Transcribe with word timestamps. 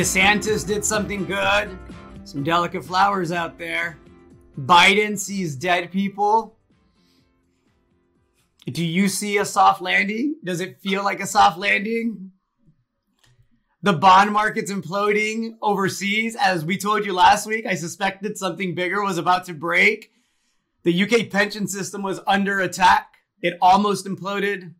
DeSantis 0.00 0.66
did 0.66 0.82
something 0.82 1.26
good. 1.26 1.78
Some 2.24 2.42
delicate 2.42 2.82
flowers 2.82 3.32
out 3.32 3.58
there. 3.58 3.98
Biden 4.58 5.18
sees 5.18 5.54
dead 5.54 5.92
people. 5.92 6.56
Do 8.64 8.82
you 8.82 9.08
see 9.08 9.36
a 9.36 9.44
soft 9.44 9.82
landing? 9.82 10.36
Does 10.42 10.62
it 10.62 10.80
feel 10.80 11.04
like 11.04 11.20
a 11.20 11.26
soft 11.26 11.58
landing? 11.58 12.30
The 13.82 13.92
bond 13.92 14.32
market's 14.32 14.72
imploding 14.72 15.56
overseas. 15.60 16.34
As 16.34 16.64
we 16.64 16.78
told 16.78 17.04
you 17.04 17.12
last 17.12 17.46
week, 17.46 17.66
I 17.66 17.74
suspected 17.74 18.38
something 18.38 18.74
bigger 18.74 19.02
was 19.02 19.18
about 19.18 19.44
to 19.44 19.52
break. 19.52 20.12
The 20.82 21.02
UK 21.02 21.28
pension 21.28 21.68
system 21.68 22.00
was 22.00 22.20
under 22.26 22.58
attack. 22.60 23.16
It 23.42 23.58
almost 23.60 24.06
imploded. 24.06 24.72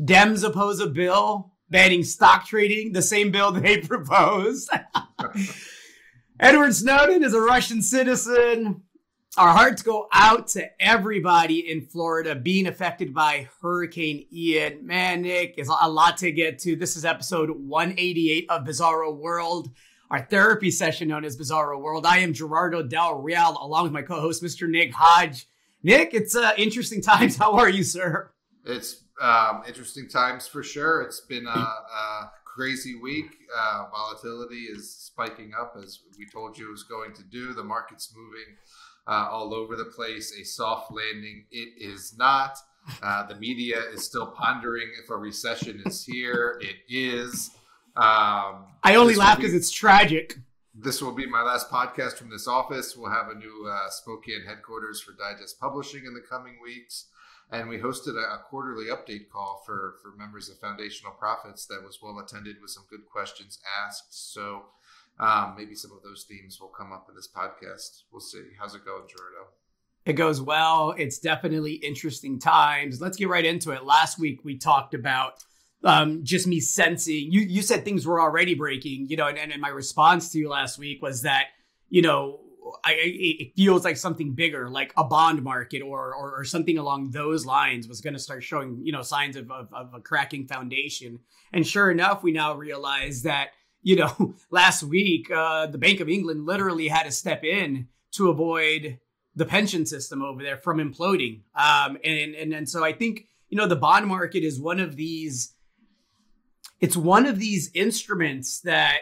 Dems 0.00 0.44
oppose 0.44 0.78
a 0.78 0.86
bill 0.86 1.51
banning 1.72 2.04
stock 2.04 2.46
trading, 2.46 2.92
the 2.92 3.02
same 3.02 3.32
bill 3.32 3.50
they 3.52 3.78
proposed. 3.78 4.70
Edward 6.38 6.74
Snowden 6.74 7.24
is 7.24 7.34
a 7.34 7.40
Russian 7.40 7.82
citizen. 7.82 8.82
Our 9.38 9.56
hearts 9.56 9.80
go 9.82 10.08
out 10.12 10.48
to 10.48 10.68
everybody 10.78 11.70
in 11.70 11.86
Florida 11.86 12.34
being 12.34 12.66
affected 12.66 13.14
by 13.14 13.48
Hurricane 13.62 14.26
Ian. 14.30 14.86
Man, 14.86 15.22
Nick, 15.22 15.54
is 15.56 15.68
a 15.68 15.88
lot 15.88 16.18
to 16.18 16.30
get 16.30 16.58
to. 16.60 16.76
This 16.76 16.96
is 16.96 17.06
episode 17.06 17.48
188 17.48 18.50
of 18.50 18.64
Bizarro 18.64 19.16
World, 19.16 19.70
our 20.10 20.20
therapy 20.20 20.70
session 20.70 21.08
known 21.08 21.24
as 21.24 21.38
Bizarro 21.38 21.80
World. 21.80 22.04
I 22.04 22.18
am 22.18 22.34
Gerardo 22.34 22.82
Del 22.82 23.22
Real, 23.22 23.56
along 23.58 23.84
with 23.84 23.92
my 23.92 24.02
co-host, 24.02 24.42
Mr. 24.42 24.68
Nick 24.68 24.92
Hodge. 24.92 25.48
Nick, 25.82 26.12
it's 26.12 26.36
uh, 26.36 26.52
interesting 26.58 27.00
times. 27.02 27.36
How 27.36 27.52
are 27.52 27.70
you, 27.70 27.84
sir? 27.84 28.32
It's 28.66 29.01
um, 29.20 29.62
interesting 29.66 30.08
times 30.08 30.46
for 30.46 30.62
sure. 30.62 31.02
It's 31.02 31.20
been 31.20 31.46
a, 31.46 31.50
a 31.50 32.30
crazy 32.44 32.94
week. 32.94 33.30
Uh, 33.56 33.84
volatility 33.90 34.64
is 34.64 34.90
spiking 34.90 35.52
up 35.58 35.76
as 35.82 36.00
we 36.18 36.26
told 36.26 36.58
you 36.58 36.68
it 36.68 36.72
was 36.72 36.84
going 36.84 37.12
to 37.14 37.22
do. 37.24 37.52
The 37.52 37.64
market's 37.64 38.14
moving 38.16 38.56
uh, 39.06 39.28
all 39.30 39.54
over 39.54 39.76
the 39.76 39.84
place. 39.84 40.32
A 40.38 40.44
soft 40.44 40.92
landing, 40.92 41.44
it 41.50 41.70
is 41.78 42.14
not. 42.16 42.58
Uh, 43.02 43.26
the 43.26 43.36
media 43.36 43.78
is 43.92 44.04
still 44.04 44.26
pondering 44.26 44.88
if 45.02 45.08
a 45.10 45.16
recession 45.16 45.82
is 45.86 46.04
here. 46.04 46.60
It 46.60 46.76
is. 46.88 47.50
Um, 47.96 48.66
I 48.82 48.96
only 48.96 49.14
laugh 49.14 49.36
because 49.36 49.54
it's 49.54 49.70
tragic. 49.70 50.38
This 50.74 51.02
will 51.02 51.12
be 51.12 51.26
my 51.26 51.42
last 51.42 51.70
podcast 51.70 52.14
from 52.14 52.30
this 52.30 52.48
office. 52.48 52.96
We'll 52.96 53.10
have 53.10 53.28
a 53.28 53.34
new 53.34 53.70
uh, 53.70 53.90
Spokane 53.90 54.42
headquarters 54.46 55.00
for 55.00 55.12
Digest 55.12 55.60
Publishing 55.60 56.06
in 56.06 56.14
the 56.14 56.22
coming 56.22 56.54
weeks. 56.64 57.06
And 57.52 57.68
we 57.68 57.78
hosted 57.78 58.16
a, 58.16 58.38
quarterly 58.48 58.86
update 58.86 59.28
call 59.30 59.62
for, 59.66 59.96
for 60.02 60.16
members 60.16 60.48
of 60.48 60.58
Foundational 60.58 61.12
Profits 61.12 61.66
that 61.66 61.82
was 61.84 61.98
well 62.02 62.18
attended 62.18 62.56
with 62.62 62.70
some 62.70 62.84
good 62.88 63.06
questions 63.12 63.58
asked. 63.86 64.32
So 64.32 64.62
um, 65.20 65.54
maybe 65.56 65.74
some 65.74 65.92
of 65.92 66.02
those 66.02 66.24
themes 66.24 66.58
will 66.58 66.68
come 66.68 66.92
up 66.92 67.06
in 67.10 67.14
this 67.14 67.28
podcast. 67.28 68.04
We'll 68.10 68.20
see. 68.20 68.42
How's 68.58 68.74
it 68.74 68.86
going, 68.86 69.02
Gerardo? 69.06 69.50
It 70.06 70.14
goes 70.14 70.40
well. 70.40 70.94
It's 70.96 71.18
definitely 71.18 71.74
interesting 71.74 72.38
times. 72.38 73.00
Let's 73.02 73.18
get 73.18 73.28
right 73.28 73.44
into 73.44 73.70
it. 73.72 73.84
Last 73.84 74.18
week 74.18 74.40
we 74.44 74.56
talked 74.56 74.94
about 74.94 75.34
um, 75.84 76.24
just 76.24 76.46
me 76.46 76.58
sensing. 76.58 77.30
You 77.30 77.40
you 77.40 77.62
said 77.62 77.84
things 77.84 78.06
were 78.06 78.20
already 78.20 78.54
breaking, 78.54 79.08
you 79.08 79.16
know, 79.16 79.28
and, 79.28 79.38
and 79.38 79.60
my 79.60 79.68
response 79.68 80.32
to 80.32 80.38
you 80.38 80.48
last 80.48 80.78
week 80.78 81.02
was 81.02 81.22
that 81.22 81.46
you 81.88 82.02
know 82.02 82.40
I, 82.84 82.94
it 82.96 83.54
feels 83.56 83.84
like 83.84 83.96
something 83.96 84.34
bigger, 84.34 84.70
like 84.70 84.92
a 84.96 85.04
bond 85.04 85.42
market 85.42 85.82
or 85.82 86.14
or, 86.14 86.38
or 86.38 86.44
something 86.44 86.78
along 86.78 87.10
those 87.10 87.44
lines, 87.44 87.88
was 87.88 88.00
going 88.00 88.14
to 88.14 88.20
start 88.20 88.42
showing 88.42 88.80
you 88.82 88.92
know 88.92 89.02
signs 89.02 89.36
of, 89.36 89.50
of, 89.50 89.68
of 89.72 89.94
a 89.94 90.00
cracking 90.00 90.46
foundation. 90.46 91.20
And 91.52 91.66
sure 91.66 91.90
enough, 91.90 92.22
we 92.22 92.32
now 92.32 92.54
realize 92.54 93.22
that 93.22 93.50
you 93.82 93.96
know, 93.96 94.34
last 94.50 94.82
week, 94.82 95.30
uh, 95.30 95.66
the 95.66 95.78
Bank 95.78 96.00
of 96.00 96.08
England 96.08 96.46
literally 96.46 96.88
had 96.88 97.04
to 97.04 97.12
step 97.12 97.44
in 97.44 97.88
to 98.12 98.30
avoid 98.30 98.98
the 99.34 99.44
pension 99.44 99.86
system 99.86 100.22
over 100.22 100.42
there 100.42 100.56
from 100.56 100.78
imploding. 100.78 101.40
Um, 101.54 101.98
and, 102.04 102.34
and, 102.34 102.52
and 102.52 102.68
so 102.68 102.84
I 102.84 102.92
think, 102.92 103.26
you 103.48 103.56
know, 103.56 103.66
the 103.66 103.76
bond 103.76 104.06
market 104.06 104.44
is 104.44 104.60
one 104.60 104.78
of 104.78 104.96
these, 104.96 105.54
it's 106.80 106.96
one 106.96 107.26
of 107.26 107.38
these 107.38 107.70
instruments 107.74 108.60
that 108.60 108.98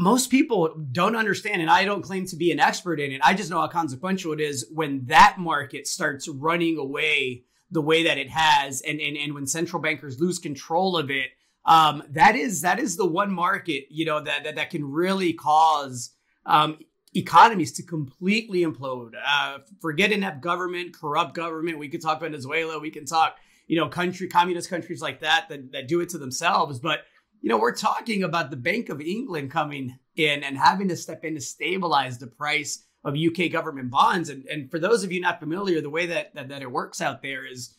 most 0.00 0.30
people 0.30 0.74
don't 0.90 1.14
understand. 1.14 1.60
And 1.60 1.70
I 1.70 1.84
don't 1.84 2.00
claim 2.02 2.24
to 2.26 2.36
be 2.36 2.50
an 2.50 2.58
expert 2.58 2.98
in 2.98 3.12
it. 3.12 3.20
I 3.22 3.34
just 3.34 3.50
know 3.50 3.60
how 3.60 3.68
consequential 3.68 4.32
it 4.32 4.40
is 4.40 4.66
when 4.72 5.04
that 5.06 5.36
market 5.38 5.86
starts 5.86 6.26
running 6.26 6.78
away 6.78 7.44
the 7.70 7.82
way 7.82 8.04
that 8.04 8.16
it 8.16 8.30
has. 8.30 8.80
And, 8.80 8.98
and, 8.98 9.16
and 9.16 9.34
when 9.34 9.46
central 9.46 9.80
bankers 9.80 10.18
lose 10.18 10.38
control 10.38 10.96
of 10.96 11.10
it, 11.10 11.30
um, 11.66 12.02
that 12.10 12.34
is 12.34 12.62
that 12.62 12.78
is 12.78 12.96
the 12.96 13.06
one 13.06 13.30
market 13.30 13.84
you 13.90 14.06
know 14.06 14.18
that 14.22 14.44
that, 14.44 14.56
that 14.56 14.70
can 14.70 14.82
really 14.82 15.34
cause 15.34 16.10
um, 16.46 16.78
economies 17.14 17.72
to 17.72 17.82
completely 17.82 18.62
implode. 18.62 19.12
Uh, 19.22 19.58
forget 19.80 20.10
inept 20.10 20.40
government, 20.40 20.96
corrupt 20.98 21.34
government. 21.34 21.78
We 21.78 21.90
could 21.90 22.00
talk 22.00 22.20
Venezuela. 22.20 22.78
We 22.80 22.90
can 22.90 23.04
talk 23.04 23.36
you 23.66 23.78
know 23.78 23.88
country 23.88 24.26
communist 24.26 24.70
countries 24.70 25.02
like 25.02 25.20
that 25.20 25.50
that, 25.50 25.72
that 25.72 25.86
do 25.86 26.00
it 26.00 26.08
to 26.08 26.18
themselves. 26.18 26.78
But 26.78 27.00
you 27.40 27.48
know 27.48 27.58
we're 27.58 27.74
talking 27.74 28.22
about 28.22 28.50
the 28.50 28.56
Bank 28.56 28.88
of 28.88 29.00
England 29.00 29.50
coming 29.50 29.98
in 30.16 30.42
and 30.42 30.58
having 30.58 30.88
to 30.88 30.96
step 30.96 31.24
in 31.24 31.34
to 31.34 31.40
stabilize 31.40 32.18
the 32.18 32.26
price 32.26 32.84
of 33.04 33.14
UK 33.16 33.50
government 33.50 33.90
bonds. 33.90 34.28
And, 34.28 34.44
and 34.46 34.70
for 34.70 34.78
those 34.78 35.04
of 35.04 35.12
you 35.12 35.20
not 35.20 35.40
familiar, 35.40 35.80
the 35.80 35.90
way 35.90 36.06
that, 36.06 36.34
that, 36.34 36.48
that 36.48 36.62
it 36.62 36.70
works 36.70 37.00
out 37.00 37.22
there 37.22 37.46
is 37.46 37.74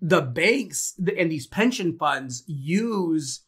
the 0.00 0.22
banks 0.22 0.94
and 1.18 1.30
these 1.30 1.46
pension 1.46 1.98
funds 1.98 2.42
use 2.46 3.44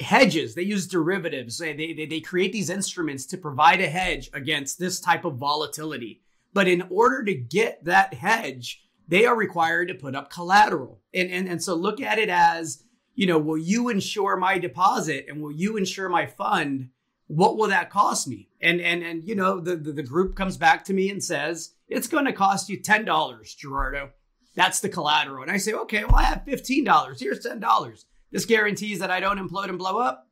hedges. 0.00 0.54
They 0.54 0.62
use 0.62 0.86
derivatives. 0.86 1.56
They, 1.56 1.74
they, 1.74 2.06
they 2.06 2.20
create 2.20 2.52
these 2.52 2.68
instruments 2.68 3.24
to 3.26 3.38
provide 3.38 3.80
a 3.80 3.88
hedge 3.88 4.28
against 4.34 4.78
this 4.78 5.00
type 5.00 5.24
of 5.24 5.36
volatility. 5.36 6.20
But 6.52 6.68
in 6.68 6.82
order 6.90 7.24
to 7.24 7.34
get 7.34 7.84
that 7.84 8.12
hedge 8.12 8.84
they 9.08 9.26
are 9.26 9.36
required 9.36 9.88
to 9.88 9.94
put 9.94 10.14
up 10.14 10.30
collateral. 10.30 11.00
And, 11.12 11.30
and, 11.30 11.48
and 11.48 11.62
so 11.62 11.74
look 11.74 12.00
at 12.00 12.18
it 12.18 12.28
as 12.28 12.84
you 13.14 13.26
know 13.26 13.38
will 13.38 13.58
you 13.58 13.88
insure 13.88 14.36
my 14.36 14.58
deposit 14.58 15.26
and 15.28 15.40
will 15.42 15.52
you 15.52 15.76
insure 15.76 16.08
my 16.08 16.26
fund 16.26 16.88
what 17.26 17.56
will 17.56 17.68
that 17.68 17.90
cost 17.90 18.28
me 18.28 18.48
and 18.60 18.80
and 18.80 19.02
and 19.02 19.24
you 19.24 19.34
know 19.34 19.60
the 19.60 19.76
the, 19.76 19.92
the 19.92 20.02
group 20.02 20.36
comes 20.36 20.56
back 20.56 20.84
to 20.84 20.92
me 20.92 21.10
and 21.10 21.22
says 21.22 21.74
it's 21.88 22.08
going 22.08 22.24
to 22.24 22.32
cost 22.32 22.68
you 22.68 22.80
$10 22.80 23.56
gerardo 23.56 24.10
that's 24.54 24.80
the 24.80 24.88
collateral. 24.88 25.42
And 25.42 25.50
I 25.50 25.56
say, 25.56 25.72
okay, 25.72 26.04
well, 26.04 26.16
I 26.16 26.24
have 26.24 26.44
$15. 26.46 27.20
Here's 27.20 27.44
$10. 27.44 28.04
This 28.30 28.44
guarantees 28.44 29.00
that 29.00 29.10
I 29.10 29.20
don't 29.20 29.38
implode 29.38 29.68
and 29.68 29.78
blow 29.78 29.98
up. 29.98 30.28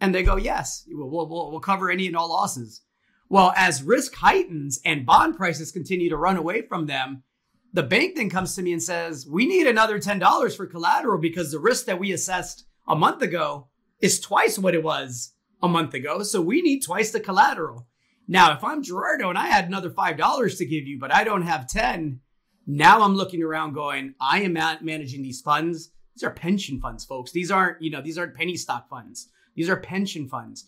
And 0.00 0.14
they 0.14 0.22
go, 0.22 0.36
yes, 0.36 0.84
we'll, 0.88 1.08
we'll, 1.08 1.50
we'll 1.50 1.60
cover 1.60 1.90
any 1.90 2.06
and 2.06 2.16
all 2.16 2.28
losses. 2.28 2.82
Well, 3.28 3.52
as 3.56 3.82
risk 3.82 4.14
heightens 4.14 4.78
and 4.84 5.06
bond 5.06 5.36
prices 5.36 5.72
continue 5.72 6.10
to 6.10 6.16
run 6.16 6.36
away 6.36 6.62
from 6.62 6.86
them, 6.86 7.22
the 7.72 7.82
bank 7.82 8.16
then 8.16 8.30
comes 8.30 8.54
to 8.54 8.62
me 8.62 8.72
and 8.72 8.82
says, 8.82 9.26
we 9.28 9.46
need 9.46 9.66
another 9.66 9.98
$10 9.98 10.56
for 10.56 10.66
collateral 10.66 11.18
because 11.18 11.52
the 11.52 11.58
risk 11.58 11.86
that 11.86 12.00
we 12.00 12.12
assessed 12.12 12.64
a 12.88 12.96
month 12.96 13.22
ago 13.22 13.68
is 14.00 14.20
twice 14.20 14.58
what 14.58 14.74
it 14.74 14.82
was 14.82 15.34
a 15.62 15.68
month 15.68 15.94
ago. 15.94 16.22
So 16.22 16.40
we 16.40 16.62
need 16.62 16.82
twice 16.82 17.10
the 17.10 17.20
collateral. 17.20 17.86
Now, 18.28 18.52
if 18.52 18.64
I'm 18.64 18.82
Gerardo 18.82 19.28
and 19.28 19.38
I 19.38 19.46
had 19.46 19.66
another 19.66 19.90
$5 19.90 20.58
to 20.58 20.66
give 20.66 20.86
you, 20.86 20.98
but 20.98 21.14
I 21.14 21.24
don't 21.24 21.42
have 21.42 21.68
10, 21.68 22.20
now 22.66 23.02
I'm 23.02 23.14
looking 23.14 23.42
around 23.42 23.74
going, 23.74 24.14
I 24.20 24.42
am 24.42 24.54
managing 24.54 25.22
these 25.22 25.40
funds. 25.40 25.90
These 26.14 26.24
are 26.24 26.32
pension 26.32 26.80
funds, 26.80 27.04
folks. 27.04 27.30
These 27.30 27.50
aren't, 27.50 27.80
you 27.80 27.90
know, 27.90 28.00
these 28.00 28.18
aren't 28.18 28.34
penny 28.34 28.56
stock 28.56 28.88
funds. 28.88 29.28
These 29.54 29.68
are 29.68 29.76
pension 29.76 30.28
funds. 30.28 30.64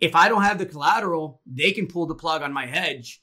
If 0.00 0.14
I 0.14 0.28
don't 0.28 0.42
have 0.42 0.58
the 0.58 0.66
collateral, 0.66 1.40
they 1.46 1.72
can 1.72 1.86
pull 1.86 2.06
the 2.06 2.14
plug 2.14 2.42
on 2.42 2.52
my 2.52 2.66
hedge. 2.66 3.22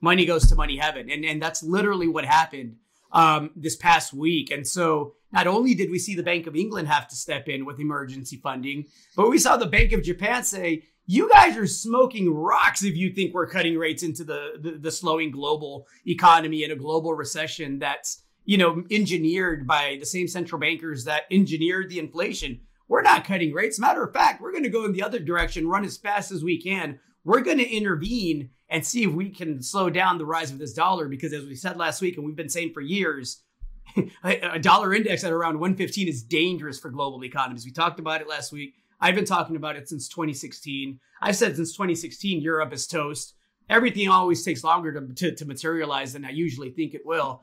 Money 0.00 0.24
goes 0.24 0.46
to 0.48 0.54
money 0.54 0.76
heaven. 0.76 1.10
And, 1.10 1.24
and 1.24 1.42
that's 1.42 1.62
literally 1.62 2.08
what 2.08 2.24
happened 2.24 2.76
um, 3.12 3.50
this 3.56 3.76
past 3.76 4.12
week. 4.12 4.50
And 4.50 4.66
so 4.66 5.14
not 5.32 5.46
only 5.46 5.74
did 5.74 5.90
we 5.90 5.98
see 5.98 6.14
the 6.14 6.22
Bank 6.22 6.46
of 6.46 6.56
England 6.56 6.88
have 6.88 7.08
to 7.08 7.16
step 7.16 7.48
in 7.48 7.64
with 7.64 7.80
emergency 7.80 8.36
funding, 8.36 8.86
but 9.16 9.30
we 9.30 9.38
saw 9.38 9.56
the 9.56 9.66
Bank 9.66 9.92
of 9.92 10.02
Japan 10.02 10.42
say, 10.44 10.84
you 11.06 11.28
guys 11.30 11.56
are 11.56 11.66
smoking 11.66 12.32
rocks 12.32 12.82
if 12.82 12.96
you 12.96 13.10
think 13.10 13.34
we're 13.34 13.48
cutting 13.48 13.76
rates 13.76 14.02
into 14.02 14.24
the, 14.24 14.52
the, 14.60 14.72
the 14.72 14.90
slowing 14.90 15.30
global 15.30 15.86
economy 16.06 16.64
and 16.64 16.72
a 16.72 16.76
global 16.76 17.14
recession 17.14 17.78
that's 17.78 18.22
you 18.44 18.58
know 18.58 18.84
engineered 18.90 19.66
by 19.66 19.96
the 20.00 20.06
same 20.06 20.28
central 20.28 20.60
bankers 20.60 21.04
that 21.04 21.22
engineered 21.30 21.88
the 21.88 21.98
inflation 21.98 22.60
we're 22.88 23.02
not 23.02 23.24
cutting 23.24 23.52
rates 23.52 23.78
matter 23.78 24.04
of 24.04 24.12
fact 24.12 24.40
we're 24.40 24.52
going 24.52 24.64
to 24.64 24.70
go 24.70 24.84
in 24.84 24.92
the 24.92 25.02
other 25.02 25.18
direction 25.18 25.68
run 25.68 25.84
as 25.84 25.96
fast 25.96 26.30
as 26.30 26.44
we 26.44 26.60
can 26.60 26.98
we're 27.24 27.40
going 27.40 27.58
to 27.58 27.70
intervene 27.70 28.50
and 28.74 28.84
see 28.84 29.04
if 29.04 29.12
we 29.12 29.30
can 29.30 29.62
slow 29.62 29.88
down 29.88 30.18
the 30.18 30.26
rise 30.26 30.50
of 30.50 30.58
this 30.58 30.74
dollar 30.74 31.08
because 31.08 31.32
as 31.32 31.46
we 31.46 31.54
said 31.54 31.76
last 31.76 32.02
week 32.02 32.16
and 32.16 32.26
we've 32.26 32.36
been 32.36 32.48
saying 32.48 32.72
for 32.72 32.80
years 32.82 33.42
a 34.24 34.58
dollar 34.58 34.92
index 34.92 35.24
at 35.24 35.32
around 35.32 35.58
115 35.58 36.08
is 36.08 36.22
dangerous 36.22 36.78
for 36.78 36.90
global 36.90 37.24
economies 37.24 37.64
we 37.64 37.70
talked 37.70 37.98
about 37.98 38.20
it 38.20 38.28
last 38.28 38.52
week 38.52 38.74
I've 39.04 39.14
been 39.14 39.26
talking 39.26 39.56
about 39.56 39.76
it 39.76 39.86
since 39.86 40.08
2016. 40.08 40.98
I've 41.20 41.36
said 41.36 41.56
since 41.56 41.72
2016, 41.72 42.40
Europe 42.40 42.72
is 42.72 42.86
toast. 42.86 43.34
Everything 43.68 44.08
always 44.08 44.42
takes 44.42 44.64
longer 44.64 44.98
to, 44.98 45.14
to, 45.14 45.34
to 45.34 45.44
materialize 45.44 46.14
than 46.14 46.24
I 46.24 46.30
usually 46.30 46.70
think 46.70 46.94
it 46.94 47.04
will. 47.04 47.42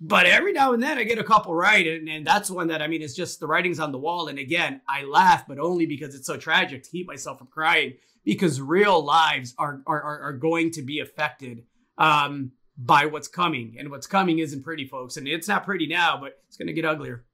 but 0.00 0.26
every 0.26 0.52
now 0.52 0.74
and 0.74 0.82
then 0.82 0.98
I 0.98 1.04
get 1.04 1.18
a 1.18 1.24
couple 1.24 1.54
right. 1.54 1.86
And, 1.86 2.08
and 2.08 2.26
that's 2.26 2.50
one 2.50 2.68
that, 2.68 2.82
I 2.82 2.88
mean, 2.88 3.00
it's 3.00 3.14
just 3.14 3.40
the 3.40 3.46
writing's 3.46 3.80
on 3.80 3.92
the 3.92 3.98
wall. 3.98 4.28
And 4.28 4.38
again, 4.38 4.82
I 4.86 5.04
laugh, 5.04 5.46
but 5.46 5.58
only 5.58 5.86
because 5.86 6.14
it's 6.14 6.26
so 6.26 6.36
tragic 6.36 6.82
to 6.82 6.90
keep 6.90 7.06
myself 7.06 7.38
from 7.38 7.46
crying 7.46 7.94
because 8.24 8.60
real 8.60 9.04
lives 9.04 9.54
are, 9.58 9.82
are, 9.86 10.20
are 10.20 10.32
going 10.32 10.70
to 10.72 10.82
be 10.82 11.00
affected 11.00 11.64
um, 11.98 12.52
by 12.76 13.06
what's 13.06 13.28
coming. 13.28 13.76
And 13.78 13.90
what's 13.90 14.06
coming 14.06 14.38
isn't 14.38 14.62
pretty, 14.62 14.86
folks. 14.86 15.16
And 15.16 15.28
it's 15.28 15.48
not 15.48 15.64
pretty 15.64 15.86
now, 15.86 16.18
but 16.20 16.40
it's 16.46 16.56
going 16.56 16.68
to 16.68 16.72
get 16.72 16.84
uglier. 16.84 17.24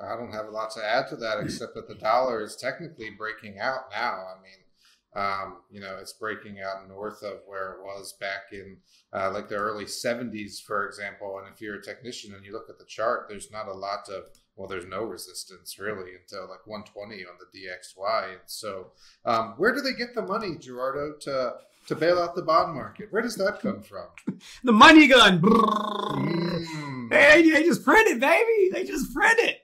I 0.00 0.16
don't 0.16 0.32
have 0.32 0.46
a 0.46 0.50
lot 0.50 0.70
to 0.72 0.84
add 0.84 1.08
to 1.08 1.16
that 1.16 1.40
except 1.40 1.74
that 1.74 1.88
the 1.88 1.94
dollar 1.94 2.42
is 2.42 2.56
technically 2.56 3.10
breaking 3.10 3.58
out 3.58 3.90
now. 3.92 4.12
I 4.12 4.42
mean, 4.42 4.64
um, 5.16 5.58
you 5.70 5.80
know, 5.80 5.96
it's 6.00 6.12
breaking 6.12 6.60
out 6.60 6.88
north 6.88 7.22
of 7.22 7.40
where 7.46 7.72
it 7.72 7.84
was 7.84 8.14
back 8.20 8.52
in 8.52 8.78
uh, 9.12 9.30
like 9.32 9.48
the 9.48 9.54
early 9.54 9.84
70s, 9.84 10.60
for 10.60 10.86
example. 10.86 11.38
And 11.38 11.52
if 11.52 11.60
you're 11.60 11.76
a 11.76 11.82
technician 11.82 12.34
and 12.34 12.44
you 12.44 12.52
look 12.52 12.68
at 12.68 12.78
the 12.78 12.84
chart, 12.84 13.26
there's 13.28 13.52
not 13.52 13.68
a 13.68 13.72
lot 13.72 14.08
of, 14.08 14.24
well, 14.56 14.68
there's 14.68 14.86
no 14.86 15.02
resistance 15.02 15.78
really 15.78 16.12
until 16.20 16.42
like 16.48 16.66
120 16.66 17.24
on 17.24 17.34
the 17.40 17.58
DXY. 17.58 18.30
And 18.30 18.40
so, 18.46 18.92
um, 19.24 19.54
where 19.56 19.74
do 19.74 19.80
they 19.80 19.92
get 19.92 20.14
the 20.14 20.22
money, 20.22 20.56
Gerardo, 20.58 21.14
to 21.22 21.54
to 21.88 21.94
bail 21.94 22.18
out 22.18 22.34
the 22.34 22.42
bond 22.42 22.74
market? 22.74 23.08
Where 23.12 23.22
does 23.22 23.36
that 23.36 23.60
come 23.60 23.82
from? 23.82 24.06
the 24.64 24.72
money 24.72 25.06
gun. 25.08 25.40
Mm. 25.40 27.12
Hey, 27.12 27.50
they 27.50 27.62
just 27.62 27.84
print 27.84 28.08
it, 28.08 28.20
baby. 28.20 28.70
They 28.72 28.84
just 28.84 29.12
print 29.12 29.38
it. 29.40 29.60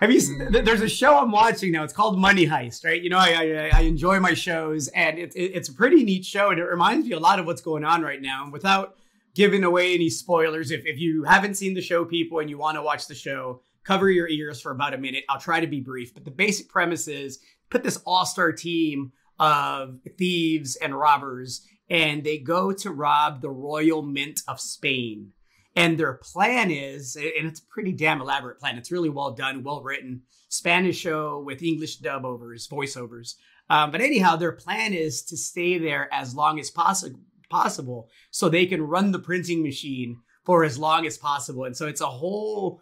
Have 0.00 0.12
you? 0.12 0.20
Mm. 0.20 0.64
There's 0.64 0.80
a 0.80 0.88
show 0.88 1.18
I'm 1.18 1.32
watching 1.32 1.72
now. 1.72 1.82
It's 1.82 1.92
called 1.92 2.18
Money 2.18 2.46
Heist, 2.46 2.84
right? 2.84 3.02
You 3.02 3.10
know, 3.10 3.18
I 3.18 3.70
I, 3.72 3.78
I 3.78 3.80
enjoy 3.80 4.20
my 4.20 4.34
shows, 4.34 4.88
and 4.88 5.18
it, 5.18 5.34
it, 5.34 5.52
it's 5.54 5.68
a 5.68 5.74
pretty 5.74 6.04
neat 6.04 6.24
show, 6.24 6.50
and 6.50 6.60
it 6.60 6.64
reminds 6.64 7.06
me 7.06 7.12
a 7.12 7.18
lot 7.18 7.40
of 7.40 7.46
what's 7.46 7.60
going 7.60 7.84
on 7.84 8.02
right 8.02 8.22
now. 8.22 8.44
And 8.44 8.52
without 8.52 8.96
giving 9.34 9.64
away 9.64 9.94
any 9.94 10.08
spoilers, 10.08 10.70
if 10.70 10.86
if 10.86 11.00
you 11.00 11.24
haven't 11.24 11.56
seen 11.56 11.74
the 11.74 11.82
show, 11.82 12.04
people, 12.04 12.38
and 12.38 12.48
you 12.48 12.58
want 12.58 12.76
to 12.76 12.82
watch 12.82 13.08
the 13.08 13.14
show, 13.16 13.60
cover 13.88 14.10
your 14.10 14.28
ears 14.28 14.60
for 14.60 14.70
about 14.70 14.94
a 14.94 14.98
minute. 14.98 15.24
I'll 15.28 15.40
try 15.40 15.60
to 15.60 15.66
be 15.66 15.80
brief, 15.80 16.12
but 16.12 16.24
the 16.24 16.30
basic 16.30 16.68
premise 16.68 17.08
is 17.08 17.38
put 17.70 17.82
this 17.82 18.00
all 18.04 18.26
star 18.26 18.52
team 18.52 19.12
of 19.40 19.98
thieves 20.18 20.76
and 20.76 20.94
robbers, 20.94 21.66
and 21.88 22.22
they 22.22 22.38
go 22.38 22.70
to 22.72 22.90
rob 22.90 23.40
the 23.40 23.50
Royal 23.50 24.02
Mint 24.02 24.42
of 24.46 24.60
Spain 24.60 25.32
and 25.78 25.96
their 25.96 26.14
plan 26.14 26.72
is, 26.72 27.14
and 27.14 27.46
it's 27.46 27.60
a 27.60 27.66
pretty 27.66 27.92
damn 27.92 28.20
elaborate 28.20 28.58
plan. 28.58 28.76
It's 28.76 28.90
really 28.90 29.10
well 29.10 29.30
done, 29.30 29.62
well 29.62 29.80
written. 29.80 30.22
Spanish 30.48 30.98
show 30.98 31.40
with 31.40 31.62
English 31.62 31.98
dub 31.98 32.24
overs, 32.24 32.66
voiceovers. 32.66 33.34
Um, 33.70 33.92
but 33.92 34.00
anyhow, 34.00 34.34
their 34.34 34.50
plan 34.50 34.92
is 34.92 35.22
to 35.26 35.36
stay 35.36 35.78
there 35.78 36.12
as 36.12 36.34
long 36.34 36.58
as 36.58 36.68
possible 36.70 37.20
possible 37.48 38.10
so 38.30 38.48
they 38.48 38.66
can 38.66 38.82
run 38.82 39.10
the 39.12 39.18
printing 39.18 39.62
machine 39.62 40.18
for 40.44 40.64
as 40.64 40.78
long 40.78 41.06
as 41.06 41.16
possible. 41.16 41.64
And 41.64 41.76
so 41.76 41.86
it's 41.86 42.00
a 42.00 42.06
whole 42.06 42.80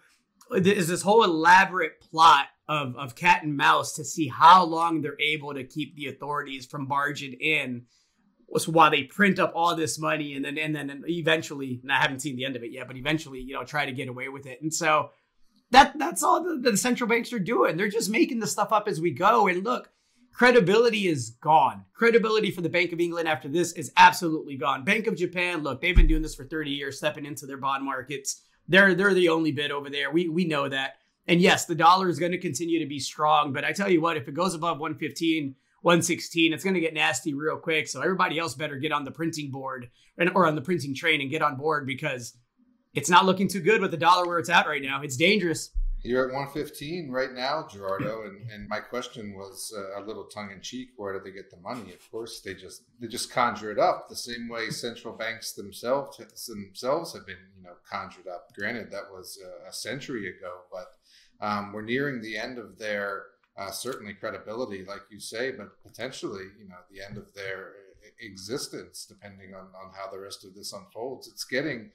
is 0.54 0.88
this 0.88 1.02
whole 1.02 1.24
elaborate 1.24 2.00
plot 2.00 2.46
of, 2.68 2.96
of 2.96 3.14
cat 3.14 3.42
and 3.42 3.56
mouse 3.56 3.94
to 3.94 4.04
see 4.04 4.28
how 4.28 4.64
long 4.64 5.00
they're 5.00 5.20
able 5.20 5.54
to 5.54 5.64
keep 5.64 5.96
the 5.96 6.08
authorities 6.08 6.66
from 6.66 6.86
barging 6.86 7.32
in 7.34 7.86
was 8.48 8.68
while 8.68 8.90
they 8.90 9.02
print 9.02 9.38
up 9.38 9.52
all 9.54 9.74
this 9.74 9.98
money 9.98 10.34
and 10.34 10.44
then 10.44 10.56
and 10.56 10.74
then 10.74 11.02
eventually 11.08 11.80
and 11.82 11.90
I 11.90 12.00
haven't 12.00 12.20
seen 12.20 12.36
the 12.36 12.44
end 12.44 12.56
of 12.56 12.62
it 12.62 12.72
yet, 12.72 12.86
but 12.86 12.96
eventually, 12.96 13.40
you 13.40 13.54
know, 13.54 13.64
try 13.64 13.86
to 13.86 13.92
get 13.92 14.08
away 14.08 14.28
with 14.28 14.46
it. 14.46 14.62
And 14.62 14.72
so 14.72 15.10
that 15.70 15.98
that's 15.98 16.22
all 16.22 16.42
the, 16.42 16.70
the 16.70 16.76
central 16.76 17.08
banks 17.08 17.32
are 17.32 17.38
doing. 17.38 17.76
They're 17.76 17.88
just 17.88 18.10
making 18.10 18.40
the 18.40 18.46
stuff 18.46 18.72
up 18.72 18.86
as 18.88 19.00
we 19.00 19.10
go. 19.10 19.48
And 19.48 19.64
look, 19.64 19.90
credibility 20.32 21.08
is 21.08 21.30
gone. 21.40 21.84
Credibility 21.94 22.50
for 22.50 22.60
the 22.60 22.68
Bank 22.68 22.92
of 22.92 23.00
England 23.00 23.28
after 23.28 23.48
this 23.48 23.72
is 23.72 23.92
absolutely 23.96 24.56
gone. 24.56 24.84
Bank 24.84 25.06
of 25.06 25.16
Japan, 25.16 25.62
look, 25.62 25.80
they've 25.80 25.96
been 25.96 26.06
doing 26.06 26.22
this 26.22 26.34
for 26.34 26.44
30 26.44 26.70
years, 26.70 26.98
stepping 26.98 27.26
into 27.26 27.46
their 27.46 27.56
bond 27.56 27.84
markets. 27.84 28.42
They're 28.68 28.94
they're 28.94 29.14
the 29.14 29.28
only 29.28 29.52
bid 29.52 29.70
over 29.70 29.90
there. 29.90 30.10
We 30.10 30.28
we 30.28 30.44
know 30.44 30.68
that. 30.68 30.94
And 31.28 31.40
yes, 31.40 31.64
the 31.64 31.74
dollar 31.74 32.08
is 32.08 32.18
going 32.18 32.32
to 32.32 32.38
continue 32.38 32.78
to 32.78 32.86
be 32.86 33.00
strong, 33.00 33.52
but 33.52 33.64
I 33.64 33.72
tell 33.72 33.90
you 33.90 34.00
what, 34.00 34.16
if 34.16 34.28
it 34.28 34.34
goes 34.34 34.54
above 34.54 34.78
115, 34.78 35.56
116, 35.82 36.52
it's 36.52 36.62
going 36.62 36.74
to 36.74 36.80
get 36.80 36.94
nasty 36.94 37.34
real 37.34 37.56
quick. 37.56 37.88
So 37.88 38.00
everybody 38.00 38.38
else 38.38 38.54
better 38.54 38.76
get 38.76 38.92
on 38.92 39.04
the 39.04 39.10
printing 39.10 39.50
board 39.50 39.90
and, 40.18 40.30
or 40.36 40.46
on 40.46 40.54
the 40.54 40.62
printing 40.62 40.94
train 40.94 41.20
and 41.20 41.28
get 41.28 41.42
on 41.42 41.56
board 41.56 41.84
because 41.84 42.36
it's 42.94 43.10
not 43.10 43.26
looking 43.26 43.48
too 43.48 43.60
good 43.60 43.80
with 43.80 43.90
the 43.90 43.96
dollar 43.96 44.26
where 44.26 44.38
it's 44.38 44.48
at 44.48 44.68
right 44.68 44.82
now. 44.82 45.02
It's 45.02 45.16
dangerous. 45.16 45.70
You're 46.06 46.28
at 46.28 46.32
115 46.32 47.10
right 47.10 47.32
now, 47.32 47.66
Gerardo, 47.68 48.26
and, 48.26 48.48
and 48.50 48.68
my 48.68 48.78
question 48.78 49.34
was 49.34 49.74
uh, 49.76 50.00
a 50.00 50.06
little 50.06 50.24
tongue 50.24 50.52
in 50.52 50.60
cheek. 50.60 50.90
Where 50.96 51.12
do 51.12 51.24
they 51.24 51.34
get 51.34 51.50
the 51.50 51.56
money? 51.56 51.92
Of 51.92 52.08
course, 52.12 52.40
they 52.40 52.54
just 52.54 52.82
they 53.00 53.08
just 53.08 53.32
conjure 53.32 53.72
it 53.72 53.78
up 53.80 54.08
the 54.08 54.14
same 54.14 54.48
way 54.48 54.70
central 54.70 55.14
banks 55.14 55.52
themselves 55.52 56.16
themselves 56.46 57.12
have 57.12 57.26
been 57.26 57.42
you 57.56 57.64
know 57.64 57.74
conjured 57.90 58.28
up. 58.28 58.54
Granted, 58.56 58.92
that 58.92 59.10
was 59.10 59.38
a 59.68 59.72
century 59.72 60.28
ago, 60.28 60.60
but 60.70 61.44
um, 61.44 61.72
we're 61.72 61.82
nearing 61.82 62.22
the 62.22 62.38
end 62.38 62.58
of 62.58 62.78
their 62.78 63.24
uh, 63.58 63.72
certainly 63.72 64.14
credibility, 64.14 64.84
like 64.84 65.02
you 65.10 65.18
say, 65.18 65.50
but 65.50 65.82
potentially, 65.82 66.44
you 66.56 66.68
know, 66.68 66.76
the 66.90 67.02
end 67.02 67.16
of 67.16 67.34
their 67.34 67.72
existence, 68.20 69.06
depending 69.06 69.54
on, 69.54 69.66
on 69.82 69.90
how 69.92 70.08
the 70.10 70.18
rest 70.18 70.44
of 70.44 70.54
this 70.54 70.72
unfolds. 70.72 71.26
It's 71.26 71.44
getting 71.44 71.90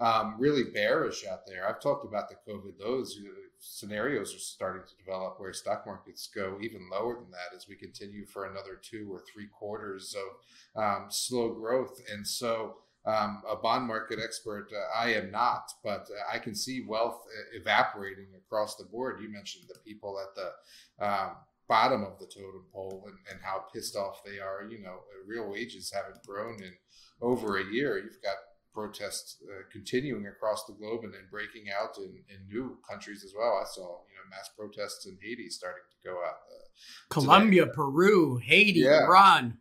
um, 0.00 0.36
really 0.38 0.64
bearish 0.64 1.26
out 1.26 1.46
there. 1.46 1.68
I've 1.68 1.80
talked 1.80 2.04
about 2.04 2.28
the 2.28 2.36
COVID 2.50 2.78
lows. 2.80 3.16
You 3.16 3.32
scenarios 3.58 4.34
are 4.34 4.38
starting 4.38 4.82
to 4.86 5.04
develop 5.04 5.38
where 5.38 5.52
stock 5.52 5.84
markets 5.86 6.28
go 6.32 6.58
even 6.60 6.88
lower 6.90 7.14
than 7.14 7.30
that 7.30 7.56
as 7.56 7.66
we 7.68 7.74
continue 7.74 8.24
for 8.26 8.44
another 8.44 8.80
two 8.80 9.08
or 9.10 9.22
three 9.32 9.46
quarters 9.46 10.14
of 10.14 10.82
um, 10.82 11.06
slow 11.08 11.52
growth. 11.54 12.00
And 12.12 12.26
so, 12.26 12.76
um, 13.06 13.42
a 13.48 13.56
bond 13.56 13.86
market 13.86 14.18
expert. 14.22 14.68
Uh, 14.72 14.98
I 14.98 15.14
am 15.14 15.30
not, 15.30 15.72
but 15.82 16.08
uh, 16.10 16.34
I 16.34 16.38
can 16.38 16.54
see 16.54 16.84
wealth 16.86 17.22
uh, 17.26 17.58
evaporating 17.58 18.26
across 18.36 18.76
the 18.76 18.84
board. 18.84 19.20
You 19.22 19.30
mentioned 19.30 19.64
the 19.68 19.78
people 19.80 20.20
at 20.20 20.34
the 20.34 21.06
um, 21.06 21.30
bottom 21.68 22.02
of 22.02 22.18
the 22.18 22.26
totem 22.26 22.64
pole 22.72 23.04
and, 23.06 23.16
and, 23.30 23.40
how 23.42 23.64
pissed 23.72 23.96
off 23.96 24.22
they 24.24 24.38
are. 24.40 24.66
You 24.68 24.82
know, 24.82 25.00
real 25.26 25.50
wages 25.50 25.92
haven't 25.94 26.24
grown 26.26 26.62
in 26.62 26.72
over 27.20 27.58
a 27.58 27.64
year. 27.64 27.98
You've 27.98 28.22
got 28.22 28.36
protests 28.78 29.42
uh, 29.42 29.62
continuing 29.72 30.26
across 30.26 30.64
the 30.66 30.74
globe 30.74 31.02
and 31.02 31.12
then 31.12 31.26
breaking 31.30 31.64
out 31.68 31.98
in, 31.98 32.12
in, 32.28 32.46
new 32.48 32.78
countries 32.88 33.24
as 33.24 33.32
well. 33.36 33.60
I 33.60 33.66
saw, 33.66 33.80
you 33.82 34.14
know, 34.14 34.30
mass 34.30 34.48
protests 34.56 35.06
in 35.06 35.18
Haiti 35.20 35.48
starting 35.48 35.82
to 35.90 36.08
go 36.08 36.16
out. 36.18 36.38
Uh, 36.48 36.68
Colombia, 37.10 37.62
today. 37.62 37.74
Peru, 37.74 38.36
Haiti, 38.36 38.80
yeah. 38.80 39.04
Iran 39.04 39.58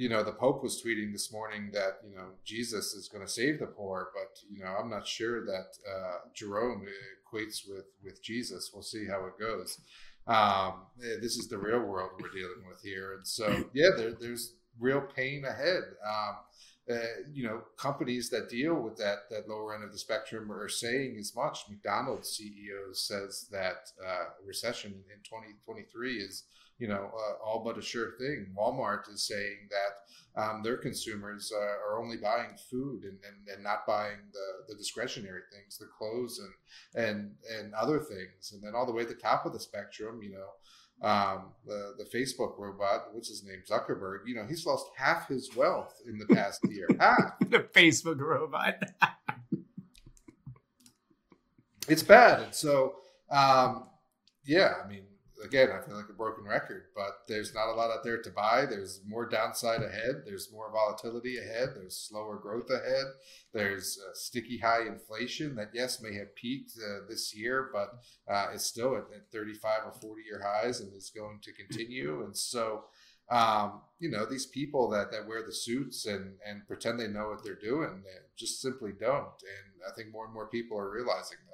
you 0.00 0.08
know, 0.08 0.24
the 0.24 0.32
Pope 0.32 0.62
was 0.62 0.82
tweeting 0.82 1.12
this 1.12 1.30
morning 1.30 1.68
that, 1.74 1.98
you 2.08 2.16
know, 2.16 2.28
Jesus 2.42 2.94
is 2.94 3.06
going 3.06 3.22
to 3.22 3.30
save 3.30 3.58
the 3.58 3.66
poor, 3.66 4.08
but, 4.14 4.30
you 4.50 4.64
know, 4.64 4.74
I'm 4.80 4.88
not 4.88 5.06
sure 5.06 5.44
that 5.44 5.66
uh, 5.86 6.14
Jerome 6.34 6.86
equates 7.20 7.68
with, 7.68 7.84
with 8.02 8.22
Jesus. 8.22 8.70
We'll 8.72 8.82
see 8.82 9.06
how 9.06 9.26
it 9.26 9.38
goes. 9.38 9.78
Um, 10.26 10.86
eh, 11.04 11.16
this 11.20 11.36
is 11.36 11.48
the 11.48 11.58
real 11.58 11.80
world 11.80 12.12
we're 12.18 12.30
dealing 12.30 12.64
with 12.66 12.80
here. 12.82 13.12
And 13.12 13.28
so, 13.28 13.64
yeah, 13.74 13.90
there, 13.94 14.14
there's 14.18 14.54
real 14.78 15.02
pain 15.02 15.44
ahead. 15.44 15.82
Um, 16.02 16.36
uh, 16.90 17.22
you 17.32 17.44
know, 17.44 17.62
companies 17.76 18.30
that 18.30 18.48
deal 18.48 18.74
with 18.74 18.96
that 18.96 19.28
that 19.30 19.48
lower 19.48 19.74
end 19.74 19.84
of 19.84 19.92
the 19.92 19.98
spectrum 19.98 20.50
are 20.52 20.68
saying 20.68 21.16
as 21.18 21.34
much. 21.34 21.64
McDonald's 21.68 22.40
CEO 22.40 22.94
says 22.94 23.46
that 23.50 23.90
uh, 24.04 24.24
recession 24.46 24.92
in 24.92 25.18
2023 25.22 26.16
is 26.18 26.44
you 26.80 26.88
know, 26.88 27.10
uh, 27.14 27.44
all 27.44 27.62
but 27.62 27.78
a 27.78 27.82
sure 27.82 28.12
thing. 28.18 28.46
Walmart 28.58 29.12
is 29.12 29.22
saying 29.22 29.68
that 29.68 30.42
um, 30.42 30.62
their 30.62 30.78
consumers 30.78 31.52
uh, 31.54 31.60
are 31.60 32.00
only 32.00 32.16
buying 32.16 32.56
food 32.70 33.02
and, 33.02 33.18
and, 33.28 33.54
and, 33.54 33.62
not 33.62 33.86
buying 33.86 34.16
the, 34.32 34.72
the 34.72 34.78
discretionary 34.78 35.42
things, 35.52 35.76
the 35.76 35.86
clothes 35.86 36.40
and 36.40 37.04
and 37.04 37.32
and 37.58 37.74
other 37.74 37.98
things. 37.98 38.52
And 38.52 38.62
then 38.62 38.74
all 38.74 38.86
the 38.86 38.92
way 38.92 39.02
at 39.02 39.08
the 39.08 39.14
top 39.14 39.44
of 39.44 39.52
the 39.52 39.60
spectrum, 39.60 40.22
you 40.22 40.32
know, 40.32 40.48
um, 41.02 41.52
the 41.66 41.94
the 41.98 42.04
Facebook 42.04 42.58
robot, 42.58 43.06
what's 43.12 43.28
his 43.28 43.44
name, 43.44 43.62
Zuckerberg. 43.68 44.20
You 44.26 44.34
know, 44.34 44.46
he's 44.46 44.66
lost 44.66 44.86
half 44.96 45.28
his 45.28 45.54
wealth 45.56 45.94
in 46.06 46.18
the 46.18 46.26
past 46.34 46.60
year. 46.68 46.88
Half. 46.98 47.38
the 47.48 47.60
Facebook 47.60 48.20
robot. 48.20 48.82
it's 51.88 52.02
bad, 52.02 52.42
and 52.42 52.54
so 52.54 52.96
um, 53.30 53.88
yeah, 54.44 54.74
I 54.84 54.88
mean 54.88 55.04
again, 55.44 55.68
I 55.70 55.84
feel 55.84 55.96
like 55.96 56.08
a 56.08 56.14
broken 56.14 56.44
record, 56.44 56.84
but 56.94 57.22
there's 57.28 57.54
not 57.54 57.68
a 57.68 57.74
lot 57.74 57.90
out 57.90 58.04
there 58.04 58.20
to 58.20 58.30
buy. 58.30 58.66
There's 58.66 59.00
more 59.06 59.28
downside 59.28 59.82
ahead. 59.82 60.22
There's 60.24 60.52
more 60.52 60.70
volatility 60.70 61.38
ahead. 61.38 61.70
There's 61.74 61.96
slower 61.96 62.36
growth 62.36 62.70
ahead. 62.70 63.06
There's 63.52 63.98
sticky 64.14 64.58
high 64.58 64.86
inflation 64.86 65.56
that, 65.56 65.70
yes, 65.74 66.00
may 66.02 66.14
have 66.14 66.34
peaked 66.34 66.72
uh, 66.78 67.06
this 67.08 67.34
year, 67.34 67.70
but 67.72 67.90
uh, 68.32 68.52
is 68.54 68.64
still 68.64 68.96
at, 68.96 69.04
at, 69.14 69.30
35 69.32 69.80
or 69.86 69.92
40 69.92 70.22
year 70.22 70.42
highs 70.44 70.80
and 70.80 70.94
is 70.94 71.10
going 71.14 71.40
to 71.42 71.52
continue. 71.52 72.24
And 72.24 72.36
so, 72.36 72.84
um, 73.30 73.82
you 73.98 74.10
know, 74.10 74.26
these 74.26 74.46
people 74.46 74.88
that, 74.90 75.10
that 75.12 75.26
wear 75.26 75.42
the 75.44 75.52
suits 75.52 76.06
and, 76.06 76.34
and 76.46 76.66
pretend 76.66 76.98
they 76.98 77.08
know 77.08 77.28
what 77.28 77.44
they're 77.44 77.54
doing, 77.54 78.02
they 78.04 78.10
just 78.36 78.60
simply 78.60 78.92
don't. 78.98 79.24
And 79.24 79.82
I 79.88 79.94
think 79.94 80.12
more 80.12 80.24
and 80.24 80.34
more 80.34 80.48
people 80.48 80.78
are 80.78 80.90
realizing 80.90 81.38
that. 81.46 81.49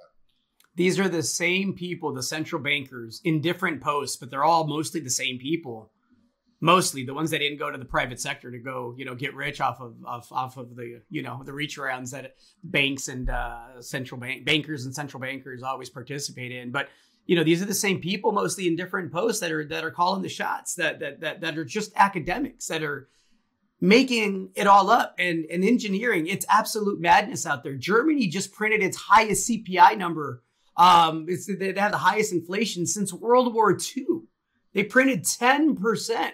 These 0.76 0.99
are 0.99 1.09
the 1.09 1.23
same 1.23 1.73
people, 1.73 2.12
the 2.12 2.23
central 2.23 2.61
bankers 2.62 3.23
in 3.25 3.40
different 3.40 3.80
posts, 3.80 4.16
but 4.16 4.30
they're 4.30 4.45
all 4.45 4.66
mostly 4.66 5.00
the 5.00 5.11
same 5.11 5.38
people. 5.38 5.90
Mostly 6.61 7.04
the 7.04 7.14
ones 7.14 7.30
that 7.30 7.38
didn't 7.38 7.59
go 7.59 7.71
to 7.71 7.76
the 7.76 7.85
private 7.85 8.18
sector 8.18 8.50
to 8.50 8.59
go 8.59 8.95
you 8.97 9.04
know 9.04 9.14
get 9.14 9.35
rich 9.35 9.61
off 9.61 9.78
of 9.80 9.95
off, 10.06 10.33
off 10.33 10.56
of 10.56 10.75
the 10.75 11.02
you 11.11 11.23
know 11.23 11.42
the 11.45 11.52
reach 11.52 11.76
arounds 11.76 12.12
that 12.12 12.37
banks 12.64 13.09
and 13.09 13.28
uh, 13.28 13.80
central 13.83 14.18
bank 14.18 14.47
bankers 14.47 14.87
and 14.87 14.95
central 14.95 15.21
bankers 15.21 15.62
always 15.62 15.90
participate 15.90 16.52
in. 16.52 16.71
But 16.71 16.88
you 17.26 17.37
know 17.37 17.45
these 17.45 17.61
are 17.61 17.66
the 17.66 17.75
same 17.75 18.00
people 18.00 18.33
mostly 18.33 18.66
in 18.66 18.75
different 18.75 19.12
posts 19.12 19.40
that 19.40 19.52
are 19.52 19.66
that 19.66 19.85
are 19.85 19.90
calling 19.90 20.23
the 20.23 20.30
shots 20.30 20.75
that 20.76 21.00
that 21.00 21.21
that, 21.21 21.42
that 21.42 21.59
are 21.59 21.64
just 21.64 21.92
academics 21.95 22.66
that 22.68 22.83
are 22.83 23.09
making 23.78 24.50
it 24.54 24.66
all 24.66 24.88
up 24.88 25.14
and 25.18 25.45
and 25.50 25.62
engineering. 25.62 26.26
It's 26.26 26.47
absolute 26.49 27.00
madness 27.00 27.45
out 27.45 27.64
there. 27.64 27.75
Germany 27.75 28.28
just 28.28 28.54
printed 28.54 28.83
its 28.83 28.97
highest 28.97 29.49
cpi 29.49 29.99
number 29.99 30.42
um 30.76 31.26
it's 31.28 31.47
they 31.47 31.73
have 31.76 31.92
the 31.92 31.99
highest 31.99 32.33
inflation 32.33 32.87
since 32.87 33.12
world 33.12 33.54
war 33.54 33.76
ii 33.97 34.06
they 34.73 34.85
printed 34.85 35.25
10% 35.25 36.33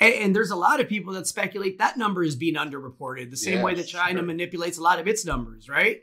and, 0.00 0.14
and, 0.14 0.36
there's 0.36 0.50
a 0.50 0.56
lot 0.56 0.80
of 0.80 0.88
people 0.88 1.12
that 1.12 1.26
speculate 1.26 1.78
that 1.78 1.96
number 1.96 2.24
is 2.24 2.34
being 2.34 2.54
underreported, 2.54 3.30
the 3.30 3.36
same 3.36 3.62
way 3.62 3.74
that 3.74 3.86
China 3.86 4.18
sure. 4.18 4.26
manipulates 4.26 4.76
a 4.76 4.82
lot 4.82 4.98
of 4.98 5.06
its 5.06 5.24
numbers, 5.24 5.68
right? 5.68 6.00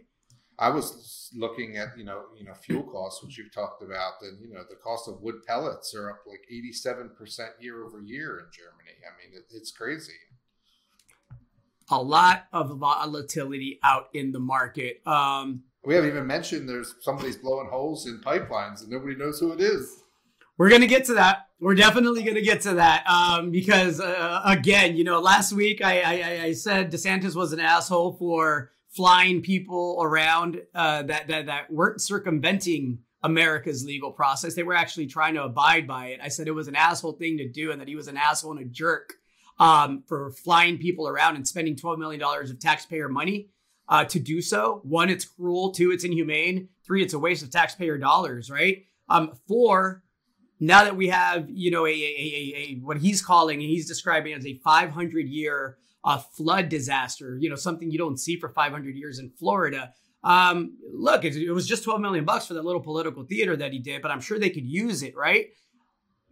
I 0.58 0.70
was 0.70 1.32
looking 1.36 1.78
at 1.78 1.98
you 1.98 2.06
know 2.06 2.22
you 2.38 2.46
know 2.46 2.54
fuel 2.54 2.84
costs, 2.84 3.24
which 3.24 3.38
you've 3.38 3.54
talked 3.54 3.82
about, 3.82 4.14
and 4.22 4.40
you 4.40 4.54
know 4.54 4.62
the 4.70 4.76
cost 4.76 5.10
of 5.10 5.22
wood 5.22 5.36
pellets 5.48 5.94
are 5.96 6.12
up 6.12 6.20
like 6.28 6.42
87 6.50 7.12
percent 7.18 7.50
year 7.60 7.84
over 7.84 8.00
year 8.00 8.40
in 8.40 8.46
Germany. 8.54 8.96
I 9.04 9.12
mean, 9.18 9.38
it, 9.38 9.46
it's 9.56 9.72
crazy. 9.72 10.14
A 11.90 12.02
lot 12.02 12.46
of 12.54 12.78
volatility 12.78 13.80
out 13.84 14.10
in 14.14 14.32
the 14.32 14.40
market. 14.40 15.02
Um, 15.06 15.64
we 15.84 15.96
haven't 15.96 16.12
even 16.12 16.28
mentioned 16.28 16.70
there's 16.70 16.96
somebody's 17.02 17.38
blowing 17.38 17.68
holes 17.70 18.08
in 18.08 18.20
pipelines 18.20 18.82
and 18.82 18.90
nobody 18.90 19.16
knows 19.16 19.40
who 19.40 19.52
it 19.52 19.62
is. 19.62 20.04
We're 20.58 20.70
gonna 20.70 20.88
get 20.88 21.06
to 21.06 21.16
that. 21.16 21.48
We're 21.60 21.76
definitely 21.76 22.24
gonna 22.24 22.42
get 22.42 22.62
to 22.62 22.76
that 22.76 23.08
um, 23.08 23.52
because 23.52 24.00
uh, 24.00 24.42
again, 24.46 24.96
you 24.96 25.04
know, 25.04 25.20
last 25.20 25.54
week 25.54 25.84
I, 25.84 26.02
I, 26.02 26.44
I 26.44 26.52
said 26.54 26.92
DeSantis 26.92 27.36
was 27.36 27.52
an 27.52 27.60
asshole 27.60 28.14
for 28.14 28.72
flying 28.90 29.42
people 29.42 30.00
around 30.02 30.62
uh, 30.76 31.04
that 31.04 31.28
that 31.30 31.48
that 31.48 31.72
weren't 31.72 32.02
circumventing 32.02 33.00
America's 33.24 33.86
legal 33.86 34.12
process. 34.12 34.54
They 34.54 34.64
were 34.64 34.76
actually 34.76 35.08
trying 35.08 35.34
to 35.36 35.44
abide 35.44 35.88
by 35.88 36.08
it. 36.08 36.20
I 36.22 36.28
said 36.28 36.48
it 36.48 36.52
was 36.52 36.68
an 36.68 36.76
asshole 36.76 37.14
thing 37.14 37.38
to 37.38 37.50
do, 37.50 37.72
and 37.72 37.82
that 37.82 37.88
he 37.88 37.96
was 37.96 38.08
an 38.08 38.18
asshole 38.18 38.52
and 38.52 38.62
a 38.62 38.66
jerk 38.66 39.16
um, 39.60 40.04
for 40.08 40.32
flying 40.32 40.78
people 40.78 41.08
around 41.08 41.38
and 41.38 41.48
spending 41.48 41.76
twelve 41.76 41.98
million 41.98 42.20
dollars 42.20 42.52
of 42.52 42.60
taxpayer 42.60 43.10
money 43.10 43.50
uh, 43.92 44.06
to 44.06 44.20
do 44.20 44.42
so. 44.42 44.82
One, 44.84 45.12
it's 45.12 45.26
cruel. 45.26 45.72
Two, 45.72 45.92
it's 45.92 46.04
inhumane. 46.04 46.70
Three, 46.84 47.04
it's 47.04 47.14
a 47.14 47.20
waste 47.20 47.44
of 47.44 47.52
taxpayer 47.52 48.00
dollars. 48.00 48.50
Right. 48.50 48.86
Um, 49.08 49.34
four 49.48 50.04
now 50.62 50.84
that 50.84 50.96
we 50.96 51.10
have, 51.10 51.50
you 51.50 51.72
know, 51.72 51.88
a, 51.88 51.90
a, 51.90 51.94
a, 51.94 52.56
a 52.56 52.80
what 52.84 52.98
he's 52.98 53.22
calling, 53.22 53.60
and 53.60 53.70
he's 53.70 53.88
describing 53.88 54.34
as 54.34 54.46
a 54.46 54.60
500 54.64 55.28
year 55.28 55.78
uh, 56.06 56.20
flood 56.20 56.70
disaster, 56.70 57.38
you 57.40 57.50
know, 57.50 57.56
something 57.56 57.92
you 57.92 57.98
don't 57.98 58.20
see 58.20 58.40
for 58.40 58.50
500 58.50 58.96
years 58.96 59.20
in 59.20 59.32
Florida. 59.32 59.92
Um, 60.24 60.78
look, 60.94 61.26
it, 61.26 61.36
it 61.36 61.52
was 61.52 61.68
just 61.68 61.84
12 61.84 62.00
million 62.00 62.26
bucks 62.26 62.46
for 62.46 62.54
that 62.54 62.64
little 62.64 62.82
political 62.82 63.24
theater 63.24 63.58
that 63.58 63.74
he 63.74 63.80
did, 63.80 64.04
but 64.04 64.12
I'm 64.12 64.22
sure 64.22 64.38
they 64.38 64.52
could 64.52 64.66
use 64.66 65.02
it, 65.02 65.16
right? 65.18 65.48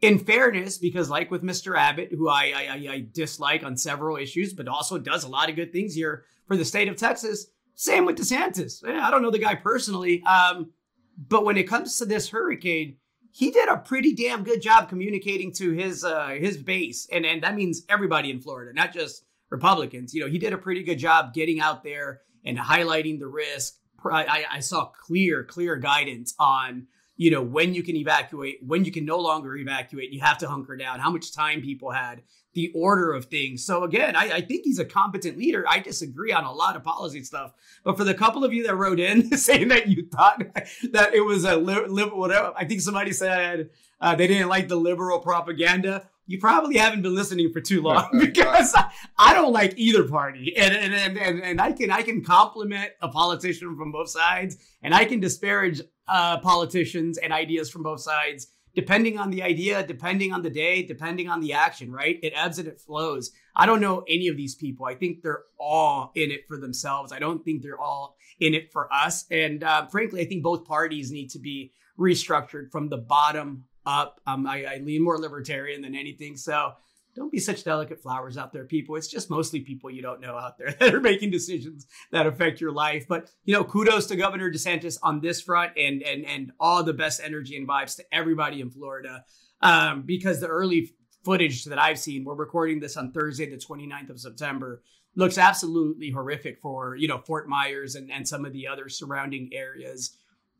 In 0.01 0.19
fairness, 0.19 0.77
because 0.77 1.09
like 1.09 1.29
with 1.29 1.43
Mr. 1.43 1.77
Abbott, 1.77 2.09
who 2.11 2.29
I, 2.29 2.53
I, 2.55 2.93
I 2.93 3.07
dislike 3.11 3.63
on 3.63 3.75
several 3.75 4.15
issues, 4.15 4.53
but 4.53 4.67
also 4.67 4.97
does 4.97 5.25
a 5.25 5.29
lot 5.29 5.49
of 5.49 5.55
good 5.55 5.73
things 5.73 5.93
here 5.93 6.23
for 6.47 6.55
the 6.55 6.63
state 6.63 6.87
of 6.87 6.95
Texas. 6.95 7.47
Same 7.75 8.05
with 8.05 8.17
DeSantis. 8.17 8.85
I 8.87 9.11
don't 9.11 9.21
know 9.21 9.31
the 9.31 9.39
guy 9.39 9.55
personally, 9.55 10.23
um, 10.23 10.71
but 11.17 11.45
when 11.45 11.57
it 11.57 11.67
comes 11.67 11.97
to 11.97 12.05
this 12.05 12.29
hurricane, 12.29 12.97
he 13.31 13.51
did 13.51 13.69
a 13.69 13.77
pretty 13.77 14.13
damn 14.13 14.43
good 14.43 14.61
job 14.61 14.89
communicating 14.89 15.53
to 15.53 15.71
his 15.71 16.03
uh, 16.03 16.29
his 16.39 16.57
base, 16.57 17.07
and 17.11 17.25
and 17.25 17.43
that 17.43 17.55
means 17.55 17.83
everybody 17.89 18.31
in 18.31 18.41
Florida, 18.41 18.73
not 18.73 18.93
just 18.93 19.23
Republicans. 19.49 20.13
You 20.13 20.21
know, 20.21 20.29
he 20.29 20.37
did 20.37 20.53
a 20.53 20.57
pretty 20.57 20.83
good 20.83 20.99
job 20.99 21.33
getting 21.33 21.59
out 21.59 21.83
there 21.83 22.21
and 22.45 22.57
highlighting 22.57 23.19
the 23.19 23.27
risk. 23.27 23.75
I, 24.03 24.45
I 24.49 24.59
saw 24.61 24.85
clear, 24.85 25.43
clear 25.43 25.75
guidance 25.75 26.33
on 26.39 26.87
you 27.19 27.29
know 27.29 27.41
when 27.41 27.73
you 27.73 27.83
can 27.83 27.97
evacuate, 27.97 28.59
when 28.65 28.85
you 28.85 28.91
can 28.93 29.03
no 29.03 29.19
longer 29.19 29.55
evacuate. 29.57 30.11
You 30.11 30.21
have 30.21 30.37
to 30.37 30.47
hunker 30.47 30.77
down. 30.77 31.01
How 31.01 31.11
much 31.11 31.33
time 31.33 31.61
people 31.61 31.91
had, 31.91 32.23
the 32.53 32.71
order 32.73 33.11
of 33.11 33.25
things. 33.25 33.65
So 33.65 33.83
again, 33.83 34.15
I, 34.15 34.31
I, 34.31 34.41
think 34.41 34.63
he's 34.63 34.79
a 34.79 34.85
competent 34.85 35.37
leader. 35.37 35.65
I 35.67 35.79
disagree 35.79 36.31
on 36.31 36.45
a 36.45 36.51
lot 36.51 36.77
of 36.77 36.83
policy 36.83 37.23
stuff, 37.23 37.51
but 37.83 37.97
for 37.97 38.05
the 38.05 38.13
couple 38.13 38.43
of 38.43 38.53
you 38.53 38.65
that 38.67 38.75
wrote 38.75 38.99
in 38.99 39.37
saying 39.37 39.67
that 39.67 39.87
you 39.87 40.07
thought 40.07 40.41
that 40.91 41.13
it 41.13 41.21
was 41.21 41.43
a 41.43 41.57
liberal, 41.57 42.19
whatever, 42.19 42.53
I 42.55 42.65
think 42.65 42.81
somebody 42.81 43.11
said 43.11 43.69
uh, 43.99 44.15
they 44.15 44.27
didn't 44.27 44.47
like 44.47 44.69
the 44.69 44.77
liberal 44.77 45.19
propaganda. 45.19 46.07
You 46.25 46.39
probably 46.39 46.77
haven't 46.77 47.01
been 47.01 47.15
listening 47.15 47.51
for 47.51 47.59
too 47.59 47.81
long 47.81 48.07
because 48.19 48.73
I, 48.75 48.91
I 49.17 49.33
don't 49.33 49.51
like 49.51 49.73
either 49.77 50.07
party, 50.07 50.55
and 50.55 50.75
and, 50.75 51.17
and 51.17 51.41
and 51.41 51.59
I 51.59 51.71
can 51.71 51.89
I 51.89 52.03
can 52.03 52.23
compliment 52.23 52.91
a 53.01 53.09
politician 53.09 53.75
from 53.75 53.91
both 53.91 54.09
sides, 54.09 54.55
and 54.83 54.93
I 54.93 55.05
can 55.05 55.19
disparage 55.19 55.81
uh, 56.09 56.39
politicians 56.39 57.17
and 57.17 57.31
ideas 57.31 57.69
from 57.69 57.83
both 57.83 58.01
sides 58.01 58.47
depending 58.75 59.17
on 59.17 59.29
the 59.29 59.43
idea, 59.43 59.85
depending 59.85 60.31
on 60.31 60.41
the 60.41 60.49
day, 60.49 60.83
depending 60.83 61.29
on 61.29 61.41
the 61.41 61.53
action, 61.53 61.91
right? 61.91 62.19
It 62.21 62.33
ebbs 62.35 62.59
and 62.59 62.67
it 62.67 62.79
flows. 62.79 63.31
I 63.55 63.65
don't 63.65 63.81
know 63.81 64.03
any 64.07 64.27
of 64.27 64.37
these 64.37 64.55
people. 64.55 64.85
I 64.85 64.95
think 64.95 65.21
they're 65.21 65.43
all 65.59 66.11
in 66.15 66.31
it 66.31 66.47
for 66.47 66.57
themselves. 66.57 67.11
I 67.11 67.19
don't 67.19 67.43
think 67.43 67.61
they're 67.61 67.79
all 67.79 68.15
in 68.39 68.53
it 68.53 68.71
for 68.71 68.91
us. 68.93 69.25
And 69.31 69.63
uh, 69.63 69.87
frankly, 69.87 70.21
I 70.21 70.25
think 70.25 70.43
both 70.43 70.65
parties 70.65 71.11
need 71.11 71.29
to 71.31 71.39
be 71.39 71.73
restructured 71.99 72.71
from 72.71 72.89
the 72.89 72.97
bottom 72.97 73.65
up. 73.85 74.21
Um, 74.25 74.45
I, 74.47 74.63
I 74.65 74.77
lean 74.77 75.03
more 75.03 75.17
libertarian 75.17 75.81
than 75.81 75.95
anything. 75.95 76.37
So 76.37 76.73
don't 77.19 77.31
be 77.31 77.39
such 77.39 77.65
delicate 77.65 78.01
flowers 78.01 78.37
out 78.37 78.53
there, 78.53 78.63
people. 78.63 78.95
It's 78.95 79.09
just 79.09 79.29
mostly 79.29 79.59
people 79.59 79.91
you 79.91 80.01
don't 80.01 80.21
know 80.21 80.37
out 80.37 80.57
there 80.57 80.71
that 80.79 80.95
are 80.95 81.01
making 81.01 81.31
decisions 81.31 81.85
that 82.11 82.25
affect 82.25 82.61
your 82.61 82.71
life. 82.71 83.05
But 83.07 83.29
you 83.43 83.53
know, 83.53 83.65
kudos 83.65 84.07
to 84.07 84.15
Governor 84.15 84.49
DeSantis 84.49 84.97
on 85.03 85.19
this 85.19 85.41
front, 85.41 85.73
and 85.77 86.01
and 86.01 86.25
and 86.25 86.51
all 86.59 86.81
the 86.83 86.93
best 86.93 87.21
energy 87.23 87.57
and 87.57 87.67
vibes 87.67 87.97
to 87.97 88.05
everybody 88.11 88.61
in 88.61 88.71
Florida, 88.71 89.25
um, 89.61 90.03
because 90.03 90.39
the 90.39 90.47
early 90.47 90.93
footage 91.25 91.65
that 91.65 91.77
I've 91.77 91.99
seen, 91.99 92.23
we're 92.23 92.35
recording 92.35 92.79
this 92.79 92.95
on 92.95 93.11
Thursday, 93.11 93.49
the 93.49 93.57
29th 93.57 94.09
of 94.09 94.19
September, 94.19 94.81
looks 95.15 95.37
absolutely 95.37 96.11
horrific 96.11 96.61
for 96.61 96.95
you 96.95 97.09
know 97.09 97.17
Fort 97.17 97.49
Myers 97.49 97.95
and 97.95 98.09
and 98.09 98.25
some 98.25 98.45
of 98.45 98.53
the 98.53 98.65
other 98.65 98.87
surrounding 98.87 99.49
areas. 99.51 100.15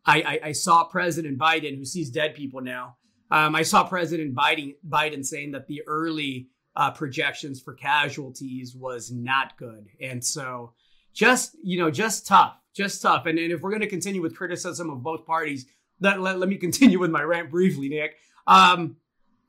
I, 0.06 0.22
I, 0.22 0.40
I 0.48 0.52
saw 0.52 0.86
President 0.86 1.38
Biden, 1.38 1.78
who 1.78 1.86
sees 1.86 2.10
dead 2.10 2.36
people 2.36 2.62
now 2.62 2.98
um, 3.32 3.56
I 3.56 3.62
saw 3.62 3.84
President 3.84 4.36
Biden 4.36 4.76
Biden 4.88 5.26
saying 5.26 5.52
that 5.52 5.68
the 5.68 5.82
early 5.88 6.50
uh, 6.76 6.92
projections 6.92 7.60
for 7.62 7.74
casualties 7.74 8.76
was 8.76 9.12
not 9.12 9.58
good, 9.58 9.88
and 10.02 10.24
so 10.24 10.74
just 11.14 11.56
you 11.64 11.78
know 11.78 11.92
just 11.92 12.26
tough, 12.28 12.56
just 12.74 13.02
tough. 13.02 13.26
And, 13.26 13.38
and 13.38 13.52
if 13.52 13.62
we're 13.62 13.72
going 13.72 13.82
to 13.82 13.88
continue 13.88 14.22
with 14.22 14.36
criticism 14.36 14.90
of 14.90 15.04
both 15.04 15.26
parties, 15.26 15.66
let, 16.00 16.22
let, 16.22 16.40
let 16.40 16.50
me 16.50 16.58
continue 16.58 17.00
with 17.00 17.12
my 17.12 17.22
rant 17.22 17.52
briefly, 17.52 17.90
Nick. 17.90 18.16
Um, 18.48 18.98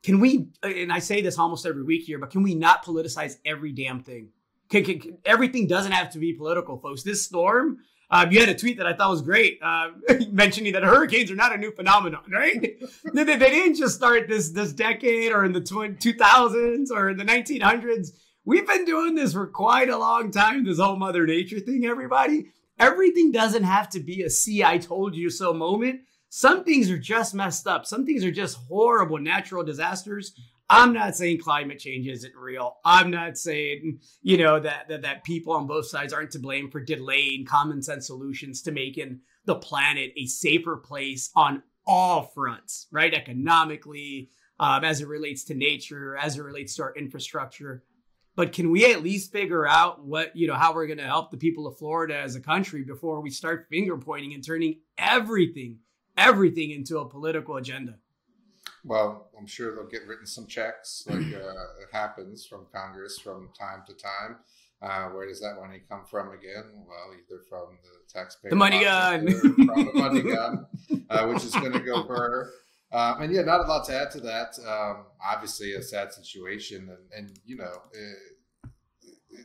can 0.03 0.19
we? 0.19 0.49
And 0.63 0.91
I 0.91 0.99
say 0.99 1.21
this 1.21 1.37
almost 1.37 1.65
every 1.65 1.83
week 1.83 2.03
here, 2.03 2.17
but 2.17 2.31
can 2.31 2.43
we 2.43 2.55
not 2.55 2.83
politicize 2.83 3.37
every 3.45 3.71
damn 3.71 4.01
thing? 4.01 4.29
Can, 4.69 4.83
can, 4.83 4.99
can, 4.99 5.17
everything 5.25 5.67
doesn't 5.67 5.91
have 5.91 6.11
to 6.11 6.19
be 6.19 6.33
political, 6.33 6.77
folks. 6.77 7.03
This 7.03 7.23
storm 7.23 7.79
um, 8.11 8.29
you 8.29 8.41
had 8.41 8.49
a 8.49 8.55
tweet 8.55 8.77
that 8.77 8.85
I 8.85 8.93
thought 8.93 9.09
was 9.09 9.21
great, 9.21 9.59
uh, 9.63 9.91
mentioning 10.31 10.73
that 10.73 10.83
hurricanes 10.83 11.31
are 11.31 11.35
not 11.35 11.55
a 11.55 11.57
new 11.57 11.71
phenomenon, 11.71 12.23
right? 12.29 12.61
they, 13.13 13.23
they, 13.23 13.37
didn't 13.37 13.75
just 13.75 13.95
start 13.95 14.27
this 14.27 14.49
this 14.49 14.73
decade 14.73 15.31
or 15.31 15.45
in 15.45 15.53
the 15.53 15.61
2000s 15.61 16.91
or 16.91 17.09
in 17.09 17.17
the 17.17 17.23
1900s. 17.23 18.09
We've 18.43 18.67
been 18.67 18.85
doing 18.85 19.15
this 19.15 19.33
for 19.33 19.47
quite 19.47 19.89
a 19.89 19.97
long 19.97 20.29
time. 20.29 20.65
This 20.65 20.79
whole 20.79 20.97
Mother 20.97 21.25
Nature 21.25 21.61
thing, 21.61 21.85
everybody. 21.85 22.47
Everything 22.77 23.31
doesn't 23.31 23.63
have 23.63 23.87
to 23.89 24.01
be 24.01 24.23
a 24.23 24.29
"see, 24.29 24.63
I 24.63 24.77
told 24.77 25.15
you 25.15 25.29
so" 25.29 25.53
moment. 25.53 26.01
Some 26.27 26.63
things 26.65 26.89
are 26.89 26.97
just 26.97 27.33
messed 27.33 27.67
up. 27.67 27.85
Some 27.85 28.05
things 28.05 28.25
are 28.25 28.31
just 28.31 28.57
horrible 28.67 29.19
natural 29.19 29.63
disasters. 29.63 30.33
I'm 30.73 30.93
not 30.93 31.17
saying 31.17 31.39
climate 31.39 31.79
change 31.79 32.07
isn't 32.07 32.33
real. 32.33 32.77
I'm 32.85 33.11
not 33.11 33.37
saying, 33.37 33.99
you 34.21 34.37
know, 34.37 34.57
that, 34.57 34.87
that 34.87 35.01
that 35.01 35.25
people 35.25 35.51
on 35.51 35.67
both 35.67 35.87
sides 35.87 36.13
aren't 36.13 36.31
to 36.31 36.39
blame 36.39 36.71
for 36.71 36.79
delaying 36.79 37.45
common 37.45 37.81
sense 37.81 38.07
solutions 38.07 38.61
to 38.61 38.71
making 38.71 39.19
the 39.43 39.55
planet 39.55 40.13
a 40.15 40.27
safer 40.27 40.77
place 40.77 41.29
on 41.35 41.61
all 41.85 42.23
fronts, 42.23 42.87
right? 42.89 43.13
Economically, 43.13 44.29
um, 44.61 44.85
as 44.85 45.01
it 45.01 45.09
relates 45.09 45.43
to 45.45 45.55
nature, 45.55 46.15
as 46.15 46.37
it 46.37 46.41
relates 46.41 46.75
to 46.75 46.83
our 46.83 46.95
infrastructure. 46.95 47.83
But 48.37 48.53
can 48.53 48.71
we 48.71 48.89
at 48.89 49.03
least 49.03 49.33
figure 49.33 49.67
out 49.67 50.05
what, 50.05 50.33
you 50.37 50.47
know, 50.47 50.55
how 50.55 50.73
we're 50.73 50.87
going 50.87 50.99
to 50.99 51.03
help 51.03 51.31
the 51.31 51.37
people 51.37 51.67
of 51.67 51.77
Florida 51.77 52.17
as 52.17 52.37
a 52.37 52.39
country 52.39 52.83
before 52.83 53.19
we 53.19 53.29
start 53.29 53.67
finger 53.69 53.97
pointing 53.97 54.33
and 54.33 54.45
turning 54.45 54.79
everything, 54.97 55.79
everything 56.15 56.71
into 56.71 56.99
a 56.99 57.09
political 57.09 57.57
agenda? 57.57 57.95
Well, 58.83 59.29
I'm 59.37 59.47
sure 59.47 59.75
they'll 59.75 59.87
get 59.87 60.07
written 60.07 60.25
some 60.25 60.47
checks, 60.47 61.03
like 61.07 61.19
uh, 61.19 61.81
it 61.81 61.89
happens 61.91 62.45
from 62.45 62.65
Congress 62.73 63.19
from 63.19 63.49
time 63.57 63.83
to 63.87 63.93
time. 63.93 64.37
Uh, 64.81 65.09
where 65.09 65.27
does 65.27 65.39
that 65.39 65.55
money 65.61 65.81
come 65.87 66.03
from 66.09 66.31
again? 66.31 66.63
Well, 66.87 67.13
either 67.13 67.41
from 67.47 67.77
the 67.83 68.11
taxpayer, 68.11 68.49
the 68.49 68.55
money 68.55 68.81
gun, 68.81 69.27
from 69.39 69.55
the 69.55 69.91
money 69.93 70.21
gun, 70.23 70.65
uh, 71.09 71.27
which 71.27 71.43
is 71.43 71.53
going 71.53 71.73
to 71.73 71.79
go 71.79 72.03
for 72.03 72.49
Um, 72.91 73.21
and 73.21 73.33
yeah, 73.33 73.43
not 73.43 73.61
a 73.61 73.63
lot 73.69 73.85
to 73.85 73.95
add 73.95 74.11
to 74.11 74.19
that. 74.21 74.57
Um, 74.67 75.05
obviously, 75.23 75.73
a 75.75 75.81
sad 75.83 76.11
situation, 76.13 76.89
and, 76.89 77.27
and 77.27 77.39
you 77.45 77.57
know, 77.57 77.83
it, 77.93 78.17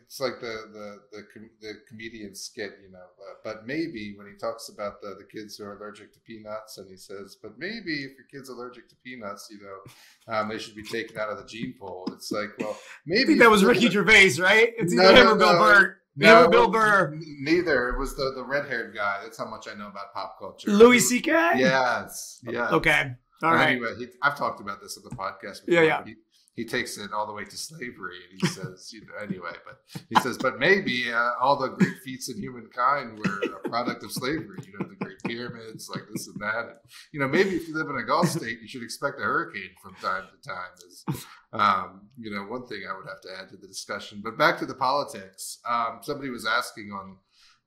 it's 0.06 0.20
like 0.20 0.40
the 0.40 0.56
the 0.72 1.18
the, 1.18 1.22
com- 1.34 1.50
the 1.60 1.72
comedian 1.88 2.34
skit, 2.34 2.78
you 2.82 2.92
know. 2.92 2.98
Uh, 2.98 3.34
but 3.42 3.66
maybe 3.66 4.14
when 4.16 4.28
he 4.28 4.38
talks 4.38 4.68
about 4.68 5.00
the, 5.02 5.16
the 5.18 5.24
kids 5.24 5.56
who 5.56 5.64
are 5.64 5.76
allergic 5.76 6.12
to 6.12 6.20
peanuts, 6.20 6.78
and 6.78 6.88
he 6.88 6.96
says, 6.96 7.36
"But 7.42 7.58
maybe 7.58 8.04
if 8.04 8.12
your 8.16 8.26
kid's 8.30 8.48
allergic 8.48 8.88
to 8.90 8.94
peanuts, 9.04 9.48
you 9.50 9.58
know, 9.60 10.32
um, 10.32 10.48
they 10.48 10.58
should 10.58 10.76
be 10.76 10.84
taken 10.84 11.18
out 11.18 11.30
of 11.30 11.38
the 11.38 11.44
gene 11.44 11.74
pool." 11.78 12.08
It's 12.12 12.30
like, 12.30 12.50
well, 12.60 12.78
maybe 13.04 13.34
that 13.34 13.50
was 13.50 13.64
Ricky 13.64 13.90
Gervais, 13.90 14.40
right? 14.40 14.72
It's 14.78 14.92
either 14.92 15.02
no, 15.02 15.20
him 15.20 15.24
no, 15.24 15.32
or 15.32 15.36
Bill 15.36 15.52
no. 15.52 15.58
Burr. 15.58 15.96
No, 16.16 16.48
Bill 16.48 16.68
Burr. 16.68 17.18
Neither. 17.40 17.90
It 17.90 17.98
was 17.98 18.16
the, 18.16 18.32
the 18.34 18.44
red 18.44 18.66
haired 18.66 18.94
guy. 18.94 19.18
That's 19.22 19.36
how 19.36 19.46
much 19.46 19.68
I 19.68 19.74
know 19.74 19.88
about 19.88 20.14
pop 20.14 20.38
culture. 20.38 20.70
Louis 20.70 21.00
C.K. 21.00 21.30
Yes. 21.56 22.40
Yes. 22.44 22.72
Okay. 22.72 23.12
All 23.42 23.54
right. 23.54 23.72
Anyway, 23.72 23.94
he, 23.98 24.06
I've 24.22 24.36
talked 24.36 24.60
about 24.60 24.80
this 24.80 24.96
on 24.96 25.04
the 25.04 25.14
podcast. 25.14 25.66
Before, 25.66 25.82
yeah, 25.82 25.82
yeah. 25.82 26.04
He, 26.04 26.14
he, 26.56 26.64
takes 26.64 26.98
it 26.98 27.12
all 27.12 27.26
the 27.26 27.32
way 27.32 27.44
to 27.44 27.56
slavery, 27.56 28.18
and 28.30 28.40
he 28.40 28.46
says, 28.48 28.90
you 28.92 29.02
know, 29.02 29.22
anyway, 29.22 29.52
but 29.64 29.78
he 30.08 30.20
says, 30.20 30.36
but 30.38 30.58
maybe 30.58 31.12
uh, 31.12 31.30
all 31.40 31.56
the 31.56 31.68
great 31.68 31.98
feats 32.04 32.28
in 32.28 32.38
humankind 32.38 33.18
were 33.18 33.42
a 33.64 33.68
product 33.68 34.02
of 34.02 34.10
slavery. 34.10 34.58
You 34.66 34.78
know, 34.78 34.86
the 34.88 35.04
great 35.04 35.18
pyramids, 35.24 35.88
like 35.88 36.02
this 36.12 36.26
and 36.26 36.40
that. 36.40 36.58
And, 36.58 36.76
you 37.12 37.20
know, 37.20 37.28
maybe 37.28 37.50
if 37.50 37.68
you 37.68 37.74
live 37.76 37.88
in 37.88 37.96
a 37.96 38.04
Gulf 38.04 38.28
state, 38.28 38.60
you 38.60 38.68
should 38.68 38.82
expect 38.82 39.20
a 39.20 39.24
hurricane 39.24 39.70
from 39.82 39.94
time 39.96 40.24
to 40.24 40.48
time. 40.48 40.70
Is 40.88 41.04
um, 41.52 42.08
you 42.18 42.30
know, 42.30 42.42
one 42.42 42.66
thing 42.66 42.82
I 42.88 42.96
would 42.96 43.06
have 43.06 43.20
to 43.22 43.28
add 43.40 43.48
to 43.50 43.56
the 43.56 43.68
discussion. 43.68 44.20
But 44.24 44.38
back 44.38 44.58
to 44.58 44.66
the 44.66 44.74
politics. 44.74 45.58
Um, 45.68 46.00
somebody 46.02 46.30
was 46.30 46.46
asking 46.46 46.90
on 46.90 47.16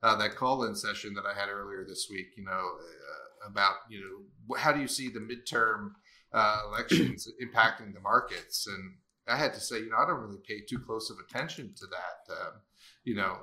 uh, 0.02 0.16
that 0.16 0.36
call-in 0.36 0.74
session 0.74 1.14
that 1.14 1.24
I 1.26 1.38
had 1.38 1.48
earlier 1.48 1.84
this 1.86 2.08
week. 2.10 2.28
You 2.36 2.44
know. 2.44 2.52
Uh, 2.52 3.20
about 3.46 3.74
you 3.88 4.00
know 4.00 4.56
how 4.56 4.72
do 4.72 4.80
you 4.80 4.88
see 4.88 5.08
the 5.08 5.20
midterm 5.20 5.92
uh, 6.32 6.58
elections 6.68 7.28
impacting 7.42 7.92
the 7.92 8.00
markets 8.00 8.66
and 8.66 8.94
i 9.28 9.36
had 9.36 9.52
to 9.52 9.60
say 9.60 9.78
you 9.78 9.90
know 9.90 9.96
i 9.96 10.06
don't 10.06 10.20
really 10.20 10.40
pay 10.46 10.60
too 10.60 10.78
close 10.78 11.10
of 11.10 11.16
attention 11.18 11.72
to 11.76 11.86
that 11.86 12.34
um, 12.40 12.52
you 13.04 13.14
know 13.14 13.36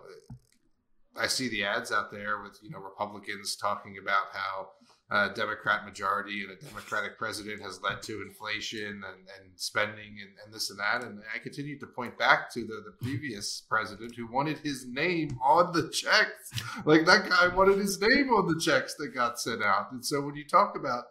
i 1.18 1.28
see 1.28 1.50
the 1.50 1.64
ads 1.64 1.92
out 1.92 2.12
there 2.12 2.42
with 2.42 2.58
you 2.62 2.70
know 2.70 2.80
republicans 2.80 3.56
talking 3.56 3.98
about 4.02 4.26
how 4.34 4.70
a 5.10 5.30
Democrat 5.34 5.86
majority 5.86 6.44
and 6.44 6.52
a 6.52 6.66
Democratic 6.66 7.18
president 7.18 7.62
has 7.62 7.82
led 7.82 8.02
to 8.02 8.22
inflation 8.22 8.88
and, 8.88 9.28
and 9.40 9.52
spending 9.56 10.18
and, 10.22 10.32
and, 10.44 10.54
this 10.54 10.70
and 10.70 10.80
that. 10.80 11.02
And 11.02 11.22
I 11.34 11.40
continue 11.40 11.80
to 11.80 11.88
point 11.88 12.18
back 12.18 12.52
to 12.54 12.60
the, 12.60 12.84
the 12.86 12.94
previous 13.02 13.64
president 13.70 14.16
who 14.16 14.28
wanted 14.30 14.58
his 14.60 14.86
name 14.86 15.40
on 15.42 15.72
the 15.72 15.90
checks. 15.90 16.52
Like 16.84 17.06
that 17.06 17.30
guy 17.30 17.48
wanted 17.56 17.78
his 17.78 18.02
name 18.02 18.30
on 18.32 18.48
the 18.48 18.60
checks 18.60 18.96
that 18.96 19.16
got 19.16 19.40
sent 19.40 19.64
out. 19.64 19.94
And 19.94 20.06
so 20.06 20.20
when 20.20 20.36
you 20.36 20.46
talk 20.46 20.76
about 20.76 21.06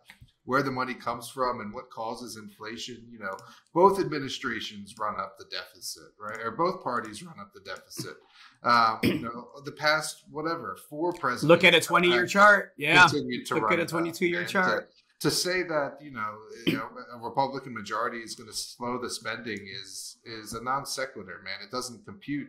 where 0.47 0.63
the 0.63 0.71
money 0.71 0.95
comes 0.95 1.29
from 1.29 1.61
and 1.61 1.75
what 1.75 1.91
causes 1.91 2.37
inflation. 2.37 3.05
You 3.11 3.19
know, 3.19 3.37
both 3.75 4.01
administrations 4.01 4.95
run 4.99 5.21
up 5.21 5.37
the 5.39 5.45
deficit, 5.51 6.15
right? 6.19 6.39
Or 6.43 6.53
both 6.53 6.83
parties 6.83 7.23
run 7.23 7.39
up 7.39 7.53
the 7.53 7.61
deficit. 7.61 8.15
Um, 8.63 8.99
you 9.05 9.21
know, 9.21 9.49
the 9.65 9.71
past 9.71 10.25
whatever 10.29 10.77
four 10.89 11.13
presidents. 11.13 11.45
Look 11.45 11.63
at 11.63 11.75
a 11.75 11.81
twenty-year 11.81 12.27
chart. 12.27 12.73
Yeah. 12.77 13.07
Look 13.51 13.71
at 13.71 13.79
a 13.79 13.87
twenty-two-year 13.87 14.45
chart. 14.45 14.91
To, 15.21 15.29
to, 15.29 15.31
say 15.31 15.63
that 15.63 15.99
you 16.01 16.11
know, 16.11 16.35
you 16.67 16.73
know, 16.73 16.89
a 17.15 17.19
Republican 17.19 17.75
majority 17.75 18.19
is 18.19 18.35
going 18.35 18.49
to 18.49 18.57
slow 18.57 18.99
the 18.99 19.09
spending 19.11 19.69
is 19.71 20.17
is 20.25 20.55
a 20.55 20.65
non 20.65 20.85
sequitur, 20.85 21.43
man. 21.45 21.59
It 21.63 21.71
doesn't 21.71 22.05
compute. 22.07 22.49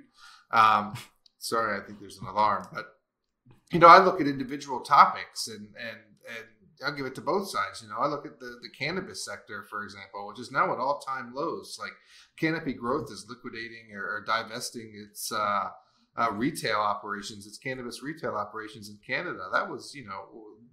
Um, 0.50 0.96
sorry, 1.38 1.80
I 1.80 1.86
think 1.86 2.00
there's 2.00 2.18
an 2.18 2.28
alarm, 2.28 2.68
but 2.74 2.86
you 3.72 3.80
know, 3.80 3.88
I 3.88 4.04
look 4.04 4.20
at 4.20 4.28
individual 4.28 4.80
topics 4.80 5.50
and 5.50 5.68
and 5.78 5.98
and 6.30 6.46
I'll 6.86 6.96
give 6.96 7.06
it 7.06 7.16
to 7.16 7.22
both 7.22 7.50
sides. 7.50 7.82
You 7.82 7.90
know, 7.90 7.98
I 8.00 8.08
look 8.08 8.26
at 8.26 8.40
the, 8.40 8.60
the 8.62 8.70
cannabis 8.78 9.26
sector, 9.26 9.66
for 9.70 9.84
example, 9.84 10.28
which 10.28 10.40
is 10.40 10.52
now 10.52 10.72
at 10.72 10.80
all 10.80 11.00
time 11.00 11.34
lows. 11.34 11.78
Like 11.80 11.94
Canopy 12.40 12.74
Growth 12.74 13.12
is 13.12 13.26
liquidating 13.30 13.94
or, 13.94 14.04
or 14.04 14.24
divesting 14.26 14.94
its 14.96 15.32
uh, 15.32 15.70
uh, 16.18 16.32
retail 16.32 16.78
operations, 16.78 17.46
its 17.46 17.58
cannabis 17.58 18.02
retail 18.02 18.36
operations 18.36 18.90
in 18.90 18.98
Canada. 19.06 19.50
That 19.54 19.70
was, 19.70 19.94
you 19.94 20.06
know, 20.06 20.26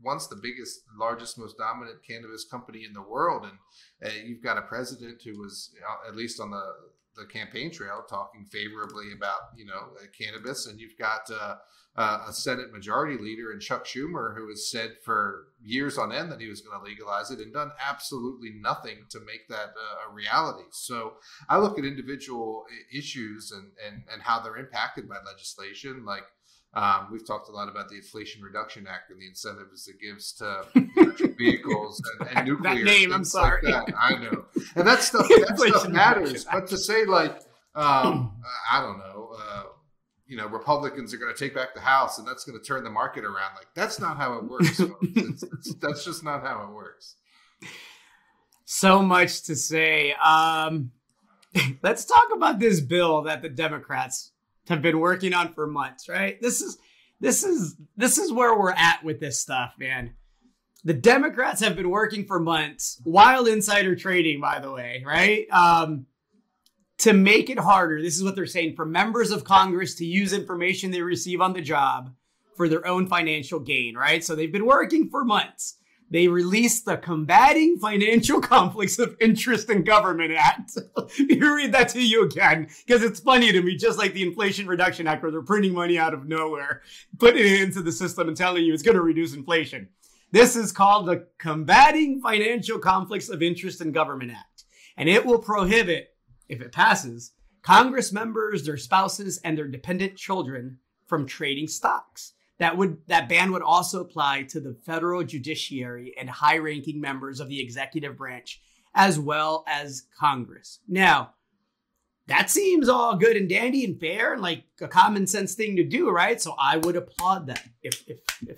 once 0.03 0.27
the 0.27 0.37
biggest, 0.37 0.81
largest, 0.99 1.39
most 1.39 1.59
dominant 1.59 1.99
cannabis 2.07 2.45
company 2.45 2.85
in 2.85 2.93
the 2.93 3.03
world, 3.03 3.45
and 3.45 3.59
uh, 4.05 4.15
you've 4.25 4.43
got 4.43 4.59
a 4.59 4.63
president 4.63 5.23
who 5.23 5.39
was, 5.41 5.71
know, 5.81 6.09
at 6.09 6.17
least 6.17 6.41
on 6.41 6.51
the 6.51 6.63
the 7.17 7.27
campaign 7.27 7.71
trail 7.71 8.05
talking 8.09 8.45
favorably 8.45 9.13
about 9.17 9.41
you 9.57 9.65
know 9.65 9.93
uh, 9.97 10.05
cannabis, 10.19 10.67
and 10.67 10.81
you've 10.81 10.99
got 10.99 11.31
uh, 11.31 11.57
uh, 11.97 12.25
a 12.29 12.33
Senate 12.33 12.73
Majority 12.73 13.23
Leader 13.23 13.53
in 13.53 13.61
Chuck 13.61 13.85
Schumer 13.85 14.37
who 14.37 14.49
has 14.49 14.71
said 14.71 14.97
for 15.05 15.49
years 15.63 15.97
on 15.97 16.13
end 16.13 16.31
that 16.33 16.41
he 16.41 16.49
was 16.49 16.61
going 16.61 16.79
to 16.79 16.85
legalize 16.85 17.31
it 17.31 17.39
and 17.39 17.53
done 17.53 17.71
absolutely 17.87 18.51
nothing 18.61 19.07
to 19.11 19.21
make 19.21 19.49
that 19.49 19.69
uh, 19.77 20.11
a 20.11 20.13
reality. 20.13 20.65
So 20.73 21.15
I 21.49 21.59
look 21.59 21.79
at 21.79 21.85
individual 21.85 22.65
issues 22.93 23.53
and 23.53 23.71
and 23.87 24.03
and 24.13 24.23
how 24.23 24.41
they're 24.41 24.57
impacted 24.57 25.09
by 25.09 25.17
legislation, 25.25 26.05
like. 26.05 26.25
Um, 26.75 27.09
we've 27.13 27.25
talked 27.25 27.49
a 27.49 27.53
lot 27.53 27.69
about 27.69 27.89
the 27.89 27.97
Inflation 27.97 28.43
Reduction 28.43 28.87
Act 28.89 29.11
and 29.11 29.21
the 29.21 29.29
incentives 29.29 29.87
it 29.87 30.01
gives 30.01 30.33
to 30.35 30.65
electric 30.97 31.39
vehicles 31.39 32.03
and, 32.19 32.37
and 32.37 32.49
nuclear. 32.49 32.75
that 32.75 32.85
name, 32.85 33.13
I'm 33.13 33.25
sorry. 33.25 33.63
Like. 33.63 33.95
I 33.97 34.17
know, 34.17 34.47
and 34.75 34.87
that 34.87 35.03
stuff 35.03 35.29
that 35.29 35.57
stuff 35.57 35.89
matters. 35.89 36.45
But 36.45 36.67
to 36.69 36.77
say 36.77 37.05
like, 37.05 37.41
um, 37.77 38.33
I 38.73 38.81
don't 38.81 38.99
know, 38.99 39.37
uh, 39.39 39.63
you 40.27 40.37
know, 40.37 40.49
Republicans 40.49 41.15
are 41.15 41.19
going 41.19 41.33
to 41.33 41.39
take 41.39 41.55
back 41.55 41.75
the 41.75 41.81
House 41.81 42.19
and 42.19 42.27
that's 42.27 42.45
going 42.45 42.59
to 42.59 42.65
turn 42.65 42.83
the 42.83 42.91
market 42.91 43.25
around, 43.25 43.55
like 43.55 43.69
that's 43.77 44.01
not 44.01 44.17
how 44.17 44.35
it 44.35 44.45
works. 44.51 44.81
it's, 44.81 45.43
it's, 45.45 45.75
that's 45.77 46.05
just 46.05 46.25
not 46.25 46.43
how 46.43 46.65
it 46.65 46.75
works. 46.75 47.15
So 48.65 49.01
much 49.01 49.45
to 49.45 49.55
say. 49.55 50.13
Um, 50.15 50.91
let's 51.83 52.05
talk 52.05 52.29
about 52.35 52.59
this 52.59 52.81
bill 52.81 53.23
that 53.23 53.43
the 53.43 53.49
Democrats 53.49 54.33
have 54.69 54.83
been 54.83 55.01
working 55.01 55.35
on 55.35 55.53
for 55.53 55.67
months, 55.67 56.09
right? 56.09 56.41
This 56.41 56.61
is 56.61 56.79
this 57.21 57.45
is 57.45 57.77
this 57.97 58.19
is 58.19 58.33
where 58.33 58.59
we're 58.59 58.73
at 58.73 59.05
with 59.05 59.21
this 59.21 59.41
stuff, 59.41 59.75
man. 59.79 60.15
The 60.85 60.95
Democrats 60.95 61.63
have 61.63 61.77
been 61.77 61.91
working 61.91 62.27
for 62.27 62.39
months, 62.39 63.01
wild 63.05 63.49
insider 63.49 63.97
trading, 63.97 64.41
by 64.41 64.59
the 64.59 64.71
way, 64.71 65.03
right? 65.07 65.47
Um, 65.51 66.07
to 66.99 67.13
make 67.13 67.49
it 67.49 67.59
harder, 67.59 68.03
this 68.03 68.17
is 68.17 68.23
what 68.23 68.37
they're 68.37 68.47
saying 68.47 68.77
for 68.77 68.85
members 68.85 69.31
of 69.31 69.45
Congress 69.45 69.95
to 69.97 70.05
use 70.05 70.33
information 70.33 70.91
they 70.91 71.01
receive 71.01 71.41
on 71.41 71.55
the 71.55 71.63
job 71.63 72.15
for 72.57 72.69
their 72.69 72.87
own 72.87 73.07
financial 73.07 73.59
gain, 73.59 73.97
right? 73.97 74.23
So 74.23 74.35
they've 74.35 74.53
been 74.53 74.67
working 74.67 75.09
for 75.09 75.25
months 75.25 75.77
they 76.15 76.29
released 76.29 76.85
the 76.85 76.97
Combating 76.97 77.77
Financial 77.77 78.41
Conflicts 78.55 79.01
of 79.01 79.17
Interest 79.21 79.69
in 79.69 79.83
Government 79.83 80.33
Act. 80.33 80.79
you 81.19 81.57
read 81.57 81.73
that 81.73 81.89
to 81.89 82.01
you 82.01 82.23
again, 82.25 82.69
because 82.87 83.03
it's 83.03 83.19
funny 83.19 83.51
to 83.51 83.61
me, 83.61 83.75
just 83.75 83.99
like 83.99 84.15
the 84.15 84.23
Inflation 84.23 84.69
Reduction 84.69 85.09
Act, 85.09 85.25
where 85.25 85.33
they're 85.33 85.43
printing 85.43 85.75
money 85.75 85.99
out 85.99 86.15
of 86.15 86.29
nowhere, 86.29 86.83
putting 87.19 87.45
it 87.45 87.63
into 87.63 87.83
the 87.83 87.91
system 87.91 88.29
and 88.29 88.37
telling 88.37 88.65
you 88.65 88.73
it's 88.73 88.85
going 88.85 88.95
to 88.95 89.03
reduce 89.03 89.35
inflation. 89.35 89.89
This 90.31 90.55
is 90.55 90.71
called 90.71 91.07
the 91.07 91.27
Combating 91.39 92.21
Financial 92.21 92.79
Conflicts 92.79 93.29
of 93.29 93.43
Interest 93.43 93.81
in 93.81 93.91
Government 93.91 94.31
Act. 94.31 94.67
And 94.97 95.09
it 95.09 95.27
will 95.27 95.41
prohibit, 95.41 96.15
if 96.49 96.61
it 96.61 96.71
passes, 96.71 97.33
Congress 97.63 98.13
members, 98.13 98.65
their 98.65 98.77
spouses, 98.77 99.41
and 99.43 99.59
their 99.59 99.67
dependent 99.67 100.15
children 100.15 100.79
from 101.09 101.27
trading 101.27 101.67
stocks. 101.67 102.35
That 102.65 102.79
would 102.79 102.97
that 103.09 103.29
ban 103.29 103.53
would 103.53 103.61
also 103.61 104.01
apply 104.01 104.45
to 104.45 104.59
the 104.59 104.75
federal 104.87 105.23
judiciary 105.23 106.15
and 106.19 106.31
high-ranking 106.31 106.99
members 106.99 107.39
of 107.39 107.51
the 107.51 107.61
executive 107.61 108.17
branch, 108.17 108.63
as 108.95 109.19
well 109.19 109.65
as 109.69 110.05
Congress. 110.19 110.81
Now, 110.89 111.35
that 112.27 112.49
seems 112.49 112.89
all 112.89 113.17
good 113.17 113.37
and 113.37 113.51
dandy 113.51 113.85
and 113.85 114.01
fair 114.01 114.33
and 114.33 114.41
like 114.41 114.65
a 114.81 114.89
common 114.89 115.27
sense 115.27 115.55
thing 115.55 115.77
to 115.77 115.85
do, 115.85 116.09
right? 116.09 116.41
So 116.41 116.55
I 116.59 116.79
would 116.79 116.97
applaud 116.97 117.49
that 117.49 117.69
if 117.83 118.03
if 118.09 118.21
if, 118.49 118.57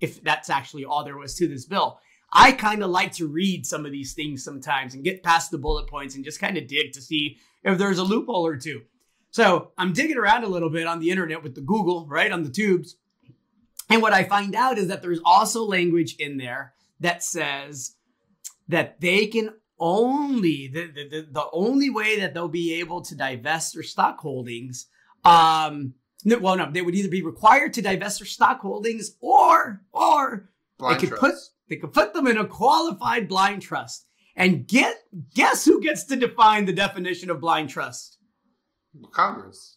if 0.00 0.24
that's 0.24 0.48
actually 0.48 0.86
all 0.86 1.04
there 1.04 1.18
was 1.18 1.34
to 1.34 1.46
this 1.46 1.66
bill. 1.66 2.00
I 2.32 2.52
kind 2.52 2.82
of 2.82 2.88
like 2.88 3.12
to 3.16 3.28
read 3.28 3.66
some 3.66 3.84
of 3.84 3.92
these 3.92 4.14
things 4.14 4.42
sometimes 4.42 4.94
and 4.94 5.04
get 5.04 5.22
past 5.22 5.50
the 5.50 5.58
bullet 5.58 5.88
points 5.88 6.14
and 6.14 6.24
just 6.24 6.40
kind 6.40 6.56
of 6.56 6.68
dig 6.68 6.92
to 6.92 7.02
see 7.02 7.36
if 7.64 7.76
there's 7.76 7.98
a 7.98 8.02
loophole 8.02 8.46
or 8.46 8.56
two. 8.56 8.80
So 9.30 9.72
I'm 9.76 9.92
digging 9.92 10.16
around 10.16 10.44
a 10.44 10.48
little 10.48 10.70
bit 10.70 10.86
on 10.86 11.00
the 11.00 11.10
internet 11.10 11.42
with 11.42 11.54
the 11.54 11.60
Google, 11.60 12.06
right, 12.06 12.32
on 12.32 12.44
the 12.44 12.50
tubes. 12.50 12.96
And 13.90 14.00
what 14.00 14.12
I 14.12 14.24
find 14.24 14.54
out 14.54 14.78
is 14.78 14.88
that 14.88 15.02
there's 15.02 15.20
also 15.24 15.64
language 15.64 16.16
in 16.18 16.36
there 16.36 16.74
that 17.00 17.22
says 17.22 17.96
that 18.68 19.00
they 19.00 19.26
can 19.26 19.50
only 19.78 20.68
the, 20.68 20.86
the, 20.92 21.26
the 21.30 21.46
only 21.52 21.88
way 21.88 22.20
that 22.20 22.34
they'll 22.34 22.48
be 22.48 22.74
able 22.74 23.00
to 23.00 23.16
divest 23.16 23.72
their 23.72 23.82
stock 23.82 24.18
holdings 24.18 24.86
um 25.24 25.94
well 26.40 26.54
no 26.54 26.70
they 26.70 26.82
would 26.82 26.94
either 26.94 27.08
be 27.08 27.22
required 27.22 27.72
to 27.72 27.80
divest 27.80 28.18
their 28.18 28.26
stock 28.26 28.60
holdings 28.60 29.16
or 29.22 29.80
or 29.92 30.50
blind 30.76 30.96
they 30.96 31.00
could 31.00 31.08
trust. 31.18 31.20
put 31.20 31.34
they 31.70 31.76
could 31.76 31.92
put 31.92 32.12
them 32.12 32.26
in 32.26 32.36
a 32.36 32.46
qualified 32.46 33.28
blind 33.28 33.62
trust. 33.62 34.06
And 34.36 34.66
get 34.66 34.96
guess 35.34 35.64
who 35.64 35.80
gets 35.80 36.04
to 36.04 36.16
define 36.16 36.64
the 36.64 36.72
definition 36.72 37.30
of 37.30 37.40
blind 37.40 37.68
trust? 37.68 38.18
Congress. 39.12 39.76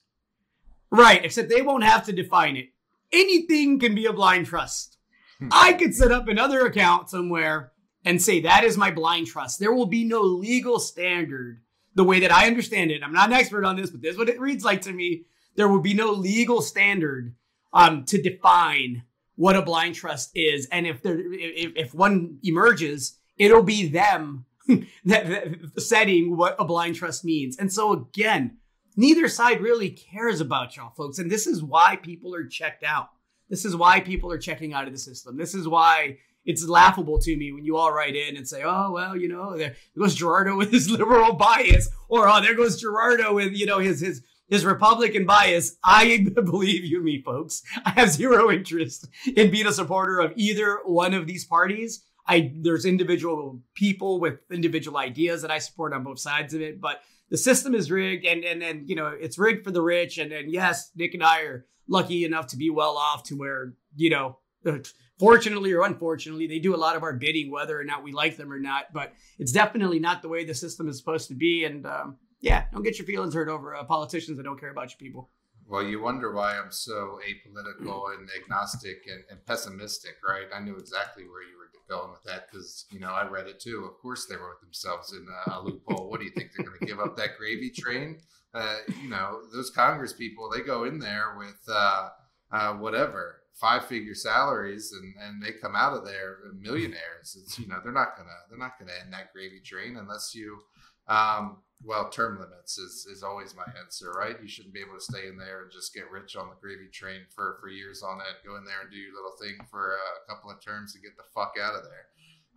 Right 0.89 1.23
except 1.23 1.49
they 1.49 1.61
won't 1.61 1.83
have 1.83 2.05
to 2.05 2.11
define 2.11 2.57
it 2.57 2.72
anything 3.13 3.79
can 3.79 3.95
be 3.95 4.05
a 4.05 4.13
blind 4.13 4.47
trust. 4.47 4.97
Hmm. 5.39 5.49
I 5.51 5.73
could 5.73 5.95
set 5.95 6.11
up 6.11 6.27
another 6.27 6.65
account 6.65 7.09
somewhere 7.09 7.71
and 8.05 8.21
say 8.21 8.41
that 8.41 8.63
is 8.63 8.77
my 8.77 8.91
blind 8.91 9.27
trust. 9.27 9.59
There 9.59 9.73
will 9.73 9.85
be 9.85 10.03
no 10.03 10.21
legal 10.21 10.79
standard 10.79 11.61
the 11.95 12.03
way 12.03 12.19
that 12.19 12.31
I 12.31 12.47
understand 12.47 12.91
it. 12.91 13.03
I'm 13.03 13.13
not 13.13 13.29
an 13.29 13.33
expert 13.33 13.65
on 13.65 13.75
this, 13.75 13.91
but 13.91 14.01
this 14.01 14.13
is 14.13 14.17
what 14.17 14.29
it 14.29 14.39
reads 14.39 14.65
like 14.65 14.81
to 14.81 14.91
me. 14.91 15.25
There 15.55 15.67
will 15.67 15.81
be 15.81 15.93
no 15.93 16.11
legal 16.11 16.61
standard 16.61 17.35
um, 17.71 18.05
to 18.05 18.21
define 18.21 19.03
what 19.35 19.55
a 19.55 19.61
blind 19.61 19.95
trust 19.95 20.31
is, 20.35 20.67
and 20.71 20.85
if 20.85 21.01
there 21.01 21.19
if, 21.19 21.73
if 21.75 21.93
one 21.93 22.39
emerges, 22.43 23.17
it'll 23.37 23.63
be 23.63 23.87
them 23.87 24.45
that, 24.67 25.27
that 25.27 25.81
setting 25.81 26.37
what 26.37 26.55
a 26.59 26.65
blind 26.65 26.95
trust 26.95 27.23
means. 27.23 27.57
And 27.57 27.71
so 27.71 27.91
again, 27.93 28.57
neither 28.95 29.27
side 29.27 29.61
really 29.61 29.89
cares 29.89 30.41
about 30.41 30.75
y'all 30.75 30.93
folks, 30.95 31.19
and 31.19 31.29
this 31.29 31.47
is 31.47 31.63
why 31.63 31.97
people 31.97 32.35
are 32.35 32.45
checked 32.45 32.83
out. 32.83 33.09
This 33.49 33.65
is 33.65 33.75
why 33.75 33.99
people 33.99 34.31
are 34.31 34.37
checking 34.37 34.73
out 34.73 34.87
of 34.87 34.93
the 34.93 34.99
system. 34.99 35.37
This 35.37 35.53
is 35.53 35.67
why 35.67 36.17
it's 36.45 36.67
laughable 36.67 37.19
to 37.19 37.37
me 37.37 37.51
when 37.51 37.63
you 37.63 37.77
all 37.77 37.91
write 37.91 38.15
in 38.15 38.35
and 38.35 38.47
say, 38.47 38.63
"Oh 38.63 38.91
well, 38.91 39.15
you 39.15 39.27
know, 39.27 39.57
there 39.57 39.75
goes 39.97 40.15
Gerardo 40.15 40.55
with 40.57 40.71
his 40.71 40.89
liberal 40.99 41.33
bias," 41.33 41.89
or 42.09 42.27
"Oh, 42.27 42.41
there 42.41 42.55
goes 42.55 42.79
Gerardo 42.79 43.33
with 43.33 43.53
you 43.53 43.65
know 43.65 43.79
his 43.79 44.01
his 44.01 44.21
his 44.47 44.65
Republican 44.65 45.25
bias." 45.25 45.77
I 45.83 46.25
believe 46.35 46.83
you, 46.83 47.01
me 47.01 47.21
folks. 47.21 47.63
I 47.85 47.91
have 47.91 48.09
zero 48.09 48.51
interest 48.51 49.07
in 49.35 49.51
being 49.51 49.67
a 49.67 49.73
supporter 49.73 50.19
of 50.19 50.33
either 50.35 50.79
one 50.85 51.13
of 51.13 51.27
these 51.27 51.45
parties. 51.45 52.03
I 52.27 52.51
there's 52.55 52.85
individual 52.85 53.61
people 53.73 54.19
with 54.19 54.39
individual 54.51 54.97
ideas 54.97 55.41
that 55.41 55.51
I 55.51 55.59
support 55.59 55.93
on 55.93 56.03
both 56.03 56.19
sides 56.19 56.53
of 56.53 56.61
it, 56.61 56.79
but 56.79 57.01
the 57.29 57.37
system 57.37 57.73
is 57.73 57.91
rigged, 57.91 58.25
and 58.25 58.43
and 58.43 58.61
and 58.61 58.89
you 58.89 58.95
know 58.95 59.07
it's 59.07 59.37
rigged 59.37 59.63
for 59.63 59.71
the 59.71 59.81
rich. 59.81 60.17
And 60.17 60.31
and 60.31 60.51
yes, 60.51 60.91
Nick 60.95 61.13
and 61.13 61.23
I 61.23 61.41
are 61.41 61.65
lucky 61.87 62.25
enough 62.25 62.47
to 62.47 62.57
be 62.57 62.69
well 62.69 62.97
off 62.97 63.23
to 63.23 63.35
where 63.35 63.73
you 63.95 64.09
know 64.09 64.37
fortunately 65.19 65.73
or 65.73 65.83
unfortunately, 65.83 66.47
they 66.47 66.59
do 66.59 66.75
a 66.75 66.77
lot 66.77 66.95
of 66.95 67.03
our 67.03 67.13
bidding, 67.13 67.51
whether 67.51 67.79
or 67.79 67.83
not 67.83 68.03
we 68.03 68.11
like 68.11 68.37
them 68.37 68.51
or 68.51 68.59
not. 68.59 68.85
But 68.93 69.13
it's 69.39 69.51
definitely 69.51 69.99
not 69.99 70.21
the 70.21 70.29
way 70.29 70.45
the 70.45 70.55
system 70.55 70.87
is 70.87 70.97
supposed 70.97 71.27
to 71.29 71.35
be. 71.35 71.65
And 71.65 71.85
um, 71.85 72.17
yeah, 72.41 72.65
don't 72.71 72.83
get 72.83 72.97
your 72.97 73.07
feelings 73.07 73.33
hurt 73.33 73.49
over 73.49 73.75
uh, 73.75 73.83
politicians 73.83 74.37
that 74.37 74.43
don't 74.43 74.59
care 74.59 74.71
about 74.71 74.89
your 74.89 74.97
people. 74.97 75.29
Well, 75.65 75.83
you 75.83 76.01
wonder 76.01 76.33
why 76.33 76.57
I'm 76.57 76.71
so 76.71 77.19
apolitical 77.27 78.13
and 78.13 78.29
agnostic 78.37 79.07
and, 79.07 79.23
and 79.29 79.45
pessimistic, 79.45 80.15
right? 80.27 80.47
I 80.53 80.59
knew 80.59 80.75
exactly 80.75 81.23
where 81.23 81.41
you 81.41 81.57
were 81.57 81.62
going 81.89 82.11
with 82.11 82.23
that 82.23 82.47
because 82.49 82.85
you 82.91 82.99
know 82.99 83.11
I 83.11 83.27
read 83.27 83.47
it 83.47 83.59
too. 83.59 83.85
Of 83.89 83.97
course, 84.01 84.25
they 84.25 84.35
wrote 84.35 84.61
themselves 84.61 85.13
in 85.13 85.25
a, 85.47 85.61
loophole. 85.61 86.09
What 86.09 86.19
do 86.19 86.25
you 86.25 86.31
think 86.31 86.51
they're 86.55 86.65
going 86.65 86.79
to 86.79 86.85
give 86.85 86.99
up 86.99 87.15
that 87.17 87.37
gravy 87.37 87.69
train? 87.69 88.19
Uh, 88.53 88.77
you 89.01 89.09
know, 89.09 89.41
those 89.53 89.69
Congress 89.69 90.13
people 90.13 90.49
they 90.49 90.61
go 90.61 90.83
in 90.83 90.99
there 90.99 91.35
with 91.37 91.59
uh, 91.67 92.09
uh, 92.51 92.73
whatever 92.73 93.41
five 93.53 93.85
figure 93.85 94.15
salaries 94.15 94.93
and, 94.93 95.13
and 95.21 95.41
they 95.41 95.51
come 95.51 95.75
out 95.75 95.93
of 95.93 96.05
there 96.05 96.37
millionaires. 96.59 97.37
It's 97.41 97.59
you 97.59 97.67
know 97.67 97.77
they're 97.83 97.91
not 97.91 98.17
gonna 98.17 98.29
they're 98.49 98.59
not 98.59 98.79
gonna 98.79 98.93
end 99.01 99.13
that 99.13 99.33
gravy 99.33 99.59
train 99.59 99.97
unless 99.97 100.33
you 100.35 100.59
um, 101.07 101.57
well 101.85 102.09
term 102.09 102.39
limits 102.39 102.77
is, 102.77 103.07
is 103.11 103.23
always 103.23 103.55
my 103.55 103.65
answer 103.79 104.11
right 104.11 104.37
you 104.41 104.47
shouldn't 104.47 104.73
be 104.73 104.81
able 104.81 104.95
to 104.95 105.03
stay 105.03 105.27
in 105.27 105.37
there 105.37 105.63
and 105.63 105.71
just 105.71 105.93
get 105.93 106.09
rich 106.09 106.35
on 106.35 106.49
the 106.49 106.55
gravy 106.61 106.87
train 106.91 107.21
for 107.33 107.57
for 107.59 107.69
years 107.69 108.03
on 108.03 108.19
end 108.19 108.37
go 108.45 108.55
in 108.55 108.65
there 108.65 108.81
and 108.81 108.91
do 108.91 108.97
your 108.97 109.13
little 109.13 109.35
thing 109.41 109.57
for 109.69 109.95
a 109.95 110.31
couple 110.31 110.49
of 110.49 110.63
terms 110.63 110.95
and 110.95 111.03
get 111.03 111.15
the 111.17 111.23
fuck 111.33 111.53
out 111.61 111.75
of 111.75 111.83
there 111.83 112.07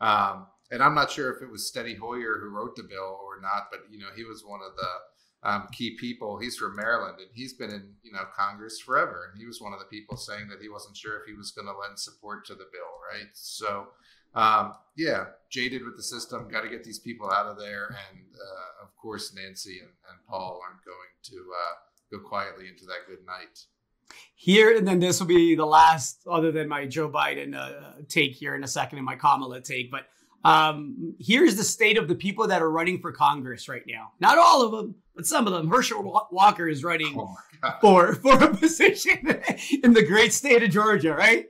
um, 0.00 0.46
and 0.70 0.82
i'm 0.82 0.94
not 0.94 1.10
sure 1.10 1.32
if 1.32 1.42
it 1.42 1.50
was 1.50 1.70
Steny 1.70 1.96
Hoyer 1.96 2.38
who 2.40 2.50
wrote 2.50 2.76
the 2.76 2.84
bill 2.88 3.18
or 3.24 3.40
not 3.40 3.68
but 3.70 3.80
you 3.90 3.98
know 3.98 4.10
he 4.14 4.24
was 4.24 4.44
one 4.44 4.60
of 4.60 4.76
the 4.76 4.88
um, 5.46 5.68
key 5.72 5.96
people. 5.96 6.38
He's 6.38 6.56
from 6.56 6.76
Maryland, 6.76 7.18
and 7.18 7.28
he's 7.32 7.52
been 7.52 7.70
in 7.70 7.94
you 8.02 8.12
know 8.12 8.24
Congress 8.36 8.80
forever. 8.80 9.30
And 9.30 9.40
he 9.40 9.46
was 9.46 9.60
one 9.60 9.72
of 9.72 9.78
the 9.78 9.86
people 9.86 10.16
saying 10.16 10.48
that 10.48 10.60
he 10.60 10.68
wasn't 10.68 10.96
sure 10.96 11.20
if 11.20 11.26
he 11.26 11.34
was 11.34 11.52
going 11.52 11.66
to 11.66 11.78
lend 11.78 11.98
support 11.98 12.44
to 12.46 12.54
the 12.54 12.66
bill, 12.72 12.92
right? 13.12 13.28
So, 13.32 13.88
um, 14.36 14.74
yeah, 14.96 15.24
jaded 15.50 15.84
with 15.84 15.96
the 15.96 16.02
system. 16.02 16.48
Got 16.48 16.62
to 16.62 16.68
get 16.68 16.84
these 16.84 16.98
people 16.98 17.30
out 17.30 17.46
of 17.46 17.58
there. 17.58 17.86
And 17.88 18.20
uh, 18.34 18.84
of 18.84 18.94
course, 18.96 19.34
Nancy 19.34 19.78
and, 19.80 19.88
and, 19.88 20.18
Paul 20.28 20.60
aren't 20.62 20.84
going 20.84 21.14
to 21.24 21.36
uh, 21.36 22.18
go 22.18 22.28
quietly 22.28 22.68
into 22.68 22.84
that 22.86 23.06
good 23.08 23.24
night. 23.26 23.58
Here 24.34 24.76
and 24.76 24.86
then 24.86 25.00
this 25.00 25.18
will 25.18 25.26
be 25.26 25.54
the 25.54 25.66
last, 25.66 26.20
other 26.30 26.52
than 26.52 26.68
my 26.68 26.86
Joe 26.86 27.08
Biden 27.08 27.56
uh, 27.56 28.02
take 28.08 28.34
here 28.34 28.54
in 28.54 28.62
a 28.62 28.68
second 28.68 28.98
and 28.98 29.06
my 29.06 29.16
Kamala 29.16 29.60
take, 29.60 29.90
but 29.90 30.06
um, 30.44 31.14
here's 31.18 31.56
the 31.56 31.64
state 31.64 31.98
of 31.98 32.06
the 32.06 32.14
people 32.14 32.46
that 32.46 32.62
are 32.62 32.70
running 32.70 33.00
for 33.00 33.10
Congress 33.10 33.68
right 33.68 33.82
now. 33.86 34.12
Not 34.20 34.38
all 34.38 34.62
of 34.62 34.70
them, 34.70 34.94
but 35.16 35.26
some 35.26 35.48
of 35.48 35.52
them. 35.52 35.68
Herschel 35.68 36.28
Walker 36.30 36.68
is 36.68 36.84
running 36.84 37.16
oh 37.18 37.34
for 37.80 38.14
for 38.14 38.40
a 38.40 38.54
position 38.56 39.42
in 39.82 39.92
the 39.92 40.04
great 40.04 40.32
state 40.32 40.62
of 40.62 40.70
Georgia, 40.70 41.14
right? 41.14 41.46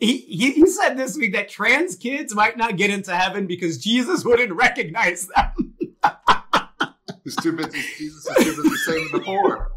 He, 0.00 0.18
he, 0.18 0.52
he 0.52 0.66
said 0.66 0.96
this 0.96 1.16
week 1.16 1.32
that 1.32 1.48
trans 1.48 1.96
kids 1.96 2.34
might 2.34 2.56
not 2.56 2.76
get 2.76 2.90
into 2.90 3.14
heaven 3.14 3.46
because 3.46 3.78
Jesus 3.78 4.24
wouldn't 4.24 4.52
recognize 4.52 5.28
them. 5.28 5.74
Too 7.42 7.52
busy. 7.52 7.82
Jesus 7.98 8.26
is 8.26 8.56
too 8.56 8.62
busy 8.62 8.76
saving 8.76 9.08
the 9.12 9.20
poor. 9.20 9.70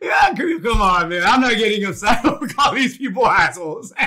yeah, 0.00 0.34
come 0.34 0.80
on, 0.80 1.10
man. 1.10 1.22
I'm 1.24 1.42
not 1.42 1.56
getting 1.58 1.84
upset 1.84 2.24
over 2.24 2.48
calling 2.48 2.80
these 2.80 2.96
people 2.96 3.26
assholes 3.26 3.92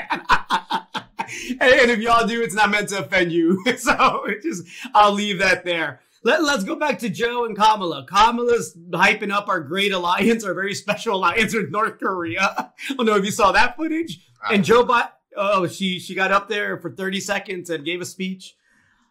and 1.60 1.92
if 1.92 2.00
y'all 2.00 2.28
do, 2.28 2.42
it's 2.42 2.56
not 2.56 2.72
meant 2.72 2.90
to 2.90 3.00
offend 3.00 3.32
you. 3.32 3.64
so 3.78 4.26
just 4.42 4.66
I'll 4.94 5.14
leave 5.14 5.40
that 5.40 5.64
there. 5.64 6.02
Let, 6.24 6.44
let's 6.44 6.64
go 6.64 6.76
back 6.76 7.00
to 7.00 7.10
Joe 7.10 7.46
and 7.46 7.58
Kamala. 7.58 8.06
Kamala's 8.06 8.78
hyping 8.92 9.32
up 9.32 9.48
our 9.48 9.60
great 9.60 9.92
alliance, 9.92 10.44
our 10.44 10.54
very 10.54 10.76
special 10.76 11.16
alliance 11.16 11.54
with 11.54 11.72
North 11.72 12.00
Korea. 12.00 12.74
I 12.90 12.94
don't 12.94 13.06
know 13.06 13.16
if 13.16 13.26
you 13.26 13.32
saw 13.32 13.52
that 13.52 13.76
footage. 13.76 14.20
Uh-huh. 14.44 14.54
And 14.54 14.64
Joe 14.64 14.86
Biden, 14.86 15.10
oh, 15.36 15.68
she 15.68 16.00
she 16.00 16.14
got 16.14 16.32
up 16.32 16.48
there 16.48 16.78
for 16.80 16.92
30 16.92 17.20
seconds 17.20 17.70
and 17.70 17.84
gave 17.84 18.02
a 18.02 18.06
speech 18.06 18.56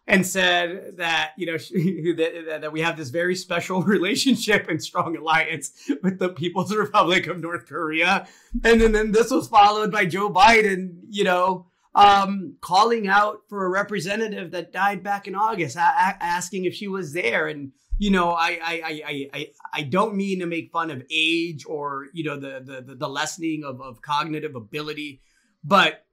and 0.07 0.25
said 0.25 0.97
that 0.97 1.31
you 1.37 1.45
know 1.45 1.57
she, 1.57 2.13
that, 2.13 2.61
that, 2.61 2.71
we 2.71 2.81
have 2.81 2.97
this 2.97 3.09
very 3.09 3.35
special 3.35 3.81
relationship 3.83 4.67
and 4.69 4.81
strong 4.81 5.15
alliance 5.17 5.71
with 6.03 6.19
the 6.19 6.29
People's 6.29 6.73
Republic 6.73 7.27
of 7.27 7.39
North 7.39 7.65
Korea, 7.65 8.27
and 8.63 8.79
then, 8.81 8.91
then 8.91 9.11
this 9.11 9.31
was 9.31 9.47
followed 9.47 9.91
by 9.91 10.05
Joe 10.05 10.29
Biden, 10.29 11.01
you 11.09 11.23
know, 11.23 11.67
um, 11.93 12.55
calling 12.61 13.07
out 13.07 13.41
for 13.49 13.65
a 13.65 13.69
representative 13.69 14.51
that 14.51 14.71
died 14.71 15.03
back 15.03 15.27
in 15.27 15.35
August, 15.35 15.75
a- 15.75 15.79
a- 15.79 16.23
asking 16.23 16.65
if 16.65 16.73
she 16.73 16.87
was 16.87 17.13
there. 17.13 17.47
And 17.47 17.71
you 17.97 18.09
know, 18.09 18.31
I, 18.31 18.59
I 18.63 18.81
I 18.95 19.29
I 19.33 19.47
I 19.73 19.81
don't 19.83 20.15
mean 20.15 20.39
to 20.39 20.45
make 20.45 20.71
fun 20.71 20.89
of 20.89 21.03
age 21.11 21.65
or 21.67 22.07
you 22.13 22.23
know 22.23 22.39
the 22.39 22.81
the 22.85 22.95
the 22.95 23.09
lessening 23.09 23.63
of 23.63 23.81
of 23.81 24.01
cognitive 24.01 24.55
ability, 24.55 25.21
but 25.63 26.05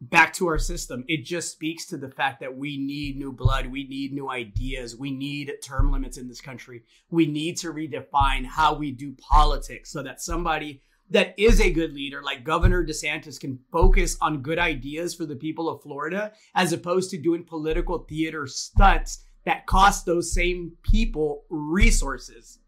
back 0.00 0.34
to 0.34 0.46
our 0.48 0.58
system, 0.58 1.04
it 1.08 1.24
just 1.24 1.52
speaks 1.52 1.86
to 1.86 1.96
the 1.96 2.10
fact 2.10 2.40
that 2.40 2.56
we 2.56 2.76
need 2.76 3.16
new 3.16 3.32
blood, 3.32 3.66
we 3.66 3.84
need 3.88 4.12
new 4.12 4.28
ideas, 4.28 4.96
we 4.96 5.10
need 5.10 5.50
term 5.62 5.90
limits 5.90 6.18
in 6.18 6.28
this 6.28 6.40
country. 6.40 6.82
We 7.10 7.26
need 7.26 7.56
to 7.58 7.72
redefine 7.72 8.44
how 8.44 8.74
we 8.74 8.92
do 8.92 9.14
politics 9.18 9.90
so 9.90 10.02
that 10.02 10.20
somebody 10.20 10.82
that 11.10 11.34
is 11.38 11.60
a 11.60 11.70
good 11.70 11.92
leader, 11.92 12.22
like 12.22 12.44
Governor 12.44 12.84
DeSantis, 12.84 13.38
can 13.38 13.58
focus 13.70 14.16
on 14.20 14.42
good 14.42 14.58
ideas 14.58 15.14
for 15.14 15.26
the 15.26 15.36
people 15.36 15.68
of 15.68 15.82
Florida 15.82 16.32
as 16.54 16.72
opposed 16.72 17.10
to 17.10 17.18
doing 17.18 17.44
political 17.44 17.98
theater 17.98 18.46
stunts 18.46 19.24
that 19.44 19.66
cost 19.66 20.06
those 20.06 20.32
same 20.32 20.72
people 20.82 21.44
resources. 21.50 22.58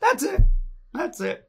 That's 0.00 0.22
it. 0.22 0.42
That's 0.92 1.20
it. 1.20 1.48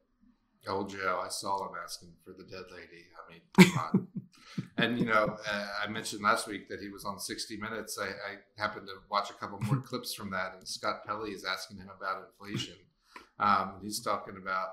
Old 0.66 0.88
Joe, 0.88 1.20
I 1.22 1.28
saw 1.28 1.68
him 1.68 1.74
asking 1.82 2.12
for 2.24 2.32
the 2.32 2.44
dead 2.44 2.64
lady. 2.72 3.04
I 3.14 3.30
mean, 3.30 3.42
come 3.58 3.78
on. 3.78 4.08
and 4.78 4.98
you 4.98 5.04
know, 5.04 5.36
uh, 5.46 5.66
I 5.84 5.90
mentioned 5.90 6.22
last 6.22 6.48
week 6.48 6.68
that 6.70 6.80
he 6.80 6.88
was 6.88 7.04
on 7.04 7.18
60 7.18 7.58
Minutes. 7.58 7.98
I, 8.00 8.06
I 8.06 8.36
happened 8.56 8.86
to 8.86 8.94
watch 9.10 9.28
a 9.30 9.34
couple 9.34 9.60
more 9.60 9.76
clips 9.86 10.14
from 10.14 10.30
that, 10.30 10.54
and 10.56 10.66
Scott 10.66 11.04
Pelley 11.06 11.30
is 11.30 11.44
asking 11.44 11.78
him 11.78 11.90
about 11.94 12.24
inflation. 12.26 12.76
Um, 13.38 13.74
he's 13.82 14.00
talking 14.00 14.36
about 14.40 14.68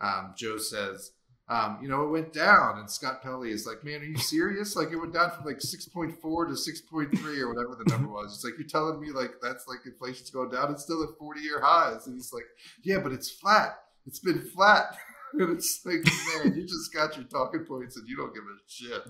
um, 0.00 0.34
Joe 0.36 0.58
says, 0.58 1.12
um, 1.50 1.78
you 1.82 1.88
know, 1.88 2.04
it 2.04 2.10
went 2.10 2.32
down. 2.32 2.78
And 2.78 2.88
Scott 2.88 3.22
Pelley 3.22 3.50
is 3.50 3.66
like, 3.66 3.84
man, 3.84 4.00
are 4.00 4.04
you 4.04 4.16
serious? 4.16 4.76
Like, 4.76 4.92
it 4.92 4.96
went 4.96 5.12
down 5.12 5.30
from 5.32 5.44
like 5.44 5.58
6.4 5.58 6.14
to 6.14 6.22
6.3 6.22 7.40
or 7.40 7.52
whatever 7.52 7.76
the 7.76 7.90
number 7.90 8.08
was. 8.08 8.34
It's 8.34 8.44
like, 8.44 8.54
you're 8.56 8.68
telling 8.68 9.00
me 9.00 9.10
like 9.10 9.32
that's 9.42 9.66
like 9.66 9.78
inflation's 9.84 10.30
going 10.30 10.50
down. 10.50 10.70
It's 10.70 10.84
still 10.84 11.02
at 11.02 11.18
40 11.18 11.40
year 11.40 11.60
highs. 11.60 12.06
And 12.06 12.14
he's 12.14 12.32
like, 12.32 12.46
yeah, 12.84 12.98
but 12.98 13.12
it's 13.12 13.30
flat. 13.30 13.78
It's 14.06 14.20
been 14.20 14.40
flat. 14.40 14.96
and 15.32 15.56
it's 15.56 15.80
like, 15.84 16.04
man, 16.04 16.54
you 16.56 16.62
just 16.62 16.94
got 16.94 17.16
your 17.16 17.26
talking 17.26 17.64
points 17.64 17.96
and 17.96 18.08
you 18.08 18.16
don't 18.16 18.32
give 18.32 18.44
a 18.44 18.56
shit. 18.68 19.02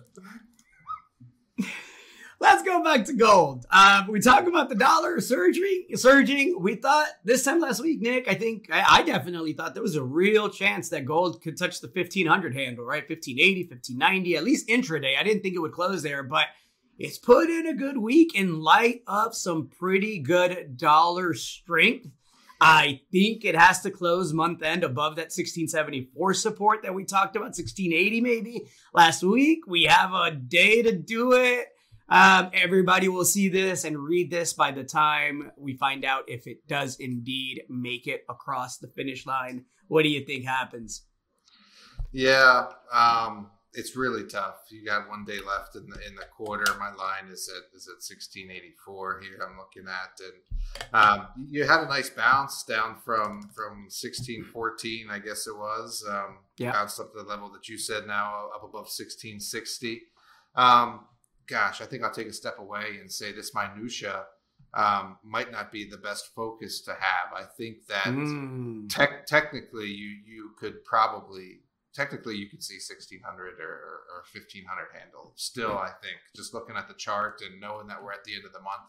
Let's 2.43 2.63
go 2.63 2.83
back 2.83 3.05
to 3.05 3.13
gold. 3.13 3.67
Uh, 3.71 4.05
we 4.09 4.19
talk 4.19 4.47
about 4.47 4.71
the 4.71 4.75
dollar 4.75 5.21
surging. 5.21 5.85
Surging. 5.95 6.57
We 6.59 6.77
thought 6.77 7.09
this 7.23 7.45
time 7.45 7.61
last 7.61 7.83
week, 7.83 8.01
Nick. 8.01 8.29
I 8.29 8.35
think 8.35 8.71
I, 8.73 8.83
I, 8.89 9.03
definitely 9.03 9.53
thought 9.53 9.75
there 9.75 9.83
was 9.83 9.95
a 9.95 10.03
real 10.03 10.49
chance 10.49 10.89
that 10.89 11.05
gold 11.05 11.43
could 11.43 11.59
touch 11.59 11.83
the 11.83 11.89
1500 11.89 12.55
handle, 12.55 12.83
right? 12.83 13.07
1580, 13.07 13.69
1590, 13.69 14.37
at 14.37 14.45
least 14.45 14.69
intraday. 14.69 15.19
I 15.19 15.23
didn't 15.23 15.43
think 15.43 15.55
it 15.55 15.59
would 15.59 15.73
close 15.73 16.03
there, 16.03 16.23
but 16.23 16.47
it's 16.99 17.19
put 17.19 17.51
in 17.51 17.67
a 17.67 17.75
good 17.75 17.99
week 17.99 18.35
in 18.35 18.63
light 18.63 19.03
of 19.07 19.35
some 19.35 19.69
pretty 19.69 20.19
good 20.19 20.79
dollar 20.79 21.35
strength. 21.35 22.09
I 22.59 23.03
think 23.13 23.45
it 23.45 23.55
has 23.55 23.83
to 23.83 23.91
close 23.91 24.33
month 24.33 24.63
end 24.63 24.83
above 24.83 25.17
that 25.17 25.25
1674 25.25 26.33
support 26.33 26.83
that 26.85 26.95
we 26.95 27.05
talked 27.05 27.37
about, 27.37 27.49
1680 27.49 28.23
maybe 28.23 28.67
last 28.95 29.23
week. 29.23 29.67
We 29.67 29.85
have 29.85 30.15
a 30.15 30.31
day 30.31 30.81
to 30.81 30.93
do 30.93 31.35
it. 31.35 31.69
Um, 32.11 32.51
everybody 32.53 33.09
will 33.09 33.25
see 33.25 33.49
this 33.49 33.85
and 33.85 33.97
read 33.97 34.31
this 34.31 34.53
by 34.53 34.73
the 34.73 34.83
time 34.83 35.53
we 35.57 35.75
find 35.75 36.05
out 36.05 36.25
if 36.29 36.47
it 36.47 36.67
does 36.67 36.97
indeed 36.97 37.63
make 37.69 38.09
it 38.09 38.25
across 38.29 38.79
the 38.79 38.89
finish 38.89 39.27
line. 39.27 39.65
What 39.87 40.03
do 40.03 40.09
you 40.09 40.25
think 40.25 40.45
happens? 40.45 41.03
Yeah, 42.13 42.67
um, 42.93 43.51
it's 43.73 43.95
really 43.95 44.25
tough. 44.25 44.57
You 44.71 44.85
got 44.85 45.09
one 45.09 45.25
day 45.25 45.39
left 45.47 45.77
in 45.77 45.89
the 45.89 45.97
in 46.07 46.17
the 46.17 46.25
quarter. 46.37 46.65
My 46.79 46.93
line 46.93 47.31
is 47.31 47.49
at 47.49 47.77
is 47.77 47.89
at 47.89 48.03
sixteen 48.03 48.51
eighty 48.51 48.75
four 48.85 49.21
here. 49.21 49.39
I'm 49.47 49.57
looking 49.57 49.89
at, 49.89 50.19
and 50.21 50.93
um, 50.93 51.27
you 51.49 51.65
had 51.65 51.81
a 51.81 51.87
nice 51.87 52.11
bounce 52.11 52.65
down 52.65 52.97
from 53.05 53.49
from 53.55 53.87
sixteen 53.89 54.43
fourteen, 54.43 55.07
I 55.09 55.21
guess 55.21 55.47
it 55.47 55.57
was. 55.57 56.05
Um, 56.09 56.39
yeah, 56.59 56.73
bounced 56.73 56.99
up 56.99 57.13
to 57.13 57.23
the 57.23 57.29
level 57.29 57.51
that 57.53 57.69
you 57.69 57.79
said 57.79 58.09
now, 58.09 58.49
up 58.53 58.65
above 58.65 58.89
sixteen 58.89 59.39
sixty. 59.39 60.03
Um, 60.57 61.05
gosh, 61.51 61.81
I 61.81 61.87
think 61.87 62.03
I'll 62.03 62.13
take 62.13 62.29
a 62.29 62.33
step 62.33 62.59
away 62.59 62.99
and 63.01 63.11
say 63.11 63.33
this 63.33 63.53
minutia 63.55 64.25
um, 64.75 65.19
might 65.25 65.51
not 65.51 65.73
be 65.73 65.89
the 65.89 65.99
best 65.99 66.31
focus 66.35 66.81
to 66.83 66.93
have. 66.93 67.35
I 67.35 67.45
think 67.57 67.87
that 67.89 68.05
mm. 68.05 68.89
te- 68.89 69.25
technically 69.27 69.89
you 69.89 70.17
you 70.25 70.51
could 70.59 70.85
probably 70.85 71.61
technically 71.95 72.37
you 72.37 72.49
could 72.49 72.63
see 72.63 72.75
1600 72.77 73.61
or, 73.61 73.65
or 73.65 74.23
1500 74.33 74.87
handle 74.97 75.33
still 75.35 75.77
i 75.77 75.91
think 76.01 76.19
just 76.37 76.55
looking 76.55 76.77
at 76.77 76.87
the 76.87 76.95
chart 76.95 77.43
and 77.45 77.61
knowing 77.61 77.87
that 77.89 78.03
we're 78.03 78.13
at 78.13 78.23
the 78.25 78.35
end 78.35 78.45
of 78.45 78.53
the 78.53 78.61
month 78.61 78.87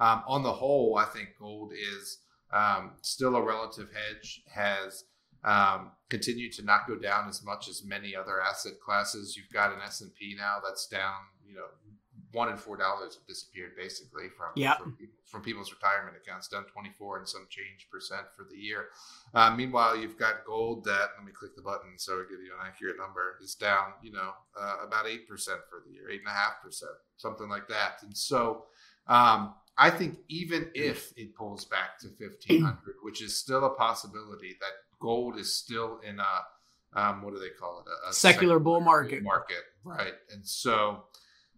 um, 0.00 0.22
on 0.26 0.42
the 0.42 0.52
whole 0.52 0.96
i 0.98 1.04
think 1.04 1.30
gold 1.38 1.72
is 1.72 2.18
um, 2.52 2.92
still 3.00 3.36
a 3.36 3.42
relative 3.42 3.88
hedge 3.94 4.42
has 4.54 5.04
um, 5.44 5.92
continued 6.10 6.52
to 6.52 6.62
not 6.62 6.86
go 6.86 6.96
down 6.96 7.26
as 7.28 7.42
much 7.42 7.68
as 7.68 7.82
many 7.84 8.14
other 8.14 8.42
asset 8.42 8.74
classes 8.84 9.36
you've 9.36 9.52
got 9.52 9.72
an 9.72 9.80
s&p 9.86 10.34
now 10.36 10.58
that's 10.62 10.86
down 10.86 11.14
you 11.46 11.54
know 11.54 11.66
one 12.32 12.48
in 12.48 12.56
four 12.56 12.76
dollars 12.76 13.14
have 13.14 13.26
disappeared 13.26 13.72
basically 13.76 14.28
from, 14.36 14.48
yep. 14.56 14.78
from, 14.78 14.96
from 15.26 15.42
people's 15.42 15.72
retirement 15.72 16.16
accounts, 16.16 16.48
down 16.48 16.64
24 16.64 17.18
and 17.18 17.28
some 17.28 17.46
change 17.50 17.88
percent 17.90 18.26
for 18.34 18.46
the 18.50 18.56
year. 18.56 18.86
Uh, 19.34 19.54
meanwhile, 19.54 19.96
you've 19.96 20.18
got 20.18 20.44
gold 20.44 20.84
that, 20.84 21.10
let 21.16 21.26
me 21.26 21.32
click 21.32 21.54
the 21.56 21.62
button 21.62 21.90
so 21.96 22.14
I 22.14 22.24
give 22.30 22.40
you 22.40 22.52
an 22.58 22.66
accurate 22.66 22.96
number, 22.98 23.38
is 23.42 23.54
down, 23.54 23.92
you 24.02 24.12
know, 24.12 24.32
uh, 24.58 24.76
about 24.86 25.06
8% 25.06 25.26
for 25.28 25.82
the 25.86 25.92
year, 25.92 26.08
8.5%, 26.26 26.82
something 27.16 27.48
like 27.48 27.68
that. 27.68 28.02
And 28.02 28.16
so 28.16 28.64
um, 29.06 29.54
I 29.78 29.90
think 29.90 30.18
even 30.28 30.70
if 30.74 31.12
it 31.16 31.34
pulls 31.34 31.64
back 31.64 31.98
to 32.00 32.08
1500, 32.08 32.96
which 33.02 33.22
is 33.22 33.36
still 33.36 33.64
a 33.64 33.70
possibility 33.70 34.56
that 34.60 34.70
gold 35.00 35.38
is 35.38 35.54
still 35.54 36.00
in 36.06 36.20
a, 36.20 37.00
um, 37.00 37.22
what 37.22 37.34
do 37.34 37.40
they 37.40 37.48
call 37.48 37.80
it? 37.80 37.90
A, 37.90 38.10
a 38.10 38.12
secular, 38.12 38.34
secular 38.34 38.58
bull 38.58 38.80
market. 38.80 39.22
Market, 39.22 39.62
right. 39.84 40.14
And 40.32 40.46
so, 40.46 41.04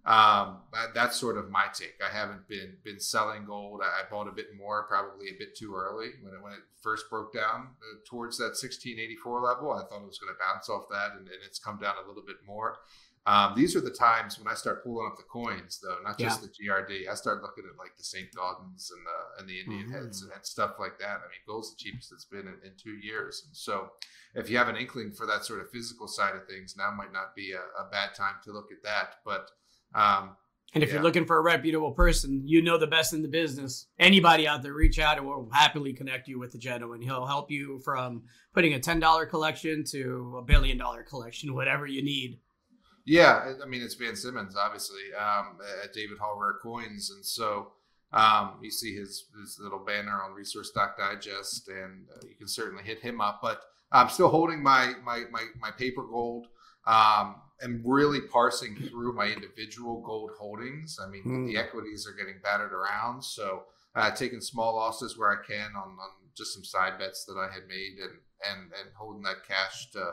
um, 0.06 0.58
that's 0.94 1.18
sort 1.18 1.38
of 1.38 1.50
my 1.50 1.66
take. 1.72 1.96
I 2.04 2.14
haven't 2.14 2.46
been 2.46 2.76
been 2.84 3.00
selling 3.00 3.46
gold. 3.46 3.80
I, 3.82 4.08
bought 4.10 4.28
a 4.28 4.32
bit 4.32 4.48
more, 4.56 4.84
probably 4.84 5.28
a 5.28 5.38
bit 5.38 5.56
too 5.56 5.74
early 5.74 6.10
when 6.20 6.34
it 6.34 6.42
when 6.42 6.52
it 6.52 6.60
first 6.82 7.08
broke 7.08 7.32
down 7.32 7.68
uh, 7.80 7.96
towards 8.08 8.36
that 8.36 8.52
1684 8.52 9.40
level. 9.40 9.72
I 9.72 9.88
thought 9.88 10.02
it 10.02 10.06
was 10.06 10.18
going 10.18 10.34
to 10.34 10.38
bounce 10.38 10.68
off 10.68 10.84
that, 10.90 11.12
and, 11.12 11.26
and, 11.26 11.40
it's 11.46 11.58
come 11.58 11.78
down 11.78 11.94
a 12.04 12.06
little 12.06 12.22
bit 12.22 12.36
more. 12.46 12.76
Um, 13.26 13.54
these 13.56 13.74
are 13.74 13.80
the 13.80 13.90
times 13.90 14.38
when 14.38 14.46
I 14.46 14.52
start 14.52 14.84
pulling 14.84 15.06
up 15.10 15.16
the 15.16 15.22
coins, 15.22 15.80
though, 15.82 15.96
not 16.04 16.18
just 16.18 16.42
yeah. 16.42 16.74
the 16.84 16.84
GLD. 16.84 17.10
I 17.10 17.14
start 17.14 17.40
looking 17.40 17.64
at 17.64 17.78
like 17.78 17.96
the 17.96 18.04
St. 18.04 18.28
Gaudens 18.36 18.92
and 18.92 19.00
the 19.06 19.40
and 19.40 19.48
the 19.48 19.60
Indian 19.60 19.88
mm-hmm. 19.88 20.04
heads 20.04 20.20
and, 20.20 20.30
and, 20.32 20.44
stuff 20.44 20.72
like 20.78 20.98
that. 20.98 21.24
I 21.24 21.26
mean, 21.32 21.40
gold's 21.46 21.74
the 21.74 21.82
cheapest 21.82 22.12
it's 22.12 22.26
been 22.26 22.40
in, 22.40 22.60
in, 22.62 22.72
two 22.76 23.00
years, 23.00 23.44
and 23.46 23.56
so 23.56 23.88
if 24.34 24.50
you 24.50 24.58
have 24.58 24.68
an 24.68 24.76
inkling 24.76 25.12
for 25.12 25.24
that 25.24 25.46
sort 25.46 25.60
of 25.60 25.70
physical 25.70 26.08
side 26.08 26.36
of 26.36 26.46
things, 26.46 26.76
now 26.76 26.90
might 26.90 27.14
not 27.14 27.34
be 27.34 27.52
a, 27.52 27.64
a 27.80 27.88
bad 27.90 28.14
time 28.14 28.34
to 28.44 28.52
look 28.52 28.68
at 28.70 28.82
that, 28.82 29.24
but 29.24 29.48
um, 29.94 30.36
and 30.74 30.82
if 30.82 30.88
yeah. 30.88 30.96
you're 30.96 31.04
looking 31.04 31.24
for 31.24 31.38
a 31.38 31.42
reputable 31.42 31.92
person, 31.92 32.42
you 32.44 32.60
know 32.60 32.76
the 32.76 32.88
best 32.88 33.12
in 33.12 33.22
the 33.22 33.28
business. 33.28 33.86
Anybody 33.98 34.48
out 34.48 34.62
there, 34.62 34.72
reach 34.72 34.98
out 34.98 35.18
and 35.18 35.26
we'll 35.26 35.48
happily 35.52 35.92
connect 35.92 36.26
you 36.26 36.40
with 36.40 36.50
the 36.50 36.58
gentleman. 36.58 37.00
He'll 37.00 37.26
help 37.26 37.50
you 37.50 37.78
from 37.84 38.24
putting 38.52 38.74
a 38.74 38.80
ten 38.80 38.98
dollar 38.98 39.24
collection 39.24 39.84
to 39.90 40.36
a 40.38 40.42
billion 40.42 40.76
dollar 40.76 41.04
collection, 41.04 41.54
whatever 41.54 41.86
you 41.86 42.02
need. 42.02 42.40
Yeah, 43.06 43.52
I 43.62 43.66
mean 43.66 43.82
it's 43.82 43.94
Van 43.94 44.16
Simmons, 44.16 44.56
obviously, 44.56 45.14
um, 45.18 45.58
at 45.82 45.92
David 45.92 46.18
Hall 46.18 46.38
Rare 46.40 46.58
Coins, 46.62 47.10
and 47.14 47.24
so 47.24 47.72
um, 48.12 48.58
you 48.62 48.70
see 48.70 48.96
his 48.96 49.26
his 49.40 49.58
little 49.60 49.78
banner 49.78 50.22
on 50.22 50.32
Resource 50.32 50.70
Stock 50.70 50.96
Digest, 50.98 51.68
and 51.68 52.06
uh, 52.16 52.26
you 52.26 52.34
can 52.34 52.48
certainly 52.48 52.82
hit 52.82 53.00
him 53.00 53.20
up. 53.20 53.40
But 53.42 53.60
I'm 53.92 54.08
still 54.08 54.28
holding 54.28 54.62
my 54.62 54.94
my 55.04 55.24
my, 55.30 55.44
my 55.60 55.70
paper 55.70 56.02
gold. 56.02 56.48
Um, 56.86 57.36
am 57.62 57.82
really 57.84 58.20
parsing 58.20 58.76
through 58.76 59.14
my 59.14 59.26
individual 59.26 60.02
gold 60.02 60.32
holdings. 60.38 60.98
I 61.02 61.08
mean, 61.08 61.24
mm. 61.24 61.46
the 61.46 61.58
equities 61.58 62.06
are 62.06 62.16
getting 62.16 62.40
battered 62.42 62.72
around, 62.72 63.22
so 63.22 63.64
uh, 63.94 64.10
taking 64.10 64.40
small 64.40 64.76
losses 64.76 65.16
where 65.16 65.30
I 65.30 65.46
can 65.46 65.70
on, 65.76 65.90
on 65.90 66.10
just 66.36 66.52
some 66.52 66.64
side 66.64 66.98
bets 66.98 67.24
that 67.26 67.38
I 67.38 67.52
had 67.52 67.66
made, 67.68 67.98
and 68.02 68.18
and 68.50 68.72
and 68.72 68.90
holding 68.96 69.22
that 69.22 69.46
cash 69.46 69.90
to 69.92 70.12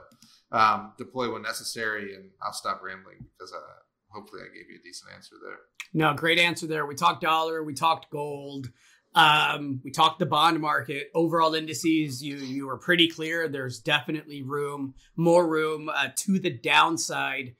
um, 0.51 0.93
deploy 0.97 1.31
when 1.31 1.41
necessary. 1.41 2.15
And 2.15 2.29
I'll 2.41 2.53
stop 2.53 2.81
rambling 2.83 3.25
because 3.37 3.53
uh, 3.53 3.81
hopefully 4.09 4.43
I 4.43 4.55
gave 4.55 4.69
you 4.69 4.79
a 4.79 4.83
decent 4.83 5.11
answer 5.13 5.35
there. 5.43 5.57
No, 5.93 6.13
great 6.13 6.39
answer 6.39 6.67
there. 6.67 6.85
We 6.85 6.95
talked 6.95 7.21
dollar, 7.21 7.63
we 7.63 7.73
talked 7.73 8.09
gold. 8.11 8.69
Um, 9.13 9.81
we 9.83 9.91
talked 9.91 10.19
the 10.19 10.25
bond 10.25 10.59
market, 10.61 11.11
overall 11.13 11.53
indices. 11.53 12.23
You 12.23 12.37
you 12.37 12.67
were 12.67 12.77
pretty 12.77 13.09
clear. 13.09 13.47
There's 13.47 13.79
definitely 13.79 14.41
room, 14.41 14.93
more 15.15 15.47
room 15.47 15.89
uh, 15.89 16.09
to 16.15 16.39
the 16.39 16.49
downside. 16.49 17.55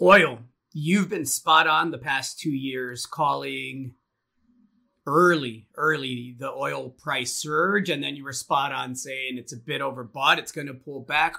Oil, 0.00 0.40
you've 0.72 1.08
been 1.08 1.26
spot 1.26 1.66
on 1.66 1.90
the 1.90 1.98
past 1.98 2.40
two 2.40 2.50
years, 2.50 3.06
calling 3.06 3.94
early, 5.06 5.66
early 5.76 6.36
the 6.38 6.50
oil 6.50 6.90
price 6.90 7.32
surge, 7.32 7.88
and 7.88 8.02
then 8.02 8.14
you 8.14 8.24
were 8.24 8.32
spot 8.32 8.72
on 8.72 8.94
saying 8.94 9.38
it's 9.38 9.52
a 9.52 9.56
bit 9.56 9.80
overbought. 9.80 10.38
It's 10.38 10.52
going 10.52 10.66
to 10.66 10.74
pull 10.74 11.00
back. 11.00 11.36